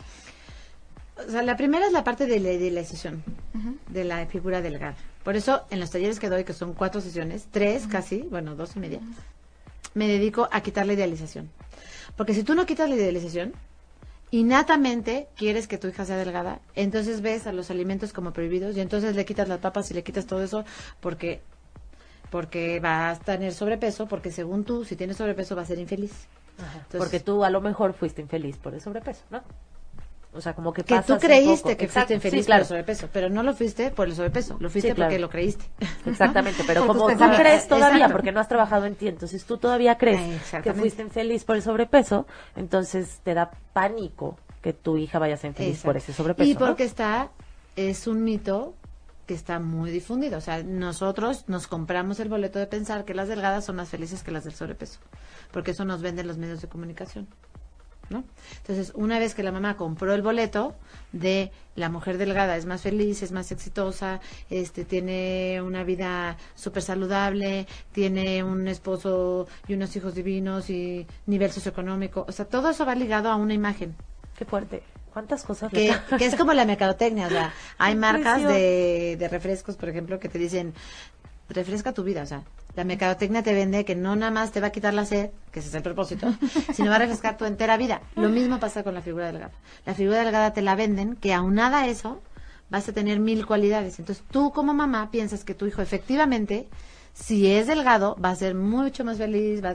O 1.27 1.31
sea, 1.31 1.42
la 1.42 1.57
primera 1.57 1.87
es 1.87 1.92
la 1.92 2.05
parte 2.05 2.27
de 2.27 2.38
la, 2.38 2.51
de 2.51 2.71
la 2.71 2.81
decisión, 2.81 3.25
de 3.88 4.05
la 4.05 4.27
figura 4.27 4.61
delgada. 4.61 4.97
Por 5.25 5.37
eso, 5.37 5.62
en 5.71 5.81
los 5.81 5.90
talleres 5.90 6.21
que 6.21 6.29
doy, 6.29 6.45
que 6.45 6.53
son 6.53 6.75
cuatro 6.75 7.01
sesiones, 7.01 7.49
tres 7.51 7.87
casi, 7.87 8.23
bueno, 8.31 8.55
dos 8.55 8.77
y 8.77 8.81
media, 8.81 9.01
me 9.97 10.07
dedico 10.07 10.47
a 10.53 10.61
quitar 10.61 10.87
la 10.87 10.93
idealización. 10.93 11.51
Porque 12.17 12.35
si 12.35 12.45
tú 12.45 12.55
no 12.55 12.67
quitas 12.67 12.89
la 12.89 12.97
idealización, 12.97 13.55
innatamente 14.31 15.29
quieres 15.37 15.67
que 15.67 15.79
tu 15.79 15.89
hija 15.89 16.05
sea 16.05 16.19
delgada, 16.19 16.61
entonces 16.75 17.23
ves 17.23 17.47
a 17.47 17.53
los 17.53 17.71
alimentos 17.71 18.13
como 18.13 18.35
prohibidos 18.35 18.77
y 18.77 18.81
entonces 18.81 19.17
le 19.17 19.25
quitas 19.25 19.49
las 19.49 19.59
papas 19.59 19.91
y 19.91 19.95
le 19.95 20.05
quitas 20.05 20.27
todo 20.27 20.43
eso 20.43 20.65
porque 21.01 21.41
porque 22.31 22.81
va 22.81 23.11
a 23.11 23.19
tener 23.19 23.55
sobrepeso, 23.55 24.07
porque 24.07 24.31
según 24.31 24.65
tú, 24.65 24.85
si 24.85 24.97
tienes 24.97 25.17
sobrepeso 25.17 25.57
va 25.57 25.63
a 25.63 25.67
ser 25.67 25.79
infeliz. 25.79 26.13
porque 26.99 27.21
tú 27.21 27.45
a 27.45 27.51
lo 27.51 27.63
mejor 27.63 27.95
fuiste 27.95 28.21
infeliz 28.21 28.59
por 28.59 28.75
el 28.75 28.83
sobrepeso, 28.83 29.23
¿no? 29.31 29.43
O 30.37 30.40
sea, 30.40 30.55
como 30.55 30.72
que 30.72 30.83
Que 30.85 31.01
tú 31.03 31.18
creíste 31.18 31.77
que 31.77 31.88
fuiste 31.88 32.14
infeliz 32.14 32.46
por 32.46 32.57
el 32.57 32.64
sobrepeso, 32.64 33.09
pero 33.12 33.29
no 33.29 33.42
lo 33.42 33.55
fuiste 33.55 33.90
por 33.90 34.07
el 34.09 34.14
sobrepeso, 34.14 34.57
lo 34.61 34.70
fuiste 34.70 34.94
porque 34.94 35.18
lo 35.18 35.29
creíste. 35.29 35.64
Exactamente, 36.05 36.62
pero 36.66 36.87
como 36.87 37.09
tú 37.09 37.16
crees 37.37 37.68
todavía, 37.68 38.09
porque 38.09 38.33
no 38.33 38.40
has 38.40 38.49
trabajado 38.49 38.87
en 38.87 38.94
ti, 38.94 39.09
entonces 39.09 39.44
tú 39.44 39.59
todavía 39.59 39.96
crees 39.96 40.20
que 40.62 40.72
fuiste 40.72 41.03
infeliz 41.03 41.44
por 41.44 41.57
el 41.57 41.62
sobrepeso, 41.62 42.27
entonces 42.55 43.20
te 43.22 43.35
da 43.35 43.51
pánico 43.72 44.38
que 44.62 44.72
tu 44.72 44.96
hija 44.96 45.18
vaya 45.18 45.35
a 45.35 45.37
ser 45.37 45.51
infeliz 45.51 45.83
por 45.83 45.96
ese 45.96 46.12
sobrepeso. 46.12 46.51
Y 46.51 46.55
porque 46.55 46.85
está, 46.85 47.31
es 47.77 48.07
un 48.07 48.25
mito 48.25 48.75
que 49.27 49.35
está 49.35 49.59
muy 49.59 49.90
difundido. 49.90 50.38
O 50.38 50.40
sea, 50.40 50.62
nosotros 50.62 51.44
nos 51.49 51.66
compramos 51.66 52.20
el 52.20 52.29
boleto 52.29 52.59
de 52.59 52.66
pensar 52.66 53.05
que 53.05 53.14
las 53.14 53.29
delgadas 53.29 53.64
son 53.64 53.77
más 53.77 53.88
felices 53.88 54.22
que 54.22 54.31
las 54.31 54.44
del 54.44 54.55
sobrepeso, 54.55 55.01
porque 55.51 55.72
eso 55.72 55.85
nos 55.85 56.01
venden 56.01 56.27
los 56.27 56.38
medios 56.38 56.62
de 56.62 56.68
comunicación. 56.68 57.27
¿No? 58.09 58.23
Entonces, 58.59 58.92
una 58.95 59.19
vez 59.19 59.35
que 59.35 59.42
la 59.42 59.51
mamá 59.51 59.77
compró 59.77 60.14
el 60.14 60.23
boleto 60.23 60.77
de 61.12 61.51
la 61.75 61.88
mujer 61.88 62.19
delgada 62.19 62.57
es 62.57 62.64
más 62.64 62.83
feliz, 62.83 63.23
es 63.23 63.33
más 63.33 63.51
exitosa, 63.51 64.21
este 64.49 64.85
tiene 64.85 65.61
una 65.61 65.83
vida 65.83 66.37
súper 66.55 66.83
saludable, 66.83 67.66
tiene 67.92 68.45
un 68.45 68.69
esposo 68.69 69.49
y 69.66 69.75
unos 69.75 69.95
hijos 69.97 70.14
divinos 70.14 70.71
y 70.71 71.07
nivel 71.27 71.51
socioeconómico, 71.51 72.25
o 72.29 72.33
sea, 72.33 72.45
todo 72.45 72.71
eso 72.71 72.87
va 72.87 72.95
ligado 72.95 73.29
a 73.29 73.37
una 73.37 73.55
imagen. 73.55 73.97
Qué 74.38 74.45
fuerte. 74.45 74.83
¿Cuántas 75.12 75.45
cosas? 75.45 75.73
Que, 75.73 75.97
que, 76.19 76.27
es 76.27 76.37
como 76.37 76.53
la 76.53 76.66
mercadotecnia, 76.66 77.27
o 77.27 77.31
sea, 77.31 77.53
hay 77.79 77.97
marcas 77.97 78.42
de, 78.42 79.16
de 79.19 79.29
refrescos, 79.29 79.77
por 79.77 79.88
ejemplo, 79.88 80.21
que 80.21 80.29
te 80.29 80.38
dicen, 80.38 80.75
refresca 81.49 81.95
tu 81.95 82.05
vida, 82.05 82.23
o 82.23 82.27
sea, 82.27 82.42
la 82.77 82.85
mercadotecnia 82.85 83.43
te 83.43 83.55
vende 83.55 83.85
que 83.85 83.97
no 83.97 84.15
nada 84.17 84.31
más 84.31 84.53
te 84.53 84.61
va 84.61 84.69
a 84.69 84.71
quitar 84.71 84.95
la 84.95 85.07
sed, 85.07 85.31
que 85.51 85.61
ese 85.61 85.71
es 85.71 85.75
el 85.75 85.83
propósito, 85.83 86.29
sino 86.75 86.91
va 86.91 86.97
a 86.97 87.01
refrescar 87.01 87.37
tu 87.37 87.47
entera 87.47 87.77
vida. 87.77 88.03
Lo 88.15 88.29
mismo 88.29 88.61
pasa 88.61 88.85
con 88.85 88.95
la 88.95 89.01
figura 89.01 89.27
delgada. 89.27 89.53
La 89.87 89.95
figura 89.95 90.19
delgada 90.19 90.53
te 90.53 90.62
la 90.62 90.77
venden 90.77 91.17
que 91.17 91.33
aunada 91.33 91.81
a 91.81 91.89
eso 91.89 92.21
vas 92.69 92.89
a 92.89 92.93
tener 92.93 93.19
mil 93.19 93.47
cualidades. 93.47 93.99
Entonces 93.99 94.23
tú 94.31 94.53
como 94.53 94.75
mamá 94.75 95.11
piensas 95.11 95.43
que 95.43 95.55
tu 95.55 95.67
hijo 95.67 95.81
efectivamente, 95.81 96.69
si 97.15 97.51
es 97.51 97.67
delgado, 97.67 98.17
va 98.23 98.31
a 98.31 98.37
ser 98.37 98.55
mucho 98.55 99.05
más 99.05 99.17
feliz. 99.17 99.65
Va 99.65 99.75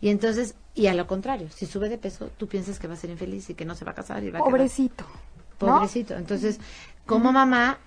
Y 0.00 0.08
entonces 0.08 0.54
y 0.74 0.86
a 0.86 0.94
lo 0.94 1.06
contrario, 1.06 1.48
si 1.54 1.66
sube 1.66 1.88
de 1.88 1.98
peso, 1.98 2.30
tú 2.36 2.46
piensas 2.46 2.78
que 2.78 2.86
va 2.86 2.94
a 2.94 2.96
ser 2.96 3.10
infeliz 3.10 3.50
y 3.50 3.54
que 3.54 3.64
no 3.64 3.74
se 3.74 3.84
va 3.84 3.90
a 3.90 3.94
casar 3.94 4.22
y 4.22 4.30
va 4.30 4.38
Pobrecito. 4.38 5.04
a 5.04 5.58
Pobrecito. 5.58 6.14
Entonces, 6.14 6.60
como 7.04 7.32
mamá, 7.32 7.78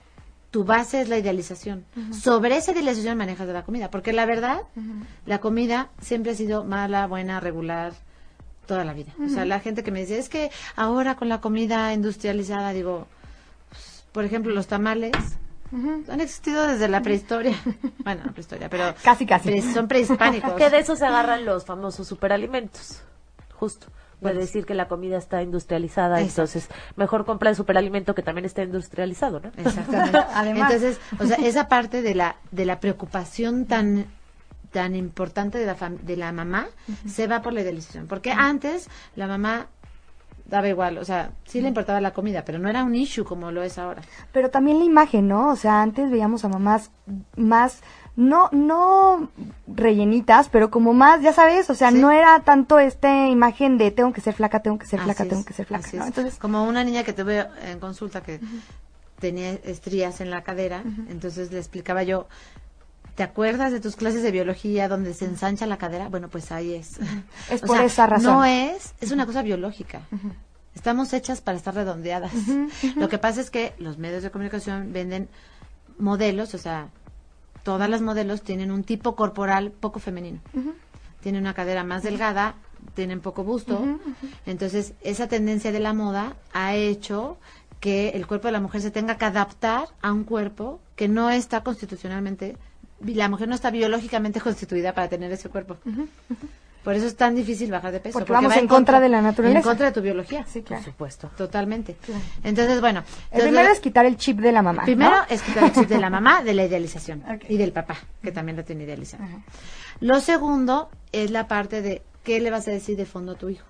tu 0.51 0.65
base 0.65 1.01
es 1.01 1.09
la 1.09 1.17
idealización. 1.17 1.85
Sobre 2.11 2.57
esa 2.57 2.73
idealización 2.73 3.17
manejas 3.17 3.47
de 3.47 3.53
la 3.53 3.63
comida, 3.63 3.89
porque 3.89 4.11
la 4.11 4.25
verdad, 4.25 4.63
la 5.25 5.39
comida 5.39 5.89
siempre 6.01 6.33
ha 6.33 6.35
sido 6.35 6.65
mala, 6.65 7.07
buena, 7.07 7.39
regular, 7.39 7.93
toda 8.65 8.83
la 8.83 8.93
vida. 8.93 9.13
O 9.25 9.29
sea, 9.29 9.45
la 9.45 9.61
gente 9.61 9.81
que 9.81 9.91
me 9.91 10.01
dice, 10.01 10.19
es 10.19 10.27
que 10.29 10.51
ahora 10.75 11.15
con 11.15 11.29
la 11.29 11.39
comida 11.39 11.93
industrializada, 11.93 12.73
digo, 12.73 13.07
pues, 13.69 14.05
por 14.11 14.25
ejemplo, 14.25 14.53
los 14.53 14.67
tamales, 14.67 15.13
han 15.71 16.19
existido 16.19 16.67
desde 16.67 16.89
la 16.89 17.01
prehistoria. 17.01 17.55
bueno, 18.03 18.23
la 18.25 18.31
prehistoria, 18.31 18.69
pero. 18.69 18.93
Casi, 19.01 19.25
casi. 19.25 19.61
son 19.61 19.87
prehispánicos. 19.87 20.51
que 20.57 20.69
de 20.69 20.79
eso 20.79 20.97
se 20.97 21.05
agarran 21.05 21.45
los 21.45 21.65
famosos 21.65 22.07
superalimentos. 22.07 23.01
Justo. 23.53 23.87
Puede 24.21 24.39
decir 24.39 24.65
que 24.65 24.75
la 24.75 24.87
comida 24.87 25.17
está 25.17 25.41
industrializada, 25.41 26.21
entonces 26.21 26.69
mejor 26.95 27.25
compra 27.25 27.49
el 27.49 27.55
superalimento 27.55 28.13
que 28.13 28.21
también 28.21 28.45
está 28.45 28.61
industrializado, 28.61 29.39
¿no? 29.39 29.51
Exactamente. 29.57 30.19
Entonces, 30.45 30.99
o 31.19 31.25
sea, 31.25 31.37
esa 31.37 31.67
parte 31.69 32.01
de 32.01 32.13
la, 32.13 32.35
de 32.51 32.65
la 32.65 32.79
preocupación 32.79 33.65
tan 33.65 34.05
tan 34.71 34.95
importante 34.95 35.57
de 35.57 35.65
la, 35.65 35.75
de 36.01 36.15
la 36.15 36.31
mamá 36.31 36.67
se 37.05 37.27
va 37.27 37.41
por 37.41 37.51
la 37.51 37.61
idealización. 37.61 38.07
Porque 38.07 38.31
antes 38.31 38.89
la 39.15 39.27
mamá 39.27 39.67
daba 40.45 40.67
igual, 40.67 40.97
o 40.97 41.05
sea, 41.05 41.31
sí 41.45 41.61
le 41.61 41.69
importaba 41.69 42.01
la 42.01 42.11
comida, 42.11 42.43
pero 42.45 42.59
no 42.59 42.69
era 42.69 42.83
un 42.83 42.93
issue 42.93 43.23
como 43.23 43.51
lo 43.51 43.63
es 43.63 43.77
ahora. 43.77 44.01
Pero 44.31 44.49
también 44.49 44.79
la 44.79 44.85
imagen, 44.85 45.27
¿no? 45.27 45.49
O 45.49 45.55
sea, 45.55 45.81
antes 45.81 46.11
veíamos 46.11 46.43
a 46.43 46.49
mamás 46.49 46.91
más 47.35 47.81
no 48.15 48.49
no 48.51 49.29
rellenitas, 49.67 50.49
pero 50.49 50.69
como 50.69 50.93
más, 50.93 51.21
ya 51.21 51.33
sabes, 51.33 51.69
o 51.69 51.75
sea, 51.75 51.91
no 51.91 52.11
era 52.11 52.39
tanto 52.41 52.79
esta 52.79 53.27
imagen 53.27 53.77
de 53.77 53.91
tengo 53.91 54.13
que 54.13 54.21
ser 54.21 54.33
flaca, 54.33 54.61
tengo 54.61 54.77
que 54.77 54.85
ser 54.85 54.99
flaca, 54.99 55.25
tengo 55.25 55.45
que 55.45 55.53
ser 55.53 55.65
flaca, 55.65 55.89
¿no? 55.93 56.05
Entonces, 56.05 56.37
como 56.37 56.63
una 56.63 56.83
niña 56.83 57.03
que 57.03 57.13
tuve 57.13 57.47
en 57.65 57.79
consulta 57.79 58.21
que 58.21 58.39
tenía 59.19 59.51
estrías 59.63 60.19
en 60.21 60.29
la 60.29 60.43
cadera, 60.43 60.83
entonces 61.09 61.51
le 61.51 61.59
explicaba 61.59 62.03
yo, 62.03 62.27
¿Te 63.15 63.23
acuerdas 63.23 63.71
de 63.71 63.79
tus 63.79 63.95
clases 63.95 64.23
de 64.23 64.31
biología 64.31 64.87
donde 64.87 65.13
se 65.13 65.25
ensancha 65.25 65.65
la 65.65 65.77
cadera? 65.77 66.07
Bueno, 66.07 66.29
pues 66.29 66.51
ahí 66.51 66.73
es. 66.73 66.99
Es 67.49 67.61
por 67.61 67.79
esa 67.81 68.07
razón. 68.07 68.33
No 68.33 68.45
es, 68.45 68.93
es 69.01 69.11
una 69.11 69.25
cosa 69.25 69.41
biológica. 69.41 70.01
Estamos 70.73 71.11
hechas 71.11 71.41
para 71.41 71.57
estar 71.57 71.75
redondeadas. 71.75 72.31
Lo 72.95 73.09
que 73.09 73.17
pasa 73.17 73.41
es 73.41 73.49
que 73.49 73.73
los 73.77 73.97
medios 73.97 74.23
de 74.23 74.31
comunicación 74.31 74.93
venden 74.93 75.27
modelos, 75.97 76.53
o 76.53 76.57
sea, 76.57 76.87
todas 77.63 77.89
las 77.89 78.01
modelos 78.01 78.41
tienen 78.41 78.71
un 78.71 78.83
tipo 78.83 79.15
corporal 79.15 79.71
poco 79.71 79.99
femenino. 79.99 80.39
Tienen 81.21 81.41
una 81.41 81.53
cadera 81.53 81.83
más 81.83 82.03
delgada, 82.03 82.55
tienen 82.93 83.21
poco 83.21 83.43
busto. 83.43 83.99
Entonces, 84.45 84.93
esa 85.01 85.27
tendencia 85.27 85.71
de 85.71 85.79
la 85.79 85.93
moda 85.93 86.35
ha 86.53 86.75
hecho 86.75 87.37
que 87.79 88.09
el 88.09 88.27
cuerpo 88.27 88.47
de 88.47 88.53
la 88.53 88.61
mujer 88.61 88.81
se 88.81 88.91
tenga 88.91 89.17
que 89.17 89.25
adaptar 89.25 89.87
a 90.01 90.11
un 90.11 90.23
cuerpo 90.23 90.79
que 90.95 91.07
no 91.07 91.29
está 91.29 91.63
constitucionalmente 91.63 92.57
la 93.03 93.29
mujer 93.29 93.47
no 93.47 93.55
está 93.55 93.71
biológicamente 93.71 94.39
constituida 94.39 94.93
para 94.93 95.09
tener 95.09 95.31
ese 95.31 95.49
cuerpo. 95.49 95.77
Por 96.83 96.95
eso 96.95 97.05
es 97.05 97.15
tan 97.15 97.35
difícil 97.35 97.69
bajar 97.69 97.91
de 97.91 97.99
peso. 97.99 98.17
Porque, 98.17 98.31
vamos 98.31 98.55
en, 98.55 98.67
contra, 98.67 98.99
de 98.99 99.07
la 99.07 99.21
naturaleza. 99.21 99.59
En 99.59 99.63
contra 99.63 99.85
de 99.87 99.91
tu 99.91 100.01
biología. 100.01 100.45
Sí, 100.47 100.63
claro. 100.63 100.83
Por 100.83 100.91
supuesto. 100.91 101.31
Totalmente. 101.37 101.95
Entonces, 102.43 102.81
bueno. 102.81 103.03
el 103.31 103.43
primero 103.43 103.69
es 103.71 103.79
quitar 103.79 104.05
el 104.05 104.17
chip 104.17 104.39
de 104.39 104.51
la 104.51 104.61
mamá. 104.61 104.83
Primero 104.83 105.17
es 105.29 105.43
quitar 105.43 105.65
el 105.65 105.73
chip 105.73 105.87
de 105.87 105.99
la 105.99 106.09
mamá, 106.09 106.43
de 106.43 106.53
la 106.53 106.65
idealización. 106.65 107.23
Y 107.49 107.57
del 107.57 107.71
papá, 107.71 107.97
que 108.23 108.31
también 108.31 108.55
lo 108.55 108.63
tiene 108.63 108.83
idealizado. 108.83 109.23
Lo 109.99 110.19
segundo 110.19 110.89
es 111.11 111.31
la 111.31 111.47
parte 111.47 111.81
de 111.81 112.01
qué 112.23 112.39
le 112.39 112.49
vas 112.49 112.67
a 112.67 112.71
decir 112.71 112.97
de 112.97 113.05
fondo 113.05 113.33
a 113.33 113.35
tu 113.35 113.49
hijo. 113.49 113.65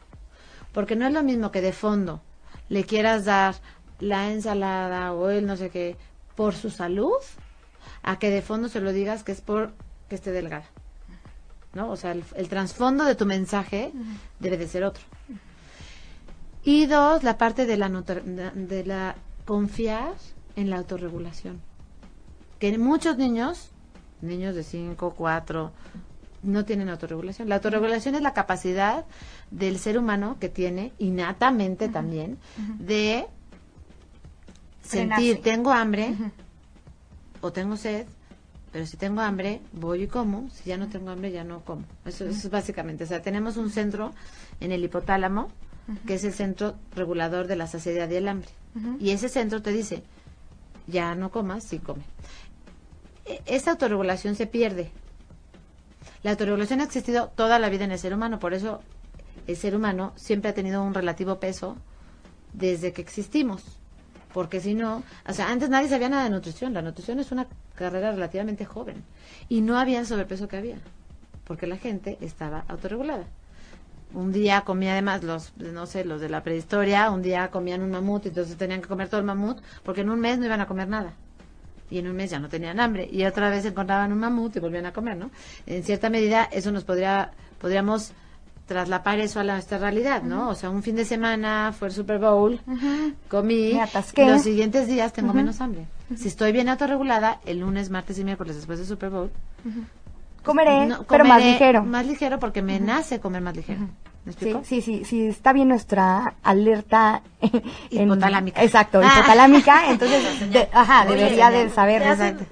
Porque 0.72 0.96
no 0.96 1.08
es 1.08 1.14
lo 1.14 1.24
mismo 1.24 1.52
que 1.52 1.62
de 1.62 1.74
fondo 1.74 2.22
le 2.70 2.84
quieras 2.86 3.26
dar 3.26 3.56
la 4.00 4.32
ensalada 4.32 5.14
o 5.14 5.30
el 5.30 5.46
no 5.46 5.58
sé 5.58 5.70
qué 5.70 5.98
por 6.36 6.56
su 6.56 6.70
salud 6.70 7.18
a 8.04 8.18
que 8.20 8.30
de 8.30 8.42
fondo 8.42 8.70
se 8.70 8.80
lo 8.80 8.94
digas 8.94 9.24
que 9.24 9.32
es 9.32 9.42
por 9.42 9.74
que 10.10 10.16
esté 10.16 10.32
delgada. 10.32 10.66
¿No? 11.74 11.90
O 11.90 11.96
sea, 11.96 12.12
el, 12.12 12.50
trasfondo 12.50 13.06
de 13.06 13.16
tu 13.16 13.26
mensaje 13.26 13.94
debe 14.40 14.58
de 14.58 14.68
ser 14.68 14.84
otro. 14.84 15.04
Y 16.64 16.86
dos, 16.86 17.24
la 17.24 17.38
parte 17.38 17.66
de 17.66 17.78
la, 17.78 17.90
de 17.90 18.86
la 18.86 19.16
confiar 19.46 20.14
en 20.56 20.70
la 20.70 20.78
autorregulación. 20.78 21.62
Que 22.60 22.78
muchos 22.78 23.18
niños, 23.18 23.72
niños 24.22 24.54
de 24.54 24.64
5, 24.64 25.14
4, 25.18 25.72
no 26.44 26.66
tienen 26.66 26.90
autorregulación. 26.90 27.50
La 27.50 27.56
autorregulación 27.56 28.16
es 28.16 28.22
la 28.22 28.34
capacidad 28.34 29.06
del 29.50 29.80
ser 29.80 29.98
humano 29.98 30.38
que 30.40 30.50
tiene 30.50 30.92
innatamente 30.98 31.90
también 31.90 32.38
de 32.80 33.28
sentir, 34.82 35.42
tengo 35.42 35.72
hambre, 35.72 36.16
o 37.42 37.52
tengo 37.52 37.78
sed, 37.78 38.06
pero 38.72 38.86
si 38.86 38.98
tengo 38.98 39.22
hambre, 39.22 39.62
voy 39.74 40.04
y 40.04 40.08
como. 40.08 40.50
Si 40.50 40.70
ya 40.70 40.78
no 40.78 40.88
tengo 40.88 41.10
hambre, 41.10 41.32
ya 41.32 41.44
no 41.44 41.62
como. 41.66 41.84
Eso, 42.06 42.26
es 42.26 42.50
básicamente. 42.50 43.04
O 43.04 43.08
sea, 43.08 43.22
tenemos 43.22 43.58
un 43.58 43.70
centro 43.70 44.14
en 44.60 44.72
el 44.72 44.84
hipotálamo, 44.84 45.50
que 46.08 46.16
es 46.16 46.24
el 46.24 46.34
centro 46.34 46.76
regulador 46.96 47.48
de 47.48 47.58
la 47.58 47.68
saciedad 47.68 48.10
y 48.10 48.16
el 48.16 48.28
hambre. 48.28 48.50
Y 49.00 49.12
ese 49.12 49.28
centro 49.28 49.62
te 49.62 49.72
dice, 49.72 50.04
ya 50.88 51.14
no 51.16 51.30
comas, 51.32 51.66
sí 51.66 51.80
come. 51.80 52.04
E, 53.26 53.42
esa 53.46 53.72
autorregulación 53.72 54.36
se 54.36 54.48
pierde. 54.48 54.92
La 56.24 56.32
autorregulación 56.32 56.80
ha 56.80 56.86
existido 56.86 57.28
toda 57.36 57.60
la 57.60 57.68
vida 57.68 57.84
en 57.84 57.92
el 57.92 58.00
ser 58.00 58.14
humano, 58.14 58.40
por 58.40 58.54
eso 58.54 58.80
el 59.48 59.58
ser 59.58 59.76
humano 59.76 60.14
siempre 60.16 60.50
ha 60.50 60.54
tenido 60.54 60.82
un 60.84 60.94
relativo 60.94 61.40
peso 61.40 61.76
desde 62.54 62.94
que 62.94 63.02
existimos 63.02 63.82
porque 64.34 64.60
si 64.62 64.74
no, 64.74 65.04
o 65.28 65.34
sea, 65.34 65.52
antes 65.52 65.70
nadie 65.70 65.90
sabía 65.90 66.10
nada 66.10 66.24
de 66.24 66.30
nutrición, 66.30 66.74
la 66.74 66.82
nutrición 66.82 67.20
es 67.20 67.32
una 67.32 67.48
carrera 67.82 68.12
relativamente 68.12 68.66
joven 68.66 69.04
y 69.50 69.62
no 69.62 69.78
había 69.78 70.06
sobrepeso 70.06 70.48
que 70.48 70.58
había, 70.58 70.78
porque 71.46 71.68
la 71.68 71.78
gente 71.78 72.18
estaba 72.22 72.64
autorregulada. 72.68 73.26
Un 74.14 74.32
día 74.32 74.62
comía 74.62 74.92
además 74.92 75.24
los, 75.24 75.56
no 75.58 75.86
sé, 75.86 76.04
los 76.04 76.20
de 76.20 76.30
la 76.30 76.44
prehistoria, 76.44 77.10
un 77.12 77.22
día 77.22 77.50
comían 77.50 77.82
un 77.82 77.92
mamut 77.92 78.26
y 78.26 78.30
entonces 78.30 78.58
tenían 78.58 78.82
que 78.82 78.88
comer 78.88 79.08
todo 79.10 79.20
el 79.20 79.26
mamut, 79.26 79.60
porque 79.84 80.02
en 80.02 80.10
un 80.10 80.20
mes 80.20 80.38
no 80.38 80.46
iban 80.46 80.62
a 80.62 80.68
comer 80.68 80.88
nada. 80.88 81.14
Y 81.90 82.00
en 82.00 82.08
un 82.08 82.16
mes 82.16 82.30
ya 82.32 82.40
no 82.40 82.48
tenían 82.48 82.80
hambre. 82.80 83.08
Y 83.12 83.26
otra 83.26 83.50
vez 83.50 83.66
encontraban 83.66 84.14
un 84.14 84.20
mamut 84.20 84.56
y 84.56 84.60
volvían 84.60 84.86
a 84.86 84.94
comer, 84.94 85.18
¿no? 85.18 85.30
En 85.66 85.84
cierta 85.84 86.10
medida 86.10 86.48
eso 86.52 86.72
nos 86.72 86.84
podría, 86.84 87.32
podríamos 87.60 88.14
traslapar 88.72 89.20
eso 89.20 89.42
a 89.42 89.44
nuestra 89.44 89.78
realidad, 89.78 90.24
¿no? 90.24 90.48
O 90.48 90.56
sea, 90.56 90.70
un 90.70 90.82
fin 90.82 90.96
de 90.96 91.04
semana 91.04 91.74
fue 91.78 91.90
el 91.90 91.94
Super 91.94 92.20
Bowl, 92.20 92.62
comí, 93.28 93.78
los 94.16 94.42
siguientes 94.42 94.88
días 94.88 95.12
tengo 95.12 95.34
menos 95.34 95.60
hambre. 95.60 95.88
Si 96.16 96.30
estoy 96.30 96.54
bien 96.54 96.70
autorregulada, 96.70 97.42
el 97.46 97.60
lunes, 97.60 97.90
martes 97.90 98.18
y 98.18 98.24
miércoles 98.24 98.56
después 98.56 98.80
del 98.80 98.88
Super 98.88 99.10
Bowl, 99.10 99.30
comeré, 100.44 100.88
pero 101.10 101.26
más 101.26 101.44
ligero. 101.44 101.84
Más 101.84 102.06
ligero 102.06 102.40
porque 102.40 102.62
me 102.62 102.80
nace 102.80 103.20
comer 103.20 103.42
más 103.42 103.58
ligero. 103.58 103.90
Sí, 104.40 104.56
sí, 104.64 104.82
sí, 104.82 105.04
sí, 105.04 105.28
está 105.28 105.52
bien 105.52 105.68
nuestra 105.68 106.36
alerta 106.44 107.24
hipotalámica. 107.90 108.64
exacto, 108.64 109.02
ah. 109.04 109.12
hipotalámica, 109.18 109.90
entonces, 109.90 110.24
ajá, 110.74 111.06
debería 111.06 111.50
de 111.50 111.70
saber. 111.72 112.04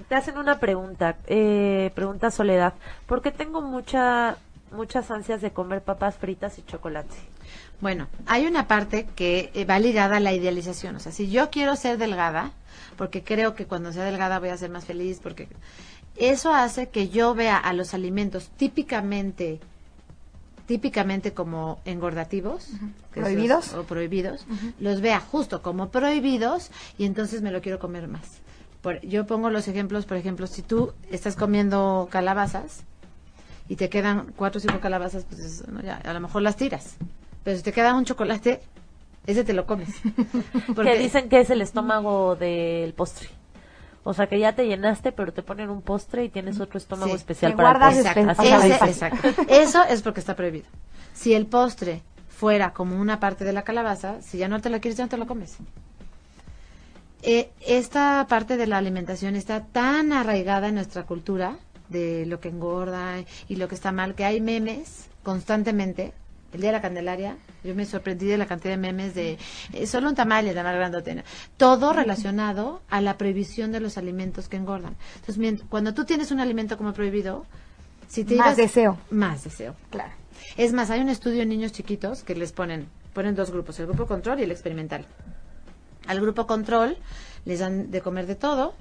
Te 0.08 0.16
hacen, 0.16 0.38
una 0.38 0.60
pregunta, 0.60 1.18
eh, 1.28 1.92
pregunta 1.94 2.32
Soledad, 2.32 2.74
¿por 3.06 3.22
qué 3.22 3.32
tengo 3.32 3.62
mucha, 3.62 4.38
muchas 4.72 5.12
ansias 5.12 5.42
de 5.42 5.52
comer 5.52 5.82
papas 5.82 6.16
fritas 6.16 6.58
y 6.60 6.64
chocolate? 6.64 7.16
Bueno, 7.82 8.08
hay 8.26 8.46
una 8.46 8.68
parte 8.68 9.08
que 9.16 9.52
eh, 9.54 9.66
va 9.66 9.80
ligada 9.80 10.18
a 10.18 10.20
la 10.20 10.34
idealización, 10.34 10.96
o 10.96 11.00
sea, 11.00 11.12
si 11.12 11.30
yo 11.30 11.50
quiero 11.50 11.76
ser 11.76 11.98
delgada, 11.98 12.52
porque 12.98 13.24
creo 13.24 13.56
que 13.56 13.66
cuando 13.66 13.94
sea 13.94 14.04
delgada 14.04 14.40
voy 14.40 14.50
a 14.50 14.58
ser 14.58 14.70
más 14.70 14.86
feliz, 14.86 15.20
porque 15.22 15.48
eso 16.16 16.54
hace 16.54 16.90
que 16.90 17.10
yo 17.10 17.34
vea 17.34 17.58
a 17.58 17.74
los 17.74 17.94
alimentos 17.94 18.50
típicamente 18.58 19.60
típicamente 20.70 21.34
como 21.34 21.80
engordativos, 21.84 22.68
prohibidos 23.12 23.74
o 23.74 23.86
prohibidos, 23.86 24.46
los 24.80 25.02
vea 25.02 25.20
justo 25.20 25.64
como 25.64 25.90
prohibidos 25.90 26.70
y 26.96 27.06
entonces 27.06 27.42
me 27.42 27.50
lo 27.50 27.60
quiero 27.62 27.80
comer 27.80 28.08
más. 28.08 28.22
Por, 28.84 29.02
yo 29.02 29.26
pongo 29.26 29.50
los 29.50 29.68
ejemplos, 29.68 30.06
por 30.06 30.18
ejemplo, 30.18 30.46
si 30.46 30.62
tú 30.62 30.94
estás 31.10 31.36
comiendo 31.36 32.08
calabazas 32.12 32.84
y 33.70 33.76
te 33.76 33.88
quedan 33.88 34.34
cuatro 34.36 34.58
o 34.58 34.62
cinco 34.62 34.80
calabazas, 34.80 35.26
pues 35.30 35.64
a 36.04 36.14
lo 36.14 36.20
mejor 36.20 36.42
las 36.42 36.58
tiras. 36.58 36.98
Pero 37.44 37.56
si 37.56 37.64
te 37.64 37.72
queda 37.72 37.94
un 37.94 38.04
chocolate, 38.04 38.62
ese 39.28 39.44
te 39.44 39.54
lo 39.54 39.68
comes. 39.68 39.90
Porque 40.76 40.98
dicen 40.98 41.30
que 41.30 41.40
es 41.40 41.52
el 41.52 41.62
estómago 41.62 42.36
del 42.36 42.94
postre. 42.94 43.30
O 44.04 44.14
sea, 44.16 44.28
que 44.28 44.40
ya 44.40 44.56
te 44.56 44.66
llenaste, 44.66 45.12
pero 45.12 45.34
te 45.34 45.44
ponen 45.44 45.70
un 45.70 45.84
postre 45.84 46.26
y 46.26 46.30
tienes 46.30 46.60
otro 46.60 46.80
estómago 46.80 47.16
especial 47.16 47.54
para 47.54 47.92
el 47.92 47.96
postre. 47.96 48.26
Eso 49.50 49.84
es 49.84 50.02
porque 50.02 50.22
está 50.22 50.36
prohibido. 50.36 50.66
Si 51.14 51.36
el 51.36 51.46
postre 51.46 52.02
fuera 52.28 52.74
como 52.74 53.00
una 53.00 53.20
parte 53.20 53.46
de 53.46 53.54
la 53.54 53.64
calabaza, 53.64 54.22
si 54.22 54.40
ya 54.40 54.48
no 54.48 54.62
te 54.62 54.72
la 54.72 54.80
quieres, 54.80 54.98
ya 54.98 55.04
no 55.04 55.10
te 55.10 55.18
lo 55.18 55.28
comes. 55.28 55.58
Eh, 57.22 57.52
esta 57.68 58.26
parte 58.28 58.58
de 58.58 58.66
la 58.66 58.78
alimentación 58.78 59.36
está 59.36 59.66
tan 59.66 60.12
arraigada 60.14 60.70
en 60.70 60.76
nuestra 60.76 61.04
cultura 61.04 61.60
de 61.90 62.26
lo 62.26 62.40
que 62.40 62.50
engorda 62.50 63.24
y 63.48 63.56
lo 63.56 63.68
que 63.68 63.76
está 63.76 63.92
mal, 63.92 64.16
que 64.16 64.26
hay 64.26 64.42
memes 64.42 65.08
constantemente 65.24 66.14
el 66.54 66.62
día 66.62 66.72
de 66.72 66.78
la 66.78 66.82
Candelaria, 66.82 67.38
yo 67.64 67.76
me 67.76 67.86
sorprendí 67.86 68.26
de 68.26 68.38
la 68.38 68.48
cantidad 68.48 68.74
de 68.74 68.78
memes 68.78 69.14
de 69.14 69.38
eh, 69.74 69.88
solo 69.88 70.10
un 70.10 70.16
tamal 70.16 70.46
de 70.46 70.64
más 70.64 70.76
grande 70.76 71.24
Todo 71.58 71.94
relacionado 71.94 72.82
a 72.90 73.02
la 73.02 73.18
prohibición 73.18 73.72
de 73.72 73.80
los 73.80 73.98
alimentos 73.98 74.50
que 74.50 74.58
engordan. 74.58 74.96
Entonces, 75.18 75.62
cuando 75.70 75.94
tú 75.94 76.06
tienes 76.06 76.32
un 76.32 76.40
alimento 76.40 76.78
como 76.78 76.94
prohibido, 76.94 77.46
si 78.08 78.24
te 78.24 78.36
más 78.36 78.58
deseo. 78.58 78.98
Más 79.12 79.44
deseo, 79.44 79.76
claro. 79.92 80.14
Es 80.58 80.74
más, 80.74 80.90
hay 80.90 81.02
un 81.02 81.10
estudio 81.10 81.44
en 81.44 81.50
niños 81.50 81.72
chiquitos 81.72 82.24
que 82.24 82.34
les 82.34 82.52
ponen, 82.52 82.88
ponen 83.14 83.36
dos 83.36 83.52
grupos, 83.52 83.80
el 83.80 83.86
grupo 83.86 84.08
control 84.08 84.40
y 84.40 84.44
el 84.44 84.52
experimental. 84.52 85.06
Al 86.08 86.20
grupo 86.20 86.48
control 86.48 86.98
les 87.46 87.60
dan 87.60 87.92
de 87.92 88.02
comer 88.02 88.26
de 88.26 88.36
todo, 88.36 88.74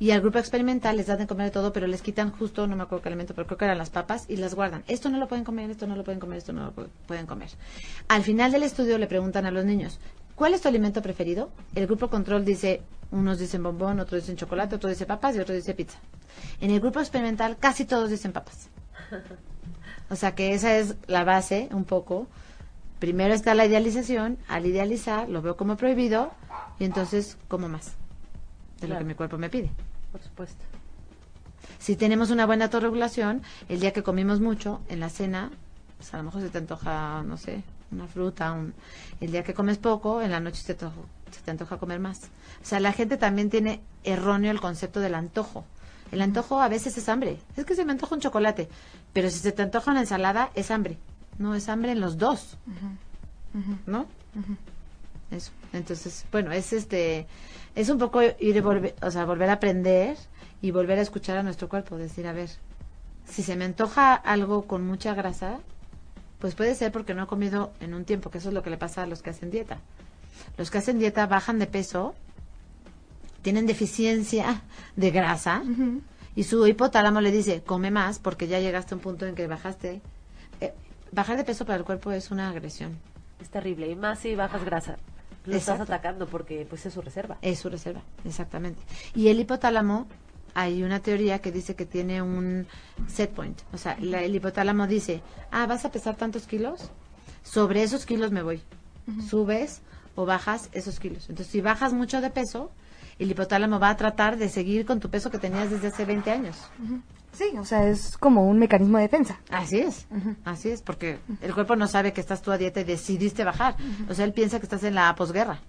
y 0.00 0.12
al 0.12 0.20
grupo 0.20 0.38
experimental 0.38 0.96
les 0.96 1.06
dan 1.06 1.18
de 1.18 1.26
comer 1.26 1.46
de 1.46 1.50
todo, 1.50 1.72
pero 1.72 1.86
les 1.86 2.02
quitan 2.02 2.30
justo, 2.30 2.66
no 2.66 2.76
me 2.76 2.84
acuerdo 2.84 3.02
qué 3.02 3.08
alimento, 3.08 3.34
pero 3.34 3.46
creo 3.46 3.58
que 3.58 3.64
eran 3.64 3.78
las 3.78 3.90
papas, 3.90 4.26
y 4.28 4.36
las 4.36 4.54
guardan. 4.54 4.84
Esto 4.86 5.08
no 5.08 5.18
lo 5.18 5.26
pueden 5.26 5.44
comer, 5.44 5.70
esto 5.70 5.86
no 5.86 5.96
lo 5.96 6.04
pueden 6.04 6.20
comer, 6.20 6.38
esto 6.38 6.52
no 6.52 6.66
lo 6.66 6.88
pueden 7.06 7.26
comer. 7.26 7.50
Al 8.06 8.22
final 8.22 8.52
del 8.52 8.62
estudio 8.62 8.96
le 8.98 9.06
preguntan 9.06 9.46
a 9.46 9.50
los 9.50 9.64
niños, 9.64 9.98
¿cuál 10.36 10.54
es 10.54 10.60
tu 10.60 10.68
alimento 10.68 11.02
preferido? 11.02 11.50
El 11.74 11.86
grupo 11.86 12.08
control 12.08 12.44
dice, 12.44 12.82
unos 13.10 13.38
dicen 13.38 13.62
bombón, 13.62 13.98
otros 13.98 14.22
dicen 14.22 14.36
chocolate, 14.36 14.76
otro 14.76 14.88
dice 14.88 15.06
papas 15.06 15.34
y 15.34 15.40
otro 15.40 15.54
dice 15.54 15.74
pizza. 15.74 15.98
En 16.60 16.70
el 16.70 16.80
grupo 16.80 17.00
experimental 17.00 17.56
casi 17.58 17.84
todos 17.84 18.10
dicen 18.10 18.32
papas. 18.32 18.68
O 20.10 20.16
sea 20.16 20.34
que 20.34 20.54
esa 20.54 20.76
es 20.76 20.94
la 21.06 21.24
base 21.24 21.68
un 21.72 21.84
poco. 21.84 22.28
Primero 22.98 23.34
está 23.34 23.54
la 23.54 23.66
idealización, 23.66 24.38
al 24.48 24.66
idealizar 24.66 25.28
lo 25.28 25.42
veo 25.42 25.56
como 25.56 25.76
prohibido 25.76 26.30
y 26.78 26.84
entonces 26.84 27.36
como 27.48 27.68
más 27.68 27.97
de 28.80 28.88
lo 28.88 28.98
que 28.98 29.04
mi 29.04 29.14
cuerpo 29.14 29.38
me 29.38 29.48
pide 29.48 29.70
por 30.10 30.22
supuesto. 30.22 30.64
Si 31.78 31.96
tenemos 31.96 32.30
una 32.30 32.46
buena 32.46 32.66
autorregulación, 32.66 33.42
el 33.68 33.80
día 33.80 33.92
que 33.92 34.02
comimos 34.02 34.40
mucho, 34.40 34.80
en 34.88 35.00
la 35.00 35.10
cena, 35.10 35.50
pues 35.96 36.12
a 36.14 36.18
lo 36.18 36.24
mejor 36.24 36.42
se 36.42 36.50
te 36.50 36.58
antoja, 36.58 37.22
no 37.24 37.36
sé, 37.36 37.62
una 37.90 38.06
fruta, 38.06 38.52
un, 38.52 38.74
el 39.20 39.30
día 39.30 39.44
que 39.44 39.54
comes 39.54 39.78
poco, 39.78 40.22
en 40.22 40.30
la 40.30 40.40
noche 40.40 40.62
se 40.62 40.74
te, 40.74 40.86
se 41.30 41.40
te 41.44 41.50
antoja 41.50 41.78
comer 41.78 42.00
más. 42.00 42.24
O 42.62 42.64
sea, 42.64 42.80
la 42.80 42.92
gente 42.92 43.16
también 43.16 43.50
tiene 43.50 43.80
erróneo 44.04 44.50
el 44.50 44.60
concepto 44.60 45.00
del 45.00 45.14
antojo. 45.14 45.64
El 46.10 46.22
antojo 46.22 46.60
a 46.60 46.68
veces 46.68 46.96
es 46.96 47.08
hambre. 47.08 47.38
Es 47.56 47.64
que 47.64 47.74
se 47.74 47.84
me 47.84 47.92
antoja 47.92 48.14
un 48.14 48.20
chocolate, 48.20 48.68
pero 49.12 49.30
si 49.30 49.38
se 49.38 49.52
te 49.52 49.62
antoja 49.62 49.90
una 49.90 50.00
ensalada, 50.00 50.50
es 50.54 50.70
hambre. 50.70 50.98
No, 51.38 51.54
es 51.54 51.68
hambre 51.68 51.92
en 51.92 52.00
los 52.00 52.18
dos. 52.18 52.56
¿No? 53.86 54.06
Eso. 55.30 55.52
Entonces, 55.72 56.24
bueno, 56.32 56.52
es 56.52 56.72
este 56.72 57.26
es 57.74 57.88
un 57.88 57.98
poco 57.98 58.20
ir 58.22 58.62
volver, 58.62 58.94
o 59.02 59.10
sea, 59.10 59.24
volver 59.24 59.50
a 59.50 59.54
aprender 59.54 60.16
y 60.60 60.70
volver 60.70 60.98
a 60.98 61.02
escuchar 61.02 61.38
a 61.38 61.42
nuestro 61.42 61.68
cuerpo, 61.68 61.96
decir, 61.96 62.26
a 62.26 62.32
ver, 62.32 62.50
si 63.24 63.42
se 63.42 63.56
me 63.56 63.64
antoja 63.64 64.14
algo 64.14 64.66
con 64.66 64.86
mucha 64.86 65.14
grasa, 65.14 65.60
pues 66.38 66.54
puede 66.54 66.74
ser 66.74 66.92
porque 66.92 67.14
no 67.14 67.24
he 67.24 67.26
comido 67.26 67.72
en 67.80 67.94
un 67.94 68.04
tiempo, 68.04 68.30
que 68.30 68.38
eso 68.38 68.48
es 68.48 68.54
lo 68.54 68.62
que 68.62 68.70
le 68.70 68.78
pasa 68.78 69.02
a 69.02 69.06
los 69.06 69.22
que 69.22 69.30
hacen 69.30 69.50
dieta. 69.50 69.78
Los 70.56 70.70
que 70.70 70.78
hacen 70.78 70.98
dieta 70.98 71.26
bajan 71.26 71.58
de 71.58 71.66
peso, 71.66 72.14
tienen 73.42 73.66
deficiencia 73.66 74.62
de 74.96 75.10
grasa 75.10 75.62
y 76.34 76.44
su 76.44 76.66
hipotálamo 76.66 77.20
le 77.20 77.30
dice, 77.30 77.62
come 77.62 77.90
más 77.90 78.18
porque 78.18 78.48
ya 78.48 78.60
llegaste 78.60 78.94
a 78.94 78.96
un 78.96 79.02
punto 79.02 79.26
en 79.26 79.34
que 79.34 79.46
bajaste. 79.46 80.00
Eh, 80.60 80.74
bajar 81.12 81.36
de 81.36 81.44
peso 81.44 81.64
para 81.64 81.78
el 81.78 81.84
cuerpo 81.84 82.12
es 82.12 82.30
una 82.30 82.48
agresión. 82.48 82.98
Es 83.40 83.50
terrible, 83.50 83.88
y 83.88 83.94
más 83.94 84.20
si 84.20 84.34
bajas 84.34 84.64
grasa 84.64 84.98
lo 85.48 85.56
estás 85.56 85.80
atacando 85.80 86.26
porque 86.26 86.66
pues 86.68 86.86
es 86.86 86.94
su 86.94 87.00
reserva. 87.00 87.38
Es 87.42 87.60
su 87.60 87.68
reserva, 87.68 88.02
exactamente. 88.24 88.82
Y 89.14 89.28
el 89.28 89.40
hipotálamo, 89.40 90.06
hay 90.54 90.82
una 90.82 91.00
teoría 91.00 91.40
que 91.40 91.52
dice 91.52 91.74
que 91.74 91.86
tiene 91.86 92.22
un 92.22 92.66
set 93.06 93.30
point. 93.30 93.60
O 93.72 93.78
sea, 93.78 93.92
el 93.92 94.34
hipotálamo 94.34 94.86
dice, 94.86 95.22
ah, 95.50 95.66
vas 95.66 95.84
a 95.84 95.90
pesar 95.90 96.16
tantos 96.16 96.46
kilos, 96.46 96.90
sobre 97.42 97.82
esos 97.82 98.06
kilos 98.06 98.30
me 98.30 98.42
voy. 98.42 98.62
Subes 99.26 99.80
o 100.14 100.26
bajas 100.26 100.68
esos 100.72 101.00
kilos. 101.00 101.30
Entonces, 101.30 101.50
si 101.50 101.60
bajas 101.60 101.92
mucho 101.94 102.20
de 102.20 102.28
peso, 102.30 102.70
el 103.18 103.30
hipotálamo 103.30 103.80
va 103.80 103.90
a 103.90 103.96
tratar 103.96 104.36
de 104.36 104.48
seguir 104.48 104.84
con 104.84 105.00
tu 105.00 105.08
peso 105.08 105.30
que 105.30 105.38
tenías 105.38 105.70
desde 105.70 105.88
hace 105.88 106.04
20 106.04 106.30
años. 106.30 106.56
Sí, 107.32 107.52
o 107.58 107.64
sea, 107.64 107.88
es 107.88 108.16
como 108.16 108.48
un 108.48 108.58
mecanismo 108.58 108.98
de 108.98 109.04
defensa. 109.04 109.38
Así 109.50 109.78
es, 109.78 110.06
así 110.44 110.70
es, 110.70 110.82
porque 110.82 111.18
el 111.40 111.54
cuerpo 111.54 111.76
no 111.76 111.86
sabe 111.86 112.12
que 112.12 112.20
estás 112.20 112.42
tú 112.42 112.50
a 112.50 112.58
dieta 112.58 112.80
y 112.80 112.84
decidiste 112.84 113.44
bajar. 113.44 113.76
O 114.08 114.14
sea, 114.14 114.24
él 114.24 114.32
piensa 114.32 114.58
que 114.58 114.66
estás 114.66 114.82
en 114.84 114.94
la 114.94 115.14
posguerra. 115.14 115.60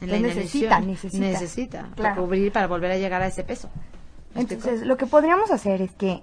En 0.00 0.10
la 0.10 0.18
necesita, 0.18 0.80
necesita. 0.80 1.26
Necesita 1.26 1.88
cubrir 2.16 2.52
para 2.52 2.66
volver 2.66 2.92
a 2.92 2.98
llegar 2.98 3.22
a 3.22 3.26
ese 3.26 3.44
peso. 3.44 3.68
Entonces, 4.34 4.82
lo 4.86 4.96
que 4.96 5.06
podríamos 5.06 5.50
hacer 5.50 5.82
es 5.82 5.92
que 5.92 6.22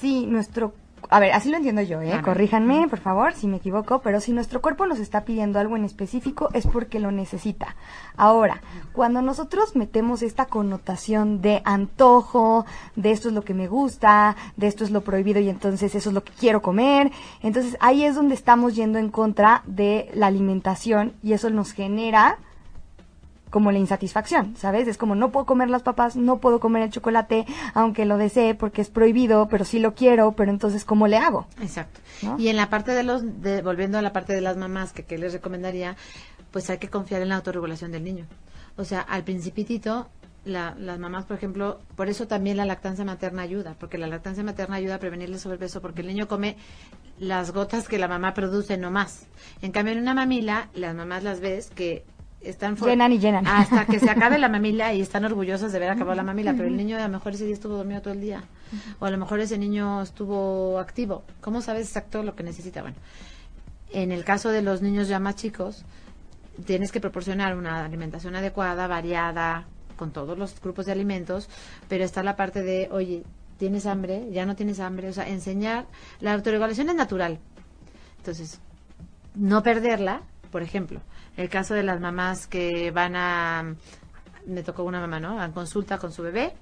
si 0.00 0.26
nuestro 0.26 0.74
a 1.10 1.20
ver, 1.20 1.32
así 1.32 1.50
lo 1.50 1.56
entiendo 1.56 1.82
yo, 1.82 2.00
¿eh? 2.02 2.20
Corríjanme, 2.22 2.88
por 2.88 2.98
favor, 2.98 3.32
si 3.32 3.46
me 3.46 3.58
equivoco, 3.58 4.00
pero 4.00 4.20
si 4.20 4.32
nuestro 4.32 4.60
cuerpo 4.60 4.86
nos 4.86 4.98
está 4.98 5.24
pidiendo 5.24 5.58
algo 5.58 5.76
en 5.76 5.84
específico 5.84 6.48
es 6.52 6.66
porque 6.66 7.00
lo 7.00 7.10
necesita. 7.10 7.76
Ahora, 8.16 8.60
cuando 8.92 9.22
nosotros 9.22 9.76
metemos 9.76 10.22
esta 10.22 10.46
connotación 10.46 11.40
de 11.40 11.62
antojo, 11.64 12.66
de 12.96 13.12
esto 13.12 13.28
es 13.28 13.34
lo 13.34 13.42
que 13.42 13.54
me 13.54 13.68
gusta, 13.68 14.36
de 14.56 14.66
esto 14.66 14.84
es 14.84 14.90
lo 14.90 15.02
prohibido 15.02 15.40
y 15.40 15.48
entonces 15.48 15.94
eso 15.94 16.10
es 16.10 16.14
lo 16.14 16.24
que 16.24 16.32
quiero 16.32 16.62
comer, 16.62 17.10
entonces 17.42 17.76
ahí 17.80 18.04
es 18.04 18.14
donde 18.14 18.34
estamos 18.34 18.74
yendo 18.74 18.98
en 18.98 19.10
contra 19.10 19.62
de 19.66 20.10
la 20.14 20.26
alimentación 20.26 21.14
y 21.22 21.32
eso 21.32 21.50
nos 21.50 21.72
genera 21.72 22.38
como 23.50 23.72
la 23.72 23.78
insatisfacción, 23.78 24.56
¿sabes? 24.56 24.88
Es 24.88 24.98
como 24.98 25.14
no 25.14 25.30
puedo 25.30 25.46
comer 25.46 25.70
las 25.70 25.82
papas, 25.82 26.16
no 26.16 26.38
puedo 26.38 26.60
comer 26.60 26.82
el 26.82 26.90
chocolate, 26.90 27.46
aunque 27.74 28.04
lo 28.04 28.18
desee 28.18 28.54
porque 28.54 28.82
es 28.82 28.90
prohibido, 28.90 29.48
pero 29.48 29.64
sí 29.64 29.78
lo 29.78 29.94
quiero, 29.94 30.32
pero 30.32 30.50
entonces 30.50 30.84
¿cómo 30.84 31.06
le 31.06 31.16
hago? 31.16 31.46
Exacto. 31.60 32.00
Y 32.38 32.48
en 32.48 32.56
la 32.56 32.70
parte 32.70 32.92
de 32.92 33.02
los, 33.02 33.42
de, 33.42 33.62
volviendo 33.62 33.98
a 33.98 34.02
la 34.02 34.12
parte 34.12 34.32
de 34.32 34.40
las 34.40 34.56
mamás, 34.56 34.92
que, 34.92 35.04
que 35.04 35.18
les 35.18 35.32
recomendaría, 35.32 35.96
pues 36.50 36.68
hay 36.70 36.78
que 36.78 36.88
confiar 36.88 37.22
en 37.22 37.28
la 37.28 37.36
autorregulación 37.36 37.92
del 37.92 38.04
niño. 38.04 38.26
O 38.76 38.84
sea, 38.84 39.00
al 39.00 39.24
principitito, 39.24 40.08
la, 40.44 40.74
las 40.78 40.98
mamás, 40.98 41.24
por 41.24 41.36
ejemplo, 41.36 41.80
por 41.96 42.08
eso 42.08 42.26
también 42.26 42.56
la 42.56 42.64
lactancia 42.64 43.04
materna 43.04 43.42
ayuda, 43.42 43.74
porque 43.78 43.98
la 43.98 44.06
lactancia 44.06 44.42
materna 44.42 44.76
ayuda 44.76 44.96
a 44.96 44.98
prevenir 44.98 45.28
el 45.28 45.38
sobrepeso, 45.38 45.80
porque 45.82 46.00
el 46.02 46.08
niño 46.08 46.28
come 46.28 46.56
las 47.18 47.52
gotas 47.52 47.88
que 47.88 47.98
la 47.98 48.08
mamá 48.08 48.34
produce, 48.34 48.76
no 48.78 48.90
más. 48.90 49.26
En 49.62 49.72
cambio, 49.72 49.92
en 49.92 50.00
una 50.00 50.14
mamila, 50.14 50.68
las 50.74 50.94
mamás 50.94 51.22
las 51.22 51.40
ves 51.40 51.70
que 51.70 52.04
están 52.40 52.76
llenan 52.76 53.12
y 53.12 53.18
llenan 53.18 53.46
hasta 53.46 53.84
que 53.86 53.98
se 53.98 54.10
acabe 54.10 54.38
la 54.38 54.48
mamila 54.58 54.94
y 54.94 55.00
están 55.00 55.24
orgullosas 55.24 55.72
de 55.72 55.78
ver 55.78 55.90
acabado 55.90 56.16
la 56.16 56.22
mamila, 56.22 56.52
pero 56.52 56.68
el 56.68 56.76
niño 56.76 56.96
a 56.96 57.02
lo 57.02 57.08
mejor 57.08 57.34
ese 57.34 57.44
día 57.44 57.54
estuvo 57.54 57.76
dormido 57.76 58.00
todo 58.00 58.14
el 58.14 58.20
día 58.20 58.44
o 59.00 59.06
a 59.06 59.10
lo 59.10 59.18
mejor 59.18 59.40
ese 59.40 59.58
niño 59.58 60.02
estuvo 60.02 60.78
activo. 60.78 61.24
¿Cómo 61.40 61.62
sabes 61.62 61.88
exacto 61.88 62.22
lo 62.22 62.34
que 62.34 62.42
necesita? 62.42 62.82
Bueno, 62.82 62.96
en 63.90 64.12
el 64.12 64.24
caso 64.24 64.50
de 64.50 64.62
los 64.62 64.82
niños 64.82 65.08
ya 65.08 65.18
más 65.18 65.36
chicos, 65.36 65.84
tienes 66.64 66.92
que 66.92 67.00
proporcionar 67.00 67.56
una 67.56 67.84
alimentación 67.84 68.36
adecuada, 68.36 68.86
variada, 68.86 69.66
con 69.96 70.12
todos 70.12 70.38
los 70.38 70.60
grupos 70.60 70.86
de 70.86 70.92
alimentos, 70.92 71.48
pero 71.88 72.04
está 72.04 72.22
la 72.22 72.36
parte 72.36 72.62
de, 72.62 72.88
oye, 72.90 73.24
¿tienes 73.58 73.86
hambre? 73.86 74.28
¿Ya 74.30 74.46
no 74.46 74.56
tienes 74.56 74.80
hambre? 74.80 75.08
O 75.08 75.12
sea, 75.12 75.28
enseñar, 75.28 75.86
la 76.20 76.34
autorregulación 76.34 76.88
es 76.88 76.94
natural, 76.94 77.38
Entonces, 78.18 78.60
no 79.34 79.62
perderla, 79.62 80.22
por 80.50 80.62
ejemplo, 80.62 81.00
el 81.36 81.48
caso 81.48 81.74
de 81.74 81.82
las 81.82 82.00
mamás 82.00 82.46
que 82.46 82.90
van 82.90 83.16
a, 83.16 83.74
me 84.46 84.62
tocó 84.62 84.84
una 84.84 85.00
mamá, 85.00 85.20
¿no? 85.20 85.40
A 85.40 85.48
consulta 85.50 85.98
con 85.98 86.12
su 86.12 86.22
bebé, 86.22 86.54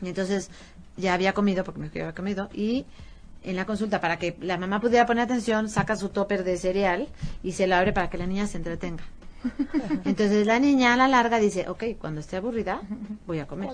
y 0.00 0.08
entonces 0.08 0.50
ya 0.96 1.14
había 1.14 1.32
comido, 1.32 1.64
porque 1.64 1.80
me 1.80 1.86
había 1.86 2.14
comido, 2.14 2.48
y 2.52 2.86
en 3.44 3.56
la 3.56 3.64
consulta, 3.64 4.00
para 4.00 4.18
que 4.18 4.36
la 4.40 4.58
mamá 4.58 4.80
pudiera 4.80 5.06
poner 5.06 5.24
atención, 5.24 5.68
saca 5.68 5.96
su 5.96 6.08
topper 6.08 6.44
de 6.44 6.56
cereal 6.56 7.08
y 7.42 7.52
se 7.52 7.66
lo 7.66 7.76
abre 7.76 7.92
para 7.92 8.10
que 8.10 8.18
la 8.18 8.26
niña 8.26 8.46
se 8.46 8.56
entretenga. 8.56 9.04
Entonces 10.04 10.46
la 10.46 10.58
niña 10.58 10.94
a 10.94 10.96
la 10.96 11.08
larga 11.08 11.38
dice, 11.38 11.68
ok, 11.68 11.84
cuando 11.98 12.20
esté 12.20 12.36
aburrida, 12.36 12.80
voy 13.26 13.38
a 13.38 13.46
comer. 13.46 13.70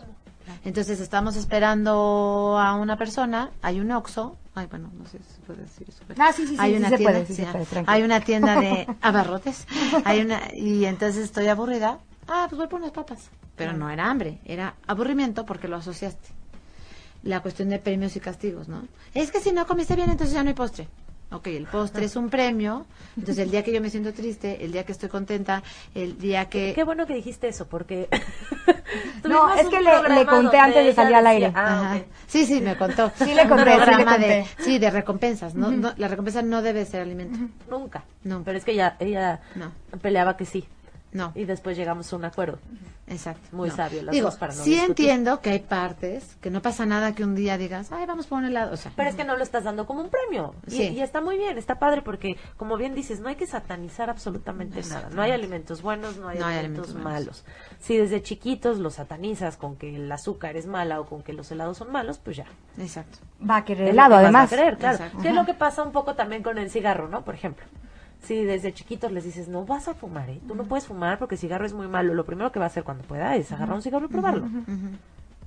Entonces 0.64 1.00
estamos 1.00 1.36
esperando 1.36 2.58
a 2.58 2.74
una 2.76 2.96
persona, 2.96 3.50
hay 3.62 3.80
un 3.80 3.90
Oxxo, 3.90 4.36
ay 4.54 4.66
bueno, 4.66 4.90
no 4.96 5.06
sé 5.06 5.18
si 5.18 5.34
se 5.34 5.40
puede 5.42 5.62
decir 5.62 5.86
eso. 5.88 6.02
Ah, 6.18 6.32
sí, 6.32 6.46
sí, 6.46 6.56
hay 6.58 6.72
sí, 6.72 6.78
una 6.78 6.88
se 6.90 6.96
tienda, 6.96 7.12
puede, 7.12 7.26
sí 7.26 7.34
se 7.34 7.46
puede, 7.46 7.84
hay 7.86 8.02
una 8.02 8.20
tienda 8.20 8.60
de 8.60 8.86
abarrotes, 9.00 9.66
hay 10.04 10.20
una 10.20 10.40
y 10.54 10.84
entonces 10.84 11.24
estoy 11.24 11.48
aburrida, 11.48 11.98
ah, 12.28 12.46
pues 12.48 12.58
voy 12.58 12.68
por 12.68 12.80
unas 12.80 12.92
papas, 12.92 13.30
pero 13.56 13.72
no 13.72 13.90
era 13.90 14.10
hambre, 14.10 14.40
era 14.44 14.74
aburrimiento 14.86 15.44
porque 15.46 15.68
lo 15.68 15.76
asociaste. 15.76 16.28
La 17.22 17.40
cuestión 17.40 17.70
de 17.70 17.78
premios 17.78 18.16
y 18.16 18.20
castigos, 18.20 18.68
¿no? 18.68 18.86
Es 19.14 19.30
que 19.30 19.40
si 19.40 19.50
no 19.50 19.66
comiste 19.66 19.96
bien, 19.96 20.10
entonces 20.10 20.34
ya 20.34 20.42
no 20.42 20.50
hay 20.50 20.54
postre. 20.54 20.88
Ok, 21.34 21.48
el 21.48 21.66
postre 21.66 22.04
es 22.04 22.14
un 22.14 22.30
premio. 22.30 22.86
Entonces, 23.16 23.44
el 23.44 23.50
día 23.50 23.64
que 23.64 23.72
yo 23.72 23.80
me 23.80 23.90
siento 23.90 24.12
triste, 24.12 24.64
el 24.64 24.70
día 24.70 24.84
que 24.84 24.92
estoy 24.92 25.08
contenta, 25.08 25.62
el 25.94 26.16
día 26.16 26.48
que... 26.48 26.72
Qué 26.74 26.84
bueno 26.84 27.06
que 27.06 27.14
dijiste 27.14 27.48
eso, 27.48 27.66
porque... 27.66 28.08
no, 29.24 29.52
es 29.54 29.68
que 29.68 29.80
le, 29.80 30.26
conté 30.26 30.58
antes 30.58 30.84
de 30.84 30.92
salir 30.94 31.14
al 31.16 31.26
aire. 31.26 31.52
Ah, 31.54 31.98
Sí, 32.28 32.46
sí, 32.46 32.60
me 32.60 32.76
contó. 32.76 33.10
Sí, 33.16 33.34
le 33.34 33.48
conté. 33.48 33.64
programa 33.64 34.16
de, 34.18 34.46
sí, 34.58 34.78
de 34.78 34.90
recompensas. 34.90 35.54
No, 35.54 35.92
la 35.96 36.08
recompensa 36.08 36.42
no 36.42 36.62
debe 36.62 36.84
ser 36.86 37.02
alimento. 37.02 37.38
Nunca. 37.68 38.04
No. 38.22 38.42
Pero 38.44 38.58
es 38.58 38.64
que 38.64 38.72
ella, 38.72 38.96
ella 39.00 39.40
no. 39.56 39.72
peleaba 40.00 40.36
que 40.36 40.44
sí. 40.44 40.64
No. 41.14 41.30
Y 41.36 41.44
después 41.44 41.76
llegamos 41.76 42.12
a 42.12 42.16
un 42.16 42.24
acuerdo. 42.24 42.58
Exacto. 43.06 43.48
Muy 43.52 43.70
sabio. 43.70 44.02
Las 44.02 44.12
Digo, 44.12 44.30
para 44.36 44.52
no 44.52 44.64
sí 44.64 44.74
entiendo 44.74 45.40
que 45.40 45.50
hay 45.50 45.60
partes, 45.60 46.36
que 46.40 46.50
no 46.50 46.60
pasa 46.60 46.86
nada 46.86 47.14
que 47.14 47.22
un 47.22 47.36
día 47.36 47.56
digas, 47.56 47.92
ay, 47.92 48.04
vamos 48.04 48.26
por 48.26 48.38
un 48.38 48.46
helado. 48.46 48.72
O 48.72 48.76
sea, 48.76 48.90
Pero 48.96 49.10
es 49.10 49.14
que 49.14 49.24
no 49.24 49.36
lo 49.36 49.44
estás 49.44 49.62
dando 49.62 49.86
como 49.86 50.00
un 50.00 50.10
premio. 50.10 50.56
Y, 50.66 50.82
y 50.82 51.00
está 51.02 51.20
muy 51.20 51.36
bien, 51.38 51.56
está 51.56 51.78
padre, 51.78 52.02
porque 52.02 52.36
como 52.56 52.76
bien 52.76 52.96
dices, 52.96 53.20
no 53.20 53.28
hay 53.28 53.36
que 53.36 53.46
satanizar 53.46 54.10
absolutamente 54.10 54.82
nada. 54.88 55.08
No 55.10 55.22
hay 55.22 55.30
alimentos 55.30 55.82
buenos, 55.82 56.16
no 56.16 56.26
hay, 56.26 56.38
alimentos, 56.38 56.94
malos. 56.96 57.44
Si 57.78 57.96
desde 57.96 58.20
chiquitos 58.20 58.78
los 58.78 58.94
satanizas 58.94 59.56
con 59.56 59.76
que 59.76 59.94
el 59.94 60.10
azúcar 60.10 60.56
es 60.56 60.66
mala 60.66 61.00
o 61.00 61.06
con 61.06 61.22
que 61.22 61.32
los 61.32 61.48
helados 61.52 61.78
son 61.78 61.92
malos, 61.92 62.18
pues 62.18 62.38
ya. 62.38 62.46
Exacto. 62.76 63.18
Va 63.48 63.58
a 63.58 63.64
querer 63.64 63.88
helado, 63.88 64.16
además. 64.16 64.50
Va 64.50 64.56
a 64.56 64.58
querer, 64.58 64.78
claro. 64.78 65.04
¿Qué 65.22 65.28
es 65.28 65.34
lo 65.34 65.46
que 65.46 65.54
pasa 65.54 65.84
un 65.84 65.92
poco 65.92 66.16
también 66.16 66.42
con 66.42 66.58
el 66.58 66.70
cigarro, 66.70 67.08
no? 67.08 67.24
Por 67.24 67.36
ejemplo 67.36 67.64
si 68.24 68.44
desde 68.44 68.72
chiquitos 68.72 69.12
les 69.12 69.24
dices, 69.24 69.48
no 69.48 69.64
vas 69.64 69.88
a 69.88 69.94
fumar, 69.94 70.28
¿eh? 70.30 70.40
Tú 70.46 70.54
no 70.54 70.64
puedes 70.64 70.86
fumar 70.86 71.18
porque 71.18 71.36
el 71.36 71.40
cigarro 71.40 71.66
es 71.66 71.72
muy 71.72 71.88
malo. 71.88 72.14
Lo 72.14 72.24
primero 72.24 72.50
que 72.52 72.58
va 72.58 72.66
a 72.66 72.68
hacer 72.68 72.84
cuando 72.84 73.04
pueda 73.04 73.36
es 73.36 73.52
agarrar 73.52 73.76
un 73.76 73.82
cigarro 73.82 74.06
y 74.06 74.08
probarlo. 74.08 74.48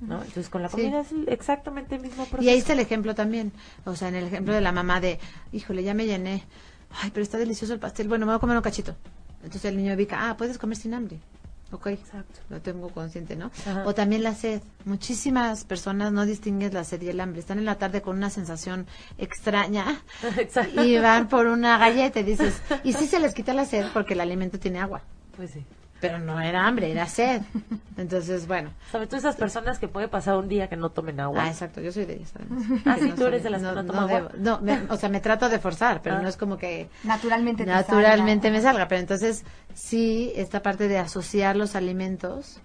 ¿No? 0.00 0.16
Entonces 0.18 0.48
con 0.48 0.62
la 0.62 0.68
comida 0.68 1.00
es 1.00 1.08
exactamente 1.26 1.96
el 1.96 2.02
mismo 2.02 2.24
proceso. 2.24 2.42
Y 2.42 2.48
ahí 2.50 2.58
está 2.58 2.72
el 2.72 2.80
ejemplo 2.80 3.14
también. 3.14 3.52
O 3.84 3.96
sea, 3.96 4.08
en 4.08 4.14
el 4.14 4.26
ejemplo 4.26 4.54
de 4.54 4.60
la 4.60 4.72
mamá 4.72 5.00
de, 5.00 5.18
híjole, 5.52 5.82
ya 5.82 5.94
me 5.94 6.06
llené. 6.06 6.44
Ay, 7.02 7.10
pero 7.12 7.22
está 7.22 7.36
delicioso 7.36 7.74
el 7.74 7.80
pastel. 7.80 8.08
Bueno, 8.08 8.24
me 8.24 8.32
voy 8.32 8.36
a 8.36 8.40
comer 8.40 8.56
un 8.56 8.62
cachito. 8.62 8.94
Entonces 9.42 9.64
el 9.66 9.76
niño 9.76 9.94
ubica, 9.94 10.30
ah, 10.30 10.36
puedes 10.36 10.58
comer 10.58 10.76
sin 10.76 10.94
hambre. 10.94 11.18
Ok, 11.70 11.88
Exacto. 11.88 12.40
lo 12.48 12.60
tengo 12.62 12.88
consciente, 12.88 13.36
¿no? 13.36 13.50
O 13.84 13.94
también 13.94 14.22
la 14.22 14.34
sed. 14.34 14.62
Muchísimas 14.86 15.64
personas 15.64 16.12
no 16.12 16.24
distinguen 16.24 16.72
la 16.72 16.84
sed 16.84 17.02
y 17.02 17.08
el 17.08 17.20
hambre. 17.20 17.40
Están 17.40 17.58
en 17.58 17.66
la 17.66 17.76
tarde 17.76 18.00
con 18.00 18.16
una 18.16 18.30
sensación 18.30 18.86
extraña 19.18 20.02
y 20.82 20.98
van 20.98 21.28
por 21.28 21.46
una 21.46 21.76
galleta 21.76 22.20
y 22.20 22.22
dices, 22.22 22.62
y 22.84 22.94
sí 22.94 23.06
se 23.06 23.20
les 23.20 23.34
quita 23.34 23.52
la 23.52 23.66
sed 23.66 23.86
porque 23.92 24.14
el 24.14 24.20
alimento 24.20 24.58
tiene 24.58 24.80
agua. 24.80 25.02
Pues 25.36 25.50
sí 25.50 25.64
pero 26.00 26.18
no 26.18 26.40
era 26.40 26.66
hambre, 26.66 26.90
era 26.90 27.06
sed. 27.06 27.42
Entonces, 27.96 28.46
bueno. 28.46 28.70
Sobre 28.92 29.06
todo 29.06 29.16
esas 29.16 29.36
personas 29.36 29.78
que 29.78 29.88
puede 29.88 30.08
pasar 30.08 30.36
un 30.36 30.48
día 30.48 30.68
que 30.68 30.76
no 30.76 30.90
tomen 30.90 31.18
agua. 31.20 31.44
Ah, 31.44 31.48
exacto, 31.48 31.80
yo 31.80 31.90
soy 31.92 32.04
de 32.04 32.14
ellas. 32.14 32.32
Ah, 32.84 32.96
sí, 33.00 33.12
tú 33.16 33.26
eres 33.26 33.42
de 33.42 33.50
las 33.50 33.62
que 33.62 33.72
no 33.72 33.84
toman 33.84 34.10
agua. 34.10 34.32
no, 34.38 34.60
o 34.90 34.96
sea, 34.96 35.08
me 35.08 35.20
trato 35.20 35.48
de 35.48 35.58
forzar, 35.58 36.00
pero 36.02 36.16
ah. 36.16 36.22
no 36.22 36.28
es 36.28 36.36
como 36.36 36.56
que... 36.56 36.88
Naturalmente 37.04 37.66
Naturalmente 37.66 38.50
me 38.50 38.60
salga, 38.60 38.86
pero 38.88 39.00
entonces 39.00 39.44
sí, 39.74 40.32
esta 40.36 40.62
parte 40.62 40.88
de 40.88 40.98
asociar 40.98 41.56
los 41.56 41.74
alimentos 41.74 42.60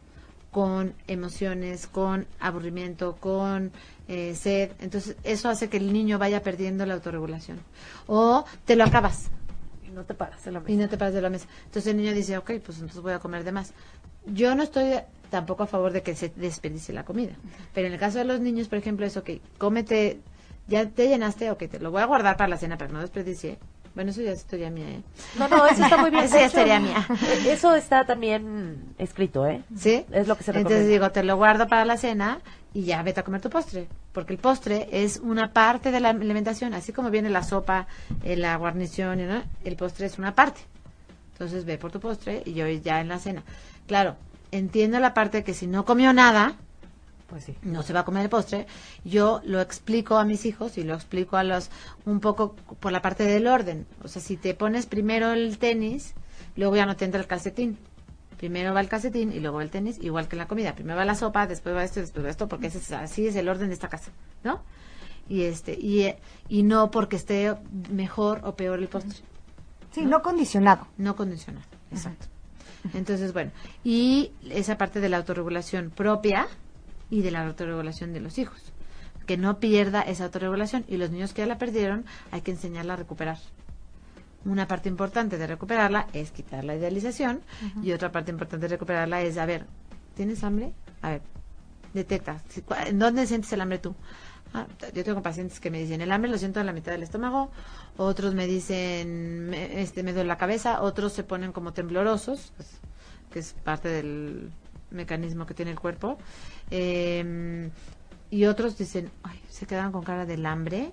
con 0.51 0.93
emociones, 1.07 1.87
con 1.87 2.27
aburrimiento, 2.39 3.15
con 3.19 3.71
eh, 4.07 4.35
sed, 4.35 4.71
entonces 4.79 5.15
eso 5.23 5.49
hace 5.49 5.67
que 5.67 5.77
el 5.77 5.91
niño 5.91 6.19
vaya 6.19 6.43
perdiendo 6.43 6.85
la 6.85 6.93
autorregulación. 6.93 7.59
O 8.05 8.45
te 8.65 8.75
lo 8.75 8.83
acabas 8.83 9.31
no 9.93 10.03
te 10.03 10.13
paras 10.13 10.43
de 10.43 10.51
la 10.51 10.59
mesa. 10.59 10.71
Y 10.71 10.77
no 10.77 10.89
te 10.89 10.97
paras 10.97 11.13
de 11.13 11.21
la 11.21 11.29
mesa. 11.29 11.47
Entonces 11.65 11.91
el 11.91 11.97
niño 11.97 12.13
dice, 12.13 12.37
ok, 12.37 12.51
pues 12.63 12.77
entonces 12.79 13.01
voy 13.01 13.13
a 13.13 13.19
comer 13.19 13.43
de 13.43 13.51
más. 13.51 13.73
Yo 14.25 14.55
no 14.55 14.63
estoy 14.63 14.99
tampoco 15.29 15.63
a 15.63 15.67
favor 15.67 15.91
de 15.91 16.01
que 16.01 16.15
se 16.15 16.31
desperdicie 16.35 16.93
la 16.93 17.05
comida. 17.05 17.33
Pero 17.73 17.87
en 17.87 17.93
el 17.93 17.99
caso 17.99 18.17
de 18.19 18.25
los 18.25 18.39
niños, 18.39 18.67
por 18.67 18.77
ejemplo, 18.77 19.05
es, 19.05 19.17
ok, 19.17 19.31
cómete, 19.57 20.19
ya 20.67 20.87
te 20.87 21.07
llenaste, 21.07 21.51
ok, 21.51 21.63
te 21.69 21.79
lo 21.79 21.91
voy 21.91 22.01
a 22.01 22.05
guardar 22.05 22.37
para 22.37 22.49
la 22.49 22.57
cena 22.57 22.77
para 22.77 22.87
que 22.87 22.93
no 22.93 23.01
desperdicie. 23.01 23.57
Bueno, 23.95 24.09
eso 24.09 24.21
ya 24.21 24.31
es 24.31 24.39
historia 24.39 24.71
mía, 24.71 24.89
¿eh? 24.89 25.01
No, 25.37 25.47
no, 25.47 25.67
eso 25.67 25.83
está 25.83 25.97
muy 25.97 26.09
bien. 26.09 26.23
eso 26.23 26.37
ya 26.37 26.49
sería 26.49 26.79
mía. 26.79 27.05
Eso 27.45 27.75
está 27.75 28.05
también 28.05 28.95
escrito, 28.97 29.45
¿eh? 29.45 29.63
Sí. 29.77 30.03
Es 30.11 30.27
lo 30.27 30.35
que 30.35 30.43
se 30.43 30.51
recomienda. 30.51 30.79
Entonces 30.79 30.87
digo, 30.87 31.11
te 31.11 31.23
lo 31.23 31.37
guardo 31.37 31.67
para 31.67 31.85
la 31.85 31.97
cena 31.97 32.41
y 32.73 32.83
ya 32.83 33.03
vete 33.03 33.19
a 33.19 33.23
comer 33.23 33.41
tu 33.41 33.49
postre, 33.49 33.87
porque 34.11 34.33
el 34.33 34.39
postre 34.39 34.89
es 34.91 35.17
una 35.17 35.53
parte 35.53 35.91
de 35.91 35.99
la 35.99 36.09
alimentación, 36.09 36.73
así 36.73 36.91
como 36.91 37.11
viene 37.11 37.29
la 37.29 37.43
sopa, 37.43 37.87
eh, 38.23 38.35
la 38.35 38.55
guarnición, 38.57 39.19
el 39.19 39.75
postre 39.75 40.07
es 40.07 40.17
una 40.17 40.33
parte. 40.33 40.61
Entonces 41.33 41.65
ve 41.65 41.77
por 41.77 41.91
tu 41.91 41.99
postre 41.99 42.41
y 42.45 42.53
yo 42.53 42.67
ya 42.67 43.01
en 43.01 43.09
la 43.09 43.19
cena. 43.19 43.43
Claro, 43.87 44.15
entiendo 44.51 44.99
la 44.99 45.13
parte 45.13 45.37
de 45.37 45.43
que 45.43 45.53
si 45.53 45.67
no 45.67 45.85
comió 45.85 46.13
nada, 46.13 46.55
pues 47.27 47.45
sí. 47.45 47.55
no 47.63 47.83
se 47.83 47.93
va 47.93 48.01
a 48.01 48.05
comer 48.05 48.23
el 48.23 48.29
postre. 48.29 48.65
Yo 49.03 49.41
lo 49.43 49.61
explico 49.61 50.17
a 50.17 50.25
mis 50.25 50.45
hijos 50.45 50.77
y 50.77 50.83
lo 50.83 50.93
explico 50.93 51.37
a 51.37 51.43
los 51.43 51.69
un 52.05 52.19
poco 52.19 52.55
por 52.79 52.91
la 52.91 53.01
parte 53.01 53.23
del 53.23 53.47
orden. 53.47 53.85
O 54.03 54.07
sea, 54.07 54.21
si 54.21 54.37
te 54.37 54.53
pones 54.53 54.85
primero 54.85 55.33
el 55.33 55.57
tenis, 55.57 56.13
luego 56.55 56.75
ya 56.75 56.85
no 56.85 56.95
te 56.95 57.05
entra 57.05 57.21
el 57.21 57.27
calcetín 57.27 57.77
primero 58.43 58.73
va 58.73 58.81
el 58.81 58.89
calcetín 58.89 59.31
y 59.31 59.39
luego 59.39 59.61
el 59.61 59.69
tenis, 59.69 59.97
igual 60.01 60.27
que 60.27 60.35
la 60.35 60.49
comida. 60.49 60.75
Primero 60.75 60.97
va 60.97 61.05
la 61.05 61.15
sopa, 61.15 61.47
después 61.47 61.73
va 61.73 61.85
esto 61.85 61.99
y 61.99 62.01
después 62.01 62.25
va 62.25 62.29
esto, 62.29 62.49
porque 62.49 62.67
así 62.67 63.25
es 63.25 63.37
el 63.37 63.47
orden 63.47 63.69
de 63.69 63.73
esta 63.73 63.87
casa, 63.87 64.11
¿no? 64.43 64.61
Y 65.29 65.43
este 65.43 65.79
y, 65.79 66.13
y 66.49 66.63
no 66.63 66.91
porque 66.91 67.15
esté 67.15 67.55
mejor 67.89 68.41
o 68.43 68.57
peor 68.57 68.79
el 68.79 68.89
postre. 68.89 69.15
Sí, 69.91 70.05
no, 70.05 70.21
condicionado. 70.21 70.89
No 70.97 71.15
condicionado, 71.15 71.65
exacto. 71.89 72.25
Entonces, 72.93 73.31
bueno, 73.31 73.51
y 73.81 74.33
esa 74.49 74.77
parte 74.77 74.99
de 74.99 75.07
la 75.07 75.15
autorregulación 75.15 75.89
propia 75.89 76.47
y 77.09 77.21
de 77.21 77.31
la 77.31 77.47
autorregulación 77.47 78.11
de 78.11 78.19
los 78.19 78.37
hijos. 78.39 78.73
Que 79.25 79.37
no 79.37 79.61
pierda 79.61 80.01
esa 80.01 80.25
autorregulación 80.25 80.83
y 80.89 80.97
los 80.97 81.11
niños 81.11 81.31
que 81.31 81.43
ya 81.43 81.47
la 81.47 81.57
perdieron 81.57 82.03
hay 82.31 82.41
que 82.41 82.51
enseñarla 82.51 82.95
a 82.95 82.97
recuperar 82.97 83.37
una 84.45 84.67
parte 84.67 84.89
importante 84.89 85.37
de 85.37 85.47
recuperarla 85.47 86.07
es 86.13 86.31
quitar 86.31 86.63
la 86.63 86.75
idealización 86.75 87.41
y 87.81 87.91
otra 87.91 88.11
parte 88.11 88.31
importante 88.31 88.67
de 88.67 88.75
recuperarla 88.75 89.21
es, 89.21 89.37
a 89.37 89.45
ver, 89.45 89.65
¿tienes 90.15 90.43
hambre? 90.43 90.73
A 91.01 91.11
ver, 91.11 91.21
detecta. 91.93 92.41
¿En 92.85 92.99
dónde 92.99 93.25
sientes 93.25 93.51
el 93.53 93.61
hambre 93.61 93.79
tú? 93.79 93.95
Ah, 94.53 94.67
yo 94.93 95.03
tengo 95.03 95.23
pacientes 95.23 95.59
que 95.59 95.71
me 95.71 95.79
dicen, 95.79 96.01
el 96.01 96.11
hambre 96.11 96.29
lo 96.29 96.37
siento 96.37 96.59
en 96.59 96.67
la 96.67 96.73
mitad 96.73 96.91
del 96.91 97.01
estómago, 97.01 97.49
otros 97.97 98.35
me 98.35 98.45
dicen, 98.45 99.49
me, 99.49 99.81
este, 99.81 100.03
me 100.03 100.13
duele 100.13 100.27
la 100.27 100.37
cabeza, 100.37 100.81
otros 100.83 101.11
se 101.13 101.23
ponen 101.23 101.51
como 101.51 101.73
temblorosos, 101.73 102.53
pues, 102.55 102.69
que 103.31 103.39
es 103.39 103.53
parte 103.53 103.89
del 103.89 104.51
mecanismo 104.91 105.47
que 105.47 105.55
tiene 105.55 105.71
el 105.71 105.79
cuerpo, 105.79 106.19
em, 106.69 107.71
y 108.29 108.45
otros 108.45 108.77
dicen, 108.77 109.09
ay, 109.23 109.41
se 109.49 109.65
quedan 109.65 109.91
con 109.91 110.03
cara 110.03 110.27
del 110.27 110.45
hambre, 110.45 110.91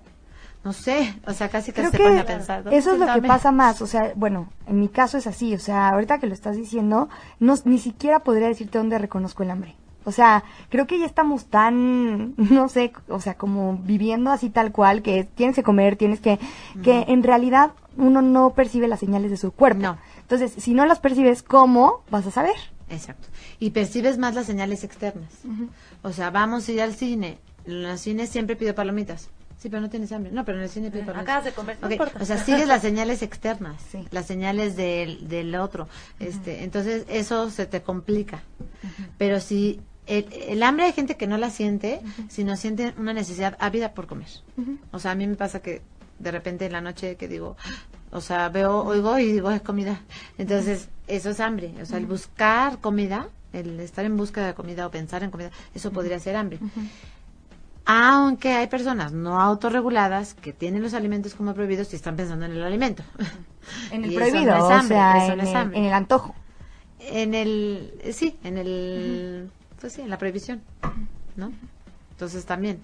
no 0.63 0.73
sé, 0.73 1.15
o 1.25 1.33
sea, 1.33 1.49
casi 1.49 1.71
que 1.71 1.89
se 1.89 1.97
pone 1.97 2.19
a 2.19 2.25
pensar. 2.25 2.63
Eso 2.71 2.93
es 2.93 2.99
lo 2.99 3.11
que 3.13 3.21
pasa 3.23 3.51
más, 3.51 3.81
o 3.81 3.87
sea, 3.87 4.13
bueno, 4.15 4.49
en 4.67 4.79
mi 4.79 4.89
caso 4.89 5.17
es 5.17 5.25
así, 5.25 5.55
o 5.55 5.59
sea, 5.59 5.89
ahorita 5.89 6.19
que 6.19 6.27
lo 6.27 6.33
estás 6.33 6.55
diciendo, 6.55 7.09
no, 7.39 7.55
ni 7.65 7.79
siquiera 7.79 8.19
podría 8.19 8.47
decirte 8.47 8.77
dónde 8.77 8.99
reconozco 8.99 9.41
el 9.41 9.51
hambre. 9.51 9.75
O 10.03 10.11
sea, 10.11 10.43
creo 10.69 10.87
que 10.87 10.99
ya 10.99 11.05
estamos 11.05 11.45
tan, 11.45 12.33
no 12.37 12.69
sé, 12.69 12.93
o 13.07 13.19
sea, 13.19 13.35
como 13.35 13.77
viviendo 13.77 14.31
así 14.31 14.51
tal 14.51 14.71
cual, 14.71 15.01
que 15.01 15.23
tienes 15.23 15.55
que 15.55 15.63
comer, 15.63 15.95
tienes 15.95 16.19
que, 16.19 16.39
que 16.83 17.05
en 17.07 17.23
realidad 17.23 17.71
uno 17.97 18.21
no 18.21 18.51
percibe 18.51 18.87
las 18.87 18.99
señales 18.99 19.31
de 19.31 19.37
su 19.37 19.51
cuerpo. 19.51 19.81
No. 19.81 19.97
Entonces, 20.21 20.53
si 20.57 20.73
no 20.73 20.85
las 20.85 20.99
percibes, 20.99 21.43
¿cómo 21.43 22.03
vas 22.09 22.25
a 22.27 22.31
saber? 22.31 22.55
Exacto. 22.89 23.27
Y 23.59 23.71
percibes 23.71 24.17
más 24.17 24.35
las 24.35 24.45
señales 24.45 24.83
externas. 24.83 25.31
O 26.03 26.11
sea, 26.13 26.29
vamos 26.29 26.67
a 26.67 26.71
ir 26.71 26.81
al 26.81 26.93
cine. 26.93 27.39
En 27.65 27.85
el 27.85 27.97
cine 27.97 28.27
siempre 28.27 28.55
pido 28.55 28.73
palomitas 28.73 29.29
Sí, 29.61 29.69
pero 29.69 29.79
no 29.79 29.91
tienes 29.91 30.11
hambre. 30.11 30.31
No, 30.31 30.43
pero 30.43 30.57
en 30.57 30.63
el 30.63 30.69
cine 30.71 30.89
pido 30.89 31.15
Acabas 31.15 31.45
de 31.45 31.51
comer, 31.51 31.77
O 32.19 32.25
sea, 32.25 32.43
sigues 32.43 32.67
las 32.67 32.81
señales 32.81 33.21
externas, 33.21 33.79
las 34.09 34.25
señales 34.25 34.75
del, 34.75 35.27
del 35.27 35.53
otro. 35.53 35.87
este 36.19 36.63
Entonces, 36.63 37.05
eso 37.07 37.51
se 37.51 37.67
te 37.67 37.83
complica. 37.83 38.41
Pero 39.19 39.39
si 39.39 39.79
el, 40.07 40.63
hambre 40.63 40.85
hay 40.85 40.93
gente 40.93 41.15
que 41.15 41.27
no 41.27 41.37
la 41.37 41.51
siente, 41.51 42.01
sino 42.27 42.57
siente 42.57 42.95
una 42.97 43.13
necesidad 43.13 43.55
ávida 43.59 43.93
por 43.93 44.07
comer. 44.07 44.29
O 44.91 44.97
sea, 44.97 45.11
a 45.11 45.15
mí 45.15 45.27
me 45.27 45.35
pasa 45.35 45.59
que 45.59 45.83
de 46.17 46.31
repente 46.31 46.65
en 46.65 46.71
la 46.71 46.81
noche 46.81 47.15
que 47.15 47.27
digo, 47.27 47.55
o 48.09 48.19
sea, 48.19 48.49
veo, 48.49 48.83
oigo 48.83 49.19
y 49.19 49.31
digo, 49.31 49.51
es 49.51 49.61
comida. 49.61 50.01
Entonces, 50.39 50.89
eso 51.07 51.29
es 51.29 51.39
hambre. 51.39 51.75
O 51.79 51.85
sea, 51.85 51.99
el 51.99 52.07
buscar 52.07 52.79
comida, 52.79 53.29
el 53.53 53.79
estar 53.79 54.05
en 54.05 54.17
busca 54.17 54.43
de 54.47 54.55
comida 54.55 54.87
o 54.87 54.89
pensar 54.89 55.21
en 55.23 55.29
comida, 55.29 55.51
eso 55.75 55.91
podría 55.91 56.17
ser 56.17 56.35
hambre. 56.35 56.57
Aunque 57.85 58.53
hay 58.53 58.67
personas 58.67 59.11
no 59.11 59.41
autorreguladas 59.41 60.33
que 60.33 60.53
tienen 60.53 60.81
los 60.81 60.93
alimentos 60.93 61.33
como 61.35 61.53
prohibidos 61.53 61.91
y 61.93 61.95
están 61.95 62.15
pensando 62.15 62.45
en 62.45 62.53
el 62.53 62.63
alimento. 62.63 63.03
En 63.91 64.03
el 64.03 64.15
prohibido, 64.15 64.57
o 64.57 64.67
sea, 64.67 64.79
en, 65.27 65.85
el, 65.85 65.93
antojo. 65.93 66.33
En 66.99 67.35
el, 67.35 67.93
sí, 68.11 68.35
en 68.43 68.57
el, 68.57 69.51
pues 69.79 69.93
sí, 69.93 70.01
en 70.01 70.09
la 70.09 70.17
prohibición, 70.17 70.63
¿no? 71.35 71.51
Entonces 72.09 72.43
también, 72.45 72.79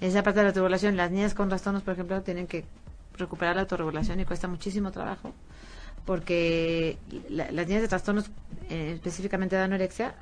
esa 0.00 0.22
parte 0.22 0.38
de 0.38 0.44
la 0.44 0.48
autorregulación, 0.50 0.96
las 0.96 1.10
niñas 1.10 1.34
con 1.34 1.48
trastornos, 1.48 1.82
por 1.82 1.94
ejemplo, 1.94 2.22
tienen 2.22 2.46
que 2.46 2.64
recuperar 3.18 3.56
la 3.56 3.62
autorregulación 3.62 4.20
y 4.20 4.24
cuesta 4.24 4.46
muchísimo 4.46 4.92
trabajo 4.92 5.34
porque 6.04 6.98
las 7.28 7.66
niñas 7.66 7.82
de 7.82 7.88
trastornos, 7.88 8.30
eh, 8.68 8.92
específicamente 8.94 9.56
de 9.56 9.62
anorexia, 9.62 10.14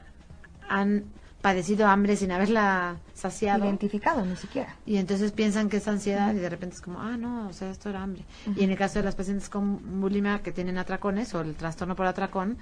han 0.68 1.05
padecido 1.41 1.86
hambre 1.86 2.16
sin 2.16 2.32
haberla 2.32 2.97
saciado. 3.14 3.64
Identificado, 3.64 4.24
ni 4.24 4.36
siquiera. 4.36 4.76
Y 4.86 4.97
entonces 4.97 5.32
piensan 5.32 5.68
que 5.68 5.78
es 5.78 5.89
ansiedad 5.89 6.34
y 6.34 6.39
de 6.39 6.49
repente 6.49 6.76
es 6.76 6.82
como, 6.82 7.01
ah, 7.01 7.16
no, 7.16 7.49
o 7.49 7.53
sea, 7.53 7.70
esto 7.70 7.91
era 7.91 8.03
hambre. 8.03 8.24
Y 8.57 8.64
en 8.64 8.70
el 8.70 8.76
caso 8.76 8.99
de 8.99 9.05
las 9.05 9.14
pacientes 9.14 9.49
con 9.49 10.01
bulimia 10.01 10.41
que 10.43 10.53
tienen 10.53 10.78
atracones 10.78 11.34
o 11.34 11.41
el 11.41 11.55
trastorno 11.55 11.95
por 11.95 12.07
atracón, 12.07 12.59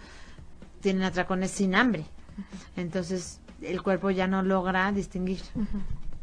tienen 0.80 1.02
atracones 1.02 1.50
sin 1.50 1.74
hambre. 1.74 2.04
Entonces 2.76 3.40
el 3.62 3.82
cuerpo 3.82 4.10
ya 4.10 4.26
no 4.26 4.42
logra 4.42 4.92
distinguir. 4.92 5.40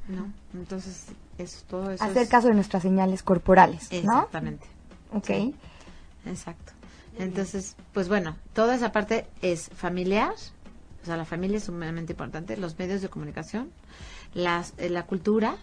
¿no? 0.08 0.32
Entonces, 0.54 1.08
eso, 1.38 1.64
todo 1.68 1.92
eso. 1.92 2.04
Hacer 2.04 2.28
caso 2.28 2.50
de 2.50 2.54
nuestras 2.54 2.84
señales 2.84 3.24
corporales, 3.24 3.90
¿no? 3.92 3.98
Exactamente. 3.98 4.68
Ok. 5.14 5.30
exacto. 6.26 6.74
Entonces, 7.20 7.76
pues 7.94 8.10
bueno, 8.10 8.36
toda 8.54 8.76
esa 8.76 8.92
parte 8.92 9.28
es 9.42 9.70
familiar, 9.70 10.34
o 11.04 11.06
sea, 11.06 11.18
la 11.18 11.26
familia 11.26 11.58
es 11.58 11.66
sumamente 11.66 12.14
importante, 12.14 12.56
los 12.56 12.80
medios 12.80 13.02
de 13.02 13.10
comunicación, 13.10 13.72
las, 14.34 14.74
eh, 14.78 14.90
la 14.90 15.06
cultura 15.06 15.58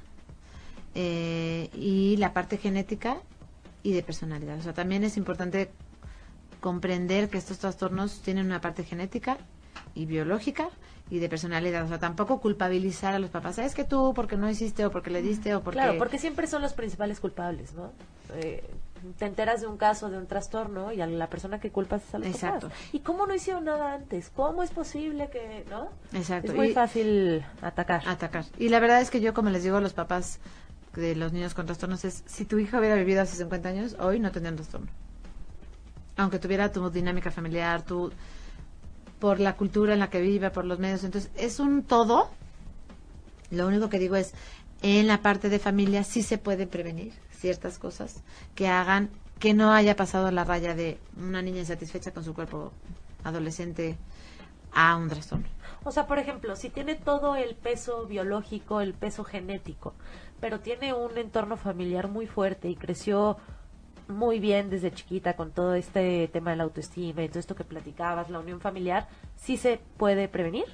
eh, 0.94 1.70
y 1.74 2.18
la 2.18 2.34
parte 2.34 2.58
genética 2.58 3.16
y 3.82 3.92
de 3.92 4.02
personalidad. 4.02 4.58
O 4.58 4.62
sea, 4.62 4.74
también 4.74 5.02
es 5.02 5.16
importante 5.16 5.70
comprender 6.60 7.30
que 7.30 7.38
estos 7.38 7.58
trastornos 7.58 8.20
tienen 8.20 8.46
una 8.46 8.60
parte 8.60 8.84
genética 8.84 9.38
y 9.94 10.04
biológica 10.04 10.68
y 11.08 11.20
de 11.20 11.28
personalidad. 11.30 11.84
O 11.84 11.88
sea, 11.88 11.98
tampoco 11.98 12.38
culpabilizar 12.38 13.14
a 13.14 13.18
los 13.18 13.30
papás. 13.30 13.56
¿Sabes 13.56 13.74
que 13.74 13.84
tú 13.84 14.12
porque 14.14 14.36
no 14.36 14.50
hiciste 14.50 14.84
o 14.84 14.90
porque 14.90 15.08
le 15.08 15.22
diste 15.22 15.54
o 15.54 15.62
porque... 15.62 15.80
Claro, 15.80 15.98
porque 15.98 16.18
siempre 16.18 16.46
son 16.46 16.60
los 16.60 16.74
principales 16.74 17.18
culpables, 17.18 17.72
¿no? 17.72 17.92
Eh, 18.34 18.62
te 19.18 19.26
enteras 19.26 19.60
de 19.60 19.66
un 19.66 19.76
caso, 19.76 20.10
de 20.10 20.18
un 20.18 20.26
trastorno, 20.26 20.92
y 20.92 21.00
a 21.00 21.06
la 21.06 21.28
persona 21.28 21.60
que 21.60 21.70
culpas 21.70 22.02
es 22.06 22.14
a 22.14 22.18
los 22.18 22.28
Exacto. 22.28 22.70
¿Y 22.92 23.00
cómo 23.00 23.26
no 23.26 23.34
hicieron 23.34 23.64
nada 23.64 23.94
antes? 23.94 24.30
¿Cómo 24.34 24.62
es 24.62 24.70
posible 24.70 25.28
que, 25.30 25.64
no? 25.70 25.88
Exacto. 26.12 26.52
Es 26.52 26.56
muy 26.56 26.72
fácil 26.72 27.44
atacar. 27.62 28.02
Atacar. 28.06 28.44
Y 28.58 28.68
la 28.68 28.80
verdad 28.80 29.00
es 29.00 29.10
que 29.10 29.20
yo, 29.20 29.34
como 29.34 29.50
les 29.50 29.62
digo 29.62 29.76
a 29.76 29.80
los 29.80 29.92
papás 29.92 30.40
de 30.94 31.14
los 31.14 31.32
niños 31.32 31.54
con 31.54 31.66
trastornos, 31.66 32.04
es, 32.04 32.22
si 32.26 32.44
tu 32.44 32.58
hija 32.58 32.78
hubiera 32.78 32.96
vivido 32.96 33.22
hace 33.22 33.36
50 33.36 33.68
años, 33.68 33.96
hoy 33.98 34.20
no 34.20 34.30
tendría 34.32 34.50
un 34.50 34.56
trastorno. 34.56 34.88
Aunque 36.16 36.38
tuviera 36.38 36.70
tu 36.70 36.90
dinámica 36.90 37.30
familiar, 37.30 37.82
tu 37.82 38.12
por 39.20 39.38
la 39.38 39.54
cultura 39.54 39.92
en 39.92 40.00
la 40.00 40.08
que 40.08 40.20
vive, 40.20 40.50
por 40.50 40.64
los 40.64 40.78
medios. 40.78 41.04
Entonces, 41.04 41.30
es 41.36 41.60
un 41.60 41.82
todo. 41.82 42.30
Lo 43.50 43.66
único 43.66 43.90
que 43.90 43.98
digo 43.98 44.16
es, 44.16 44.32
en 44.82 45.06
la 45.06 45.20
parte 45.20 45.50
de 45.50 45.58
familia 45.58 46.04
sí 46.04 46.22
se 46.22 46.38
puede 46.38 46.66
prevenir 46.66 47.12
ciertas 47.40 47.78
cosas 47.78 48.22
que 48.54 48.68
hagan 48.68 49.10
que 49.38 49.54
no 49.54 49.72
haya 49.72 49.96
pasado 49.96 50.30
la 50.30 50.44
raya 50.44 50.74
de 50.74 50.98
una 51.16 51.40
niña 51.40 51.60
insatisfecha 51.60 52.12
con 52.12 52.22
su 52.22 52.34
cuerpo 52.34 52.72
adolescente 53.24 53.96
a 54.72 54.96
un 54.96 55.08
trastorno. 55.08 55.46
O 55.82 55.90
sea, 55.90 56.06
por 56.06 56.18
ejemplo, 56.18 56.54
si 56.56 56.68
tiene 56.68 56.94
todo 56.94 57.36
el 57.36 57.54
peso 57.54 58.06
biológico, 58.06 58.82
el 58.82 58.92
peso 58.92 59.24
genético, 59.24 59.94
pero 60.40 60.60
tiene 60.60 60.92
un 60.92 61.16
entorno 61.16 61.56
familiar 61.56 62.08
muy 62.08 62.26
fuerte 62.26 62.68
y 62.68 62.76
creció 62.76 63.38
muy 64.08 64.40
bien 64.40 64.68
desde 64.68 64.92
chiquita 64.92 65.36
con 65.36 65.52
todo 65.52 65.74
este 65.74 66.28
tema 66.28 66.50
de 66.50 66.56
la 66.56 66.64
autoestima 66.64 67.22
y 67.22 67.28
todo 67.28 67.38
esto 67.38 67.54
que 67.54 67.64
platicabas, 67.64 68.28
la 68.28 68.40
unión 68.40 68.60
familiar, 68.60 69.08
¿sí 69.36 69.56
se 69.56 69.80
puede 69.96 70.28
prevenir? 70.28 70.66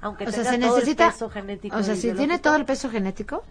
Aunque 0.00 0.24
tenga 0.24 0.50
se 0.50 0.58
todo 0.58 0.76
necesita, 0.76 1.06
el 1.06 1.12
peso 1.12 1.30
genético. 1.30 1.76
O 1.76 1.82
sea, 1.84 1.94
si 1.94 2.12
tiene 2.12 2.40
todo 2.40 2.56
el 2.56 2.64
peso 2.64 2.90
genético, 2.90 3.44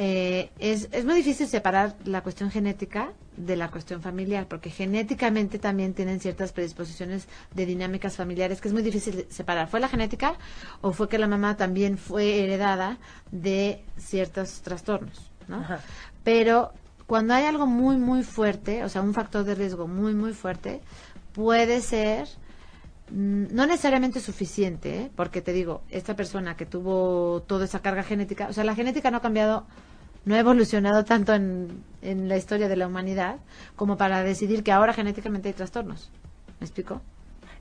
eh, 0.00 0.50
es, 0.60 0.88
es 0.92 1.04
muy 1.04 1.16
difícil 1.16 1.48
separar 1.48 1.96
la 2.04 2.22
cuestión 2.22 2.52
genética 2.52 3.12
de 3.36 3.56
la 3.56 3.68
cuestión 3.68 4.00
familiar, 4.00 4.46
porque 4.46 4.70
genéticamente 4.70 5.58
también 5.58 5.92
tienen 5.92 6.20
ciertas 6.20 6.52
predisposiciones 6.52 7.26
de 7.52 7.66
dinámicas 7.66 8.16
familiares 8.16 8.60
que 8.60 8.68
es 8.68 8.74
muy 8.74 8.82
difícil 8.82 9.26
separar. 9.28 9.68
¿Fue 9.68 9.80
la 9.80 9.88
genética 9.88 10.34
o 10.82 10.92
fue 10.92 11.08
que 11.08 11.18
la 11.18 11.26
mamá 11.26 11.56
también 11.56 11.98
fue 11.98 12.44
heredada 12.44 12.98
de 13.32 13.84
ciertos 13.96 14.60
trastornos? 14.62 15.32
¿no? 15.48 15.64
Pero 16.22 16.72
cuando 17.06 17.34
hay 17.34 17.44
algo 17.44 17.66
muy, 17.66 17.96
muy 17.96 18.22
fuerte, 18.22 18.84
o 18.84 18.88
sea, 18.88 19.02
un 19.02 19.14
factor 19.14 19.42
de 19.42 19.56
riesgo 19.56 19.88
muy, 19.88 20.14
muy 20.14 20.32
fuerte, 20.32 20.80
puede 21.32 21.80
ser 21.80 22.28
mm, 23.10 23.46
no 23.52 23.66
necesariamente 23.66 24.20
suficiente, 24.20 24.96
¿eh? 24.96 25.10
porque 25.16 25.42
te 25.42 25.52
digo, 25.52 25.82
esta 25.90 26.14
persona 26.14 26.56
que 26.56 26.66
tuvo 26.66 27.42
toda 27.48 27.64
esa 27.64 27.80
carga 27.80 28.04
genética, 28.04 28.46
o 28.48 28.52
sea, 28.52 28.62
la 28.62 28.76
genética 28.76 29.10
no 29.10 29.16
ha 29.16 29.22
cambiado 29.22 29.66
no 30.28 30.34
ha 30.34 30.38
evolucionado 30.40 31.06
tanto 31.06 31.32
en, 31.32 31.82
en 32.02 32.28
la 32.28 32.36
historia 32.36 32.68
de 32.68 32.76
la 32.76 32.86
humanidad 32.86 33.36
como 33.76 33.96
para 33.96 34.22
decidir 34.22 34.62
que 34.62 34.72
ahora 34.72 34.92
genéticamente 34.92 35.48
hay 35.48 35.54
trastornos. 35.54 36.10
¿Me 36.60 36.66
explico? 36.66 37.00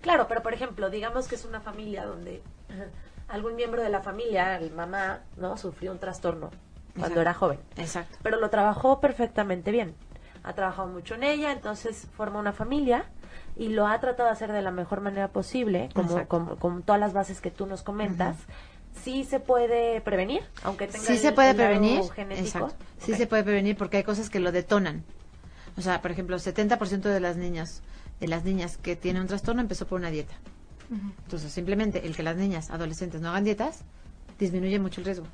Claro, 0.01 0.27
pero 0.27 0.43
por 0.43 0.53
ejemplo, 0.53 0.89
digamos 0.89 1.29
que 1.29 1.35
es 1.35 1.45
una 1.45 1.61
familia 1.61 2.05
donde 2.05 2.43
algún 3.29 3.55
miembro 3.55 3.81
de 3.81 3.89
la 3.89 4.01
familia, 4.01 4.57
el 4.57 4.71
mamá, 4.71 5.21
¿no? 5.37 5.55
Sufrió 5.55 5.93
un 5.93 5.99
trastorno 5.99 6.51
cuando 6.99 7.21
era 7.21 7.33
joven. 7.33 7.59
Exacto. 7.77 8.17
Pero 8.21 8.37
lo 8.37 8.49
trabajó 8.49 8.99
perfectamente 8.99 9.71
bien. 9.71 9.95
Ha 10.43 10.51
trabajado 10.51 10.89
mucho 10.89 11.15
en 11.15 11.23
ella, 11.23 11.53
entonces 11.53 12.09
forma 12.17 12.37
una 12.37 12.51
familia 12.51 13.05
y 13.55 13.69
lo 13.69 13.87
ha 13.87 13.97
tratado 14.01 14.27
de 14.27 14.33
hacer 14.33 14.51
de 14.51 14.61
la 14.61 14.71
mejor 14.71 14.99
manera 14.99 15.29
posible, 15.29 15.89
como, 15.93 16.57
con 16.57 16.83
todas 16.83 16.99
las 16.99 17.13
bases 17.13 17.39
que 17.39 17.49
tú 17.49 17.65
nos 17.65 17.81
comentas 17.81 18.35
sí 19.03 19.23
se 19.23 19.39
puede 19.39 20.01
prevenir, 20.01 20.41
aunque 20.63 20.87
tenga 20.87 21.05
sí 21.05 21.17
se 21.17 21.31
puede 21.31 21.53
prevenir, 21.53 22.01
genético. 22.15 22.71
Sí 22.99 23.13
se 23.13 23.27
puede 23.27 23.43
prevenir 23.43 23.77
porque 23.77 23.97
hay 23.97 24.03
cosas 24.03 24.29
que 24.29 24.39
lo 24.39 24.51
detonan. 24.51 25.03
O 25.77 25.81
sea, 25.81 26.01
por 26.01 26.11
ejemplo, 26.11 26.37
70% 26.37 27.01
de 27.01 27.19
las 27.19 27.37
niñas 27.37 27.83
de 28.19 28.27
las 28.27 28.43
niñas 28.43 28.77
que 28.77 28.95
tienen 28.95 29.21
un 29.23 29.27
trastorno 29.27 29.61
empezó 29.61 29.85
por 29.87 29.99
una 29.99 30.09
dieta. 30.09 30.33
Entonces, 30.89 31.51
simplemente 31.51 32.05
el 32.05 32.15
que 32.15 32.23
las 32.23 32.37
niñas 32.37 32.69
adolescentes 32.69 33.21
no 33.21 33.29
hagan 33.29 33.43
dietas 33.43 33.81
disminuye 34.39 34.79
mucho 34.79 35.01
el 35.01 35.05
riesgo. 35.05 35.27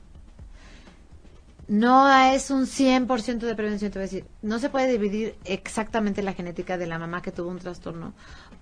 No 1.67 2.11
es 2.11 2.51
un 2.51 2.65
100% 2.65 3.39
de 3.39 3.55
prevención, 3.55 3.91
te 3.91 3.99
voy 3.99 4.03
a 4.03 4.09
decir. 4.09 4.25
No 4.41 4.59
se 4.59 4.69
puede 4.69 4.91
dividir 4.91 5.35
exactamente 5.45 6.21
la 6.21 6.33
genética 6.33 6.77
de 6.77 6.87
la 6.87 6.99
mamá 6.99 7.21
que 7.21 7.31
tuvo 7.31 7.49
un 7.49 7.59
trastorno, 7.59 8.13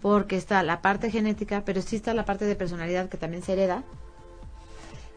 porque 0.01 0.35
está 0.35 0.61
la 0.63 0.81
parte 0.81 1.09
genética, 1.09 1.63
pero 1.65 1.81
sí 1.81 1.95
está 1.95 2.13
la 2.13 2.25
parte 2.25 2.45
de 2.45 2.55
personalidad 2.55 3.09
que 3.09 3.17
también 3.17 3.41
se 3.41 3.53
hereda, 3.53 3.83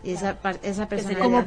esa, 0.05 0.37
esa 0.63 0.89
persona 0.89 1.19
como 1.19 1.45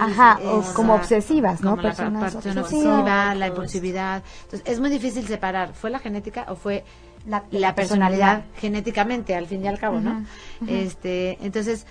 ajá, 0.00 0.38
como 0.74 0.94
obsesivas, 0.94 1.60
¿no? 1.60 1.76
la 1.76 1.82
persona 1.82 2.26
obsesiva, 2.26 3.34
la 3.34 3.48
impulsividad. 3.48 4.22
Entonces, 4.44 4.62
es 4.64 4.80
muy 4.80 4.90
difícil 4.90 5.26
separar, 5.26 5.74
¿fue 5.74 5.90
la 5.90 5.98
genética 5.98 6.46
o 6.48 6.56
fue 6.56 6.84
la, 7.26 7.74
personalidad, 7.74 8.44
genéticamente, 8.56 9.34
al 9.34 9.46
fin 9.46 9.64
y 9.64 9.68
al 9.68 9.78
cabo, 9.78 10.00
¿no? 10.00 10.24
Este, 10.66 11.38
entonces, 11.44 11.86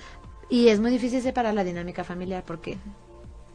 y 0.50 0.70
es 0.70 0.80
muy 0.80 0.92
difícil 0.92 1.22
separar 1.22 1.54
la 1.54 1.64
dinámica 1.64 2.04
familiar 2.04 2.44
porque 2.46 2.78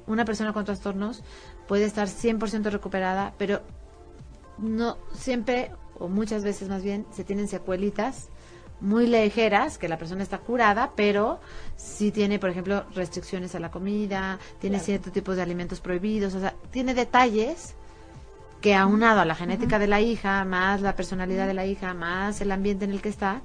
una 0.06 0.24
persona 0.24 0.52
con 0.52 0.64
trastornos 0.64 1.22
puede 1.66 1.84
estar 1.84 2.08
100% 2.08 2.70
recuperada, 2.70 3.32
pero 3.38 3.62
no 4.58 4.98
siempre 5.14 5.70
o 5.98 6.08
muchas 6.08 6.44
veces 6.44 6.68
más 6.68 6.82
bien 6.82 7.06
se 7.12 7.24
tienen 7.24 7.48
secuelitas 7.48 8.28
muy 8.82 9.06
ligeras, 9.06 9.78
que 9.78 9.88
la 9.88 9.96
persona 9.96 10.22
está 10.22 10.38
curada, 10.38 10.92
pero 10.96 11.40
sí 11.76 12.10
tiene, 12.10 12.38
por 12.38 12.50
ejemplo, 12.50 12.84
restricciones 12.94 13.54
a 13.54 13.60
la 13.60 13.70
comida, 13.70 14.38
tiene 14.60 14.80
cierto 14.80 15.10
tipo 15.10 15.34
de 15.34 15.42
alimentos 15.42 15.80
prohibidos, 15.80 16.34
o 16.34 16.40
sea, 16.40 16.54
tiene 16.70 16.92
detalles 16.92 17.74
que 18.60 18.74
aunado 18.74 19.20
a 19.20 19.24
la 19.24 19.34
genética 19.34 19.78
de 19.78 19.86
la 19.86 20.00
hija, 20.00 20.44
más 20.44 20.80
la 20.80 20.94
personalidad 20.94 21.46
de 21.46 21.54
la 21.54 21.64
hija, 21.64 21.94
más 21.94 22.40
el 22.40 22.50
ambiente 22.50 22.84
en 22.84 22.90
el 22.90 23.00
que 23.00 23.08
está, 23.08 23.40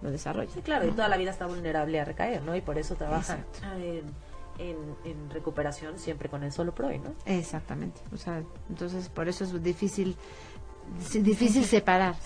lo 0.00 0.10
desarrolla. 0.10 0.50
Sí, 0.52 0.62
claro, 0.62 0.86
y 0.86 0.92
toda 0.92 1.08
la 1.08 1.16
vida 1.16 1.30
está 1.30 1.46
vulnerable 1.46 2.00
a 2.00 2.04
recaer, 2.04 2.42
¿no? 2.42 2.54
Y 2.54 2.60
por 2.60 2.78
eso 2.78 2.94
trabaja 2.94 3.38
en, 3.78 4.04
en, 5.04 5.30
recuperación 5.30 5.98
siempre 5.98 6.28
con 6.28 6.42
el 6.42 6.52
solo 6.52 6.74
pro, 6.74 6.88
¿no? 6.88 7.14
Exactamente. 7.26 8.00
O 8.12 8.16
sea, 8.16 8.42
entonces 8.68 9.08
por 9.08 9.28
eso 9.28 9.44
es 9.44 9.62
difícil 9.62 10.16
difícil 11.22 11.64
separar, 11.64 12.16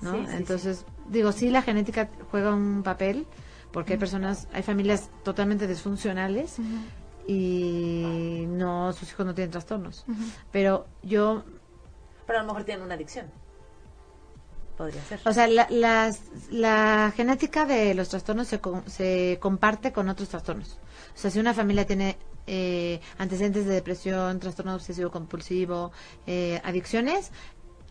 ¿no? 0.00 0.28
Entonces, 0.30 0.84
digo, 1.08 1.32
sí 1.32 1.50
la 1.50 1.62
genética 1.62 2.08
juega 2.30 2.54
un 2.54 2.82
papel 2.82 3.26
porque 3.72 3.94
hay 3.94 3.98
personas, 3.98 4.48
hay 4.52 4.62
familias 4.62 5.10
totalmente 5.22 5.66
disfuncionales 5.66 6.56
y 7.26 8.44
no, 8.48 8.92
sus 8.92 9.10
hijos 9.10 9.26
no 9.26 9.34
tienen 9.34 9.50
trastornos. 9.50 10.04
Pero 10.50 10.86
yo... 11.02 11.44
Pero 12.26 12.40
a 12.40 12.42
lo 12.42 12.48
mejor 12.48 12.64
tienen 12.64 12.84
una 12.84 12.94
adicción. 12.94 13.26
Podría 14.76 15.02
ser. 15.04 15.20
O 15.24 15.32
sea, 15.32 15.46
la, 15.46 16.14
la 16.50 17.12
genética 17.14 17.66
de 17.66 17.94
los 17.94 18.08
trastornos 18.08 18.48
se, 18.48 18.60
se 18.86 19.38
comparte 19.40 19.92
con 19.92 20.08
otros 20.08 20.28
trastornos. 20.28 20.78
O 21.14 21.18
sea, 21.18 21.30
si 21.30 21.38
una 21.38 21.52
familia 21.52 21.86
tiene 21.86 22.16
eh, 22.46 23.00
antecedentes 23.18 23.66
de 23.66 23.74
depresión, 23.74 24.40
trastorno 24.40 24.74
obsesivo 24.74 25.10
compulsivo, 25.10 25.92
eh, 26.26 26.60
adicciones, 26.64 27.30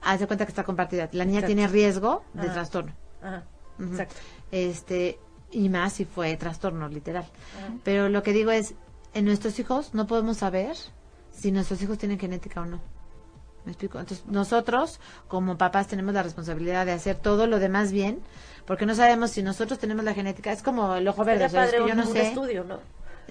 hace 0.02 0.28
cuenta 0.28 0.46
que 0.46 0.52
está 0.52 0.64
compartida. 0.64 1.10
La 1.12 1.26
niña 1.26 1.46
tiene 1.46 1.68
riesgo 1.68 2.24
de 2.34 2.50
trastorno. 2.50 2.94
Exacto. 3.80 4.16
Este, 4.52 5.20
y 5.52 5.70
más 5.70 5.94
si 5.94 6.06
fue 6.06 6.36
trastorno, 6.38 6.88
literal. 6.88 7.26
Pero 7.84 8.10
lo 8.10 8.24
que 8.24 8.34
digo 8.34 8.52
es, 8.52 8.74
en 9.14 9.26
nuestros 9.26 9.60
hijos 9.60 9.94
no 9.94 10.08
podemos 10.08 10.38
saber 10.38 10.76
si 11.32 11.52
nuestros 11.52 11.82
hijos 11.82 11.98
tienen 11.98 12.20
genética 12.20 12.62
o 12.62 12.66
no. 12.66 12.80
¿Me 13.66 13.74
explico? 13.74 14.00
Entonces, 14.00 14.26
nosotros, 14.26 15.00
como 15.28 15.58
papás, 15.58 15.88
tenemos 15.88 16.14
la 16.14 16.24
responsabilidad 16.24 16.86
de 16.86 16.94
hacer 16.94 17.18
todo 17.18 17.46
lo 17.46 17.60
demás 17.60 17.92
bien, 17.92 18.20
porque 18.66 18.88
no 18.88 18.96
sabemos 18.96 19.32
si 19.32 19.44
nosotros 19.44 19.78
tenemos 19.78 20.04
la 20.04 20.16
genética. 20.16 20.52
Es 20.52 20.64
como 20.64 20.96
el 20.96 21.08
ojo 21.08 21.24
verde. 21.24 21.48
yo 21.88 21.94
no 21.94 22.06
sé. 22.06 22.30
Estudio, 22.30 22.64
¿no? 22.64 22.80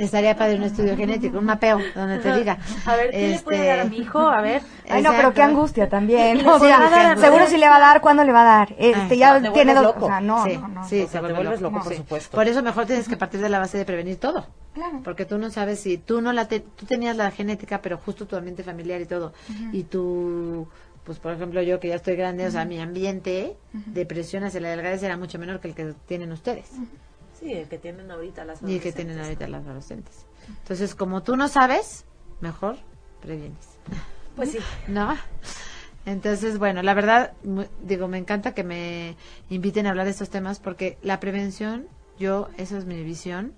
Estaría 0.01 0.35
padre 0.35 0.57
un 0.57 0.63
estudio 0.63 0.97
genético, 0.97 1.39
un 1.39 1.45
mapeo, 1.45 1.79
donde 1.95 2.19
te 2.19 2.35
diga. 2.35 2.59
A 2.87 2.97
ver, 2.97 3.11
¿qué 3.11 3.29
le 3.29 3.39
puede 3.41 3.67
dar 3.67 3.81
a 3.81 3.85
mi 3.85 3.99
hijo? 3.99 4.19
A 4.19 4.41
ver. 4.41 4.63
Ay, 4.89 5.03
no, 5.03 5.13
pero 5.13 5.35
qué 5.35 5.43
angustia 5.43 5.89
también. 5.89 6.41
O 6.51 6.59
sea, 6.59 7.17
seguro 7.17 7.47
si 7.47 7.57
le 7.59 7.69
va 7.69 7.77
a 7.77 7.81
dar, 7.81 8.01
¿cuándo 8.01 8.25
le 8.25 8.33
va 8.33 8.41
a 8.43 8.59
dar? 8.59 8.75
Este, 8.77 9.17
ya 9.17 9.41
tiene 9.53 9.75
dos. 9.75 9.95
O 9.99 10.07
sea, 10.07 10.21
no, 10.21 10.45
sí, 10.45 10.57
no, 10.57 10.69
no. 10.69 10.89
Sí, 10.89 11.07
te 11.11 11.21
vuelves 11.21 11.61
loco, 11.61 11.83
por 11.83 11.95
supuesto. 11.95 12.37
Por 12.37 12.49
eso 12.49 12.63
mejor 12.63 12.87
tienes 12.87 13.09
que 13.09 13.17
partir 13.17 13.41
de 13.41 13.49
la 13.49 13.59
base 13.59 13.79
de 13.79 13.85
prevenir 13.85 14.17
todo. 14.17 14.47
Claro. 14.75 15.01
Porque 15.05 15.25
tú 15.25 15.39
no 15.39 15.51
sabes 15.51 15.81
si 15.81 15.99
tú 15.99 16.21
no 16.21 16.33
la 16.33 16.49
tú 16.49 16.87
tenías 16.87 17.17
la 17.17 17.31
genética, 17.31 17.81
pero 17.83 17.99
justo 17.99 18.27
tu 18.27 18.37
ambiente 18.37 18.63
familiar 18.63 19.01
y 19.01 19.07
todo. 19.07 19.33
Y 19.73 19.85
tú 19.85 20.67
pues 21.05 21.19
por 21.19 21.33
ejemplo 21.33 21.63
yo 21.63 21.81
que 21.81 21.89
ya 21.89 21.97
estoy 21.97 22.17
grande, 22.17 22.47
o 22.47 22.51
sea, 22.51 22.65
mi 22.65 22.79
ambiente 22.81 23.57
de 23.73 24.07
presión 24.07 24.45
hacia 24.45 24.61
la 24.61 24.71
delgadez 24.71 25.03
era 25.03 25.17
mucho 25.17 25.39
menor 25.39 25.61
que 25.61 25.69
el 25.69 25.75
que 25.75 25.95
tienen 26.07 26.33
ustedes. 26.33 26.71
Sí, 27.41 27.53
el 27.55 27.69
que 27.69 27.79
tienen 27.79 28.11
ahorita 28.11 28.45
las 28.45 28.59
adolescentes. 28.59 28.71
Y 28.71 28.77
el 28.77 28.83
que 28.83 28.93
tienen 28.93 29.19
ahorita 29.19 29.49
las 29.49 29.65
adolescentes. 29.65 30.27
Entonces, 30.49 30.95
como 30.95 31.23
tú 31.23 31.37
no 31.37 31.49
sabes, 31.49 32.05
mejor 32.41 32.77
previenes. 33.21 33.79
Pues 34.37 34.53
sí. 34.53 34.59
¿No? 34.89 35.17
Entonces, 36.07 36.59
bueno, 36.59 36.83
la 36.83 36.95
verdad, 36.95 37.33
digo, 37.83 38.09
me 38.09 38.19
encanta 38.19 38.53
que 38.53 38.65
me 38.65 39.17
inviten 39.49 39.87
a 39.87 39.91
hablar 39.91 40.07
de 40.07 40.13
estos 40.13 40.31
temas 40.31 40.59
porque 40.59 40.99
la 41.03 41.21
prevención, 41.21 41.89
yo, 42.19 42.49
esa 42.57 42.79
es 42.79 42.85
mi 42.85 43.03
visión, 43.03 43.55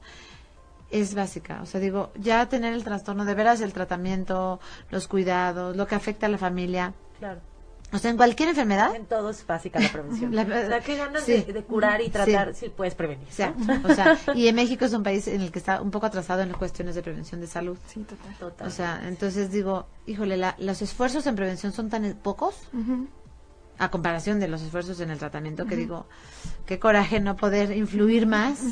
es 0.91 1.14
básica. 1.14 1.61
O 1.62 1.66
sea, 1.66 1.80
digo, 1.80 2.12
ya 2.16 2.49
tener 2.49 2.74
el 2.74 2.85
trastorno, 2.85 3.24
de 3.24 3.35
veras 3.35 3.61
el 3.61 3.72
tratamiento, 3.72 4.61
los 4.91 5.09
cuidados, 5.09 5.76
lo 5.76 5.87
que 5.87 5.95
afecta 5.95 6.26
a 6.26 6.28
la 6.28 6.39
familia. 6.39 6.95
Claro 7.18 7.51
o 7.93 7.99
sea, 7.99 8.11
en 8.11 8.16
cualquier 8.16 8.49
enfermedad. 8.49 8.95
En 8.97 9.07
todo 9.07 9.30
es 9.30 9.47
básica 9.47 9.78
la 9.78 9.88
prevención. 9.90 10.34
La, 10.34 10.43
o 10.43 10.47
sea, 10.47 10.80
que 10.80 10.97
ganas 10.97 11.26
de, 11.26 11.64
curar 11.68 12.01
y 12.01 12.09
tratar 12.09 12.55
si 12.55 12.68
puedes 12.70 12.95
prevenir. 12.95 13.28
O 13.84 13.95
sea, 13.95 14.18
y 14.34 14.49
en 14.49 14.55
México 14.55 14.84
es 14.84 14.93
un 14.93 15.03
país 15.03 15.26
en 15.28 15.40
el 15.40 15.53
que 15.53 15.59
está 15.59 15.80
un 15.82 15.90
poco 15.90 16.07
atrasado 16.07 16.43
en 16.43 16.49
las 16.49 16.57
cuestiones 16.57 16.95
de 16.95 17.03
prevención 17.03 17.40
de 17.40 17.47
salud. 17.47 17.76
Sí, 17.88 18.05
total. 18.38 18.66
O 18.66 18.70
sea, 18.70 19.03
entonces 19.07 19.51
digo, 19.51 19.86
híjole, 20.07 20.36
la, 20.36 20.55
los 20.59 20.80
esfuerzos 20.82 21.26
en 21.26 21.36
prevención 21.36 21.72
son 21.72 21.90
tan 21.90 22.14
pocos. 22.22 22.55
A 23.78 23.90
comparación 23.90 24.38
de 24.38 24.49
los 24.49 24.62
esfuerzos 24.62 25.01
en 25.01 25.11
el 25.11 25.18
tratamiento, 25.18 25.66
que 25.66 25.76
digo, 25.76 26.07
qué 26.66 26.78
coraje 26.78 27.20
no 27.20 27.36
poder 27.36 27.76
influir 27.76 28.26
más 28.26 28.62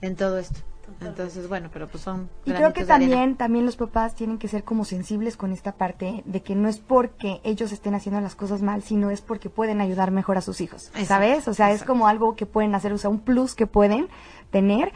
en 0.00 0.16
todo 0.16 0.38
esto. 0.38 0.60
Entonces, 1.00 1.48
bueno, 1.48 1.68
pero 1.72 1.88
pues 1.88 2.02
son... 2.02 2.28
Y 2.44 2.52
creo 2.52 2.72
que 2.72 2.84
también, 2.84 3.36
también 3.36 3.66
los 3.66 3.76
papás 3.76 4.14
tienen 4.14 4.38
que 4.38 4.48
ser 4.48 4.64
como 4.64 4.84
sensibles 4.84 5.36
con 5.36 5.52
esta 5.52 5.72
parte 5.72 6.22
de 6.24 6.42
que 6.42 6.54
no 6.54 6.68
es 6.68 6.78
porque 6.78 7.40
ellos 7.44 7.72
estén 7.72 7.94
haciendo 7.94 8.20
las 8.20 8.34
cosas 8.34 8.62
mal, 8.62 8.82
sino 8.82 9.10
es 9.10 9.20
porque 9.20 9.50
pueden 9.50 9.80
ayudar 9.80 10.10
mejor 10.10 10.38
a 10.38 10.40
sus 10.40 10.60
hijos, 10.60 10.90
¿sabes? 11.04 11.48
O 11.48 11.54
sea, 11.54 11.72
es 11.72 11.82
como 11.82 12.08
algo 12.08 12.36
que 12.36 12.46
pueden 12.46 12.74
hacer, 12.74 12.92
o 12.92 12.98
sea, 12.98 13.10
un 13.10 13.20
plus 13.20 13.54
que 13.54 13.66
pueden 13.66 14.08
tener 14.50 14.92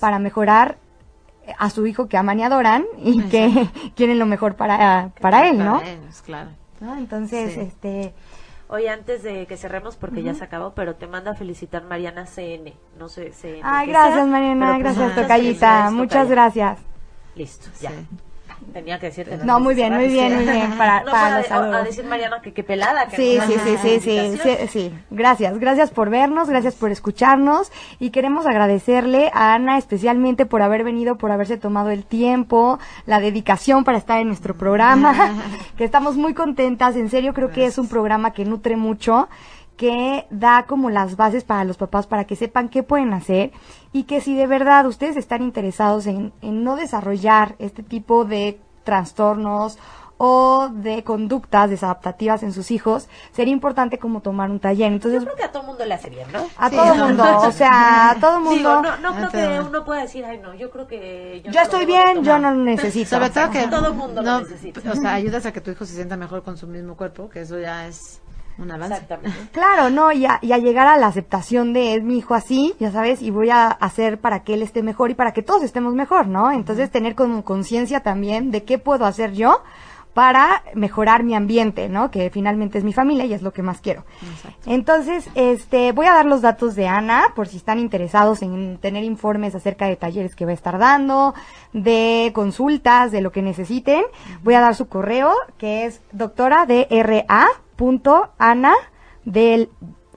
para 0.00 0.18
mejorar 0.18 0.78
a 1.58 1.70
su 1.70 1.86
hijo 1.86 2.08
que 2.08 2.16
aman 2.16 2.40
y 2.40 2.42
adoran 2.42 2.84
y 2.98 3.22
que 3.24 3.68
quieren 3.96 4.18
lo 4.18 4.26
mejor 4.26 4.56
para, 4.56 5.10
para 5.20 5.48
él, 5.48 5.58
¿no? 5.58 5.80
claro. 6.24 6.50
Entonces, 6.98 7.56
este 7.56 8.14
Oye, 8.68 8.88
antes 8.88 9.22
de 9.22 9.46
que 9.46 9.56
cerremos, 9.56 9.96
porque 9.96 10.22
ya 10.22 10.34
se 10.34 10.42
acabó, 10.42 10.72
pero 10.74 10.94
te 10.94 11.06
manda 11.06 11.32
a 11.32 11.34
felicitar 11.34 11.84
Mariana 11.84 12.26
CN. 12.26 12.74
No 12.98 13.08
sé, 13.08 13.30
CN. 13.32 13.60
Ay, 13.62 13.88
gracias, 13.88 14.26
Mariana. 14.26 14.78
Pues 14.80 14.96
gracias, 14.96 15.14
Tocayita. 15.14 15.90
Muchas 15.90 16.28
gracias. 16.30 16.78
Listo, 17.34 17.68
ya 17.80 17.92
tenía 18.72 18.98
que 18.98 19.06
decirte. 19.06 19.38
No, 19.44 19.60
muy 19.60 19.74
bien, 19.74 19.94
muy 19.94 20.08
bien, 20.08 20.34
muy 20.34 20.44
bien. 20.44 20.72
Para, 20.76 21.04
para, 21.04 21.38
los 21.38 21.46
saludos. 21.46 21.76
A 21.76 21.82
decir 21.84 22.04
Mariana 22.04 22.40
que 22.42 22.52
qué 22.52 22.62
pelada. 22.62 23.08
Sí, 23.10 23.38
sí, 23.46 23.54
sí, 23.64 24.00
sí, 24.00 24.38
sí, 24.38 24.68
sí. 24.68 24.94
Gracias, 25.10 25.58
gracias 25.58 25.90
por 25.90 26.10
vernos, 26.10 26.48
gracias 26.48 26.74
por 26.74 26.90
escucharnos 26.90 27.70
y 27.98 28.10
queremos 28.10 28.46
agradecerle 28.46 29.30
a 29.34 29.54
Ana 29.54 29.78
especialmente 29.78 30.46
por 30.46 30.62
haber 30.62 30.84
venido, 30.84 31.16
por 31.16 31.30
haberse 31.30 31.56
tomado 31.56 31.90
el 31.90 32.04
tiempo, 32.04 32.78
la 33.06 33.20
dedicación 33.20 33.84
para 33.84 33.98
estar 33.98 34.20
en 34.20 34.28
nuestro 34.28 34.56
programa, 34.56 35.34
que 35.76 35.84
estamos 35.84 36.16
muy 36.16 36.34
contentas. 36.34 36.96
En 36.96 37.10
serio, 37.10 37.34
creo 37.34 37.50
que 37.50 37.66
es 37.66 37.78
un 37.78 37.88
programa 37.88 38.32
que 38.32 38.44
nutre 38.44 38.76
mucho 38.76 39.28
que 39.76 40.26
da 40.30 40.66
como 40.66 40.90
las 40.90 41.16
bases 41.16 41.44
para 41.44 41.64
los 41.64 41.76
papás 41.76 42.06
para 42.06 42.24
que 42.24 42.36
sepan 42.36 42.68
qué 42.68 42.82
pueden 42.82 43.12
hacer 43.12 43.52
y 43.92 44.04
que 44.04 44.20
si 44.20 44.34
de 44.36 44.46
verdad 44.46 44.86
ustedes 44.86 45.16
están 45.16 45.42
interesados 45.42 46.06
en, 46.06 46.32
no 46.42 46.76
desarrollar 46.76 47.56
este 47.58 47.82
tipo 47.82 48.24
de 48.24 48.60
trastornos 48.84 49.78
o 50.16 50.68
de 50.72 51.02
conductas 51.02 51.68
desadaptativas 51.70 52.44
en 52.44 52.52
sus 52.52 52.70
hijos, 52.70 53.08
sería 53.32 53.52
importante 53.52 53.98
como 53.98 54.20
tomar 54.20 54.48
un 54.48 54.60
taller. 54.60 54.92
Entonces, 54.92 55.20
yo 55.20 55.26
creo 55.26 55.36
que 55.36 55.42
a 55.42 55.50
todo 55.50 55.64
mundo 55.64 55.84
le 55.84 55.92
hace 55.92 56.08
bien, 56.08 56.28
¿no? 56.32 56.46
A 56.56 56.70
todo 56.70 56.92
el 56.92 57.00
mundo, 57.00 57.24
o 57.40 57.50
sea, 57.50 58.10
a 58.10 58.14
todo 58.20 58.38
mundo. 58.38 58.80
no, 58.80 58.96
no 58.98 59.14
creo 59.16 59.30
que 59.30 59.60
uno 59.68 59.84
pueda 59.84 60.02
decir, 60.02 60.24
ay, 60.24 60.38
no, 60.38 60.54
yo 60.54 60.70
creo 60.70 60.86
que 60.86 61.42
yo, 61.44 61.60
estoy 61.60 61.84
bien, 61.84 62.22
yo 62.22 62.38
no 62.38 62.52
lo 62.52 62.58
necesito. 62.58 63.10
Sobre 63.10 63.30
todo 63.30 63.50
que 63.50 63.66
todo 63.66 63.88
el 63.88 63.94
mundo 63.94 64.22
lo 64.22 64.40
necesita. 64.40 64.92
O 64.92 64.94
sea, 64.94 65.14
ayudas 65.14 65.46
a 65.46 65.52
que 65.52 65.60
tu 65.60 65.72
hijo 65.72 65.84
se 65.84 65.94
sienta 65.94 66.16
mejor 66.16 66.44
con 66.44 66.56
su 66.56 66.68
mismo 66.68 66.96
cuerpo, 66.96 67.28
que 67.28 67.40
eso 67.40 67.58
ya 67.58 67.88
es 67.88 68.20
un 68.58 68.70
avance. 68.70 69.06
Claro, 69.52 69.90
no, 69.90 70.12
y 70.12 70.26
a, 70.26 70.38
llegar 70.40 70.86
a 70.86 70.96
la 70.96 71.06
aceptación 71.06 71.72
de 71.72 71.94
es 71.94 72.02
mi 72.02 72.18
hijo 72.18 72.34
así, 72.34 72.74
ya 72.78 72.90
sabes, 72.90 73.22
y 73.22 73.30
voy 73.30 73.50
a 73.50 73.68
hacer 73.68 74.18
para 74.18 74.44
que 74.44 74.54
él 74.54 74.62
esté 74.62 74.82
mejor 74.82 75.10
y 75.10 75.14
para 75.14 75.32
que 75.32 75.42
todos 75.42 75.62
estemos 75.62 75.94
mejor, 75.94 76.26
¿no? 76.26 76.52
Entonces 76.52 76.90
tener 76.90 77.14
como 77.14 77.44
conciencia 77.44 78.00
también 78.00 78.50
de 78.50 78.64
qué 78.64 78.78
puedo 78.78 79.06
hacer 79.06 79.32
yo 79.32 79.62
para 80.14 80.62
mejorar 80.74 81.24
mi 81.24 81.34
ambiente, 81.34 81.88
¿no? 81.88 82.10
Que 82.10 82.30
finalmente 82.30 82.78
es 82.78 82.84
mi 82.84 82.92
familia 82.92 83.24
y 83.26 83.34
es 83.34 83.42
lo 83.42 83.52
que 83.52 83.62
más 83.62 83.80
quiero. 83.80 84.04
Entonces, 84.64 85.28
este, 85.34 85.92
voy 85.92 86.06
a 86.06 86.14
dar 86.14 86.24
los 86.24 86.40
datos 86.40 86.76
de 86.76 86.86
Ana 86.86 87.32
por 87.34 87.48
si 87.48 87.56
están 87.56 87.80
interesados 87.80 88.40
en 88.42 88.78
tener 88.78 89.02
informes 89.02 89.54
acerca 89.54 89.86
de 89.86 89.96
talleres 89.96 90.36
que 90.36 90.44
va 90.44 90.52
a 90.52 90.54
estar 90.54 90.78
dando, 90.78 91.34
de 91.72 92.30
consultas, 92.32 93.10
de 93.10 93.20
lo 93.20 93.32
que 93.32 93.42
necesiten. 93.42 94.04
Voy 94.44 94.54
a 94.54 94.60
dar 94.60 94.76
su 94.76 94.88
correo, 94.88 95.32
que 95.58 95.84
es 95.84 96.00
doctora 96.12 96.66
punto 97.76 98.30
Ana 98.38 98.72
del 99.24 99.68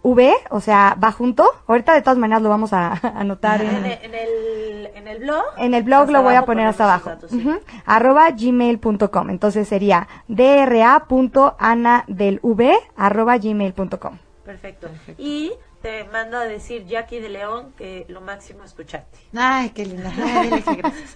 V, 0.07 0.33
o 0.51 0.61
sea, 0.61 0.97
va 1.03 1.11
junto. 1.11 1.45
Ahorita 1.67 1.93
de 1.93 2.01
todas 2.01 2.17
maneras 2.17 2.41
lo 2.41 2.47
vamos 2.47 2.71
a 2.71 2.93
anotar 3.19 3.61
en, 3.61 3.85
en, 3.85 4.15
el, 4.15 4.89
en 4.95 5.07
el 5.07 5.19
blog. 5.19 5.43
En 5.57 5.73
el 5.73 5.83
blog 5.83 6.09
lo 6.09 6.23
voy 6.23 6.35
a 6.35 6.45
poner 6.45 6.65
hasta 6.65 6.85
abajo. 6.85 7.11
Arroba 7.85 8.31
gmail.com. 8.31 9.29
Entonces 9.29 9.67
sería 9.67 10.07
dra.ana 10.29 12.05
del 12.07 12.39
V 12.41 12.73
arroba 12.95 13.37
gmail.com. 13.37 14.17
Perfecto. 14.45 14.87
Y 15.17 15.51
te 15.81 16.05
mando 16.05 16.37
a 16.37 16.45
decir 16.45 16.85
Jackie 16.85 17.19
de 17.19 17.27
León 17.27 17.73
que 17.77 18.05
lo 18.07 18.21
máximo 18.21 18.63
escucharte. 18.63 19.19
Ay, 19.35 19.71
qué 19.71 19.85
linda. 19.85 20.09
gracias. 20.15 21.15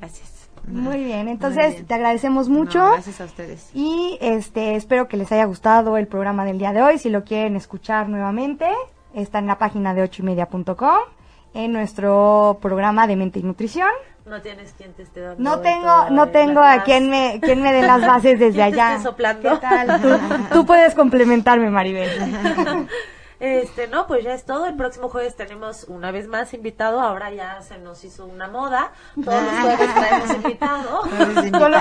gracias. 0.00 0.31
Muy 0.66 1.04
bien, 1.04 1.28
entonces 1.28 1.86
te 1.86 1.94
agradecemos 1.94 2.48
mucho. 2.48 2.92
gracias 2.92 3.20
a 3.20 3.24
ustedes. 3.24 3.70
Y 3.74 4.16
este 4.20 4.76
espero 4.76 5.08
que 5.08 5.16
les 5.16 5.30
haya 5.32 5.44
gustado 5.44 5.96
el 5.96 6.06
programa 6.06 6.44
del 6.44 6.58
día 6.58 6.72
de 6.72 6.82
hoy. 6.82 6.98
Si 6.98 7.10
lo 7.10 7.24
quieren 7.24 7.56
escuchar 7.56 8.08
nuevamente, 8.08 8.66
está 9.14 9.38
en 9.38 9.46
la 9.46 9.58
página 9.58 9.92
de 9.94 10.02
ocho 10.02 10.22
y 10.22 10.26
media.com, 10.26 10.98
en 11.54 11.72
nuestro 11.72 12.58
programa 12.62 13.06
de 13.06 13.16
mente 13.16 13.40
y 13.40 13.42
nutrición. 13.42 13.88
No 14.24 14.40
tienes 14.40 14.72
quien 14.74 14.92
te 14.92 15.02
esté 15.02 15.20
dando. 15.20 15.42
No 15.42 15.58
tengo, 15.60 16.10
no 16.10 16.28
tengo 16.28 16.60
a 16.60 16.84
quien 16.84 17.10
me, 17.10 17.40
quien 17.42 17.60
me 17.60 17.72
dé 17.72 17.82
las 17.82 18.00
bases 18.00 18.38
desde 18.38 18.62
allá. 18.62 19.00
soplando? 19.02 19.58
Tú, 20.00 20.08
tú 20.52 20.64
puedes 20.66 20.94
complementarme, 20.94 21.70
Maribel. 21.70 22.08
Este, 23.42 23.88
no, 23.88 24.06
pues 24.06 24.22
ya 24.22 24.34
es 24.34 24.44
todo. 24.44 24.66
El 24.66 24.76
próximo 24.76 25.08
jueves 25.08 25.34
tenemos 25.34 25.84
una 25.88 26.12
vez 26.12 26.28
más 26.28 26.54
invitado. 26.54 27.00
Ahora 27.00 27.32
ya 27.32 27.60
se 27.62 27.76
nos 27.76 28.04
hizo 28.04 28.24
una 28.24 28.46
moda. 28.46 28.92
Todos 29.24 29.42
los 29.42 29.52
jueves 29.60 29.94
traemos 29.94 30.30
invitado. 30.34 31.00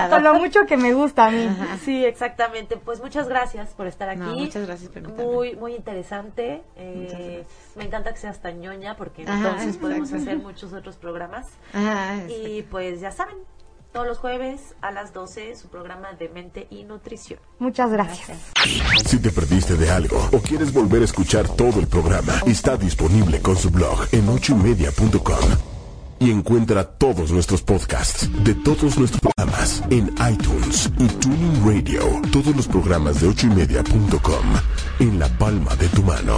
Con 0.09 0.23
lo, 0.23 0.33
mucho 0.33 0.65
que 0.65 0.75
me 0.75 0.93
gusta 0.93 1.27
a 1.27 1.31
mí. 1.31 1.47
Sí, 1.85 2.03
exactamente. 2.03 2.77
Pues 2.77 2.99
muchas 2.99 3.29
gracias 3.29 3.69
por 3.75 3.85
estar 3.85 4.09
aquí. 4.09 4.23
muchas 4.23 4.65
gracias 4.65 4.91
Muy, 5.15 5.55
muy 5.55 5.75
interesante. 5.75 6.63
Eh, 6.77 7.45
me 7.75 7.83
encanta 7.85 8.11
que 8.11 8.17
seas 8.17 8.41
tan 8.41 8.59
ñoña 8.59 8.97
porque 8.97 9.21
entonces 9.21 9.77
podemos 9.77 10.11
hacer 10.11 10.37
muchos 10.39 10.73
otros 10.73 10.95
programas. 10.95 11.47
y 12.27 12.63
pues 12.63 13.01
ya 13.01 13.11
saben, 13.11 13.37
todos 13.91 14.07
los 14.07 14.17
jueves 14.17 14.75
a 14.81 14.91
las 14.91 15.13
12 15.13 15.55
su 15.55 15.67
programa 15.67 16.13
de 16.13 16.29
mente 16.29 16.67
y 16.69 16.83
nutrición. 16.83 17.39
Muchas 17.59 17.91
gracias. 17.91 18.37
Si 19.05 19.19
te 19.19 19.31
perdiste 19.31 19.75
de 19.75 19.91
algo 19.91 20.17
o 20.31 20.39
quieres 20.39 20.73
volver 20.73 21.01
a 21.01 21.05
escuchar 21.05 21.47
todo 21.47 21.79
el 21.79 21.87
programa, 21.87 22.33
está 22.45 22.77
disponible 22.77 23.41
con 23.41 23.55
su 23.55 23.69
blog 23.69 24.07
en 24.11 24.27
ochoymedia.com. 24.29 25.49
Y 26.19 26.29
encuentra 26.29 26.83
todos 26.83 27.31
nuestros 27.31 27.63
podcasts 27.63 28.29
de 28.43 28.53
todos 28.53 28.95
nuestros 28.99 29.21
programas 29.21 29.83
en 29.89 30.13
iTunes 30.31 30.91
y 30.99 31.07
Tuning 31.07 31.65
Radio. 31.65 32.03
Todos 32.31 32.55
los 32.55 32.67
programas 32.67 33.21
de 33.21 33.27
ochoymedia.com 33.27 34.45
en 34.99 35.17
la 35.19 35.27
palma 35.39 35.75
de 35.77 35.87
tu 35.89 36.03
mano. 36.03 36.37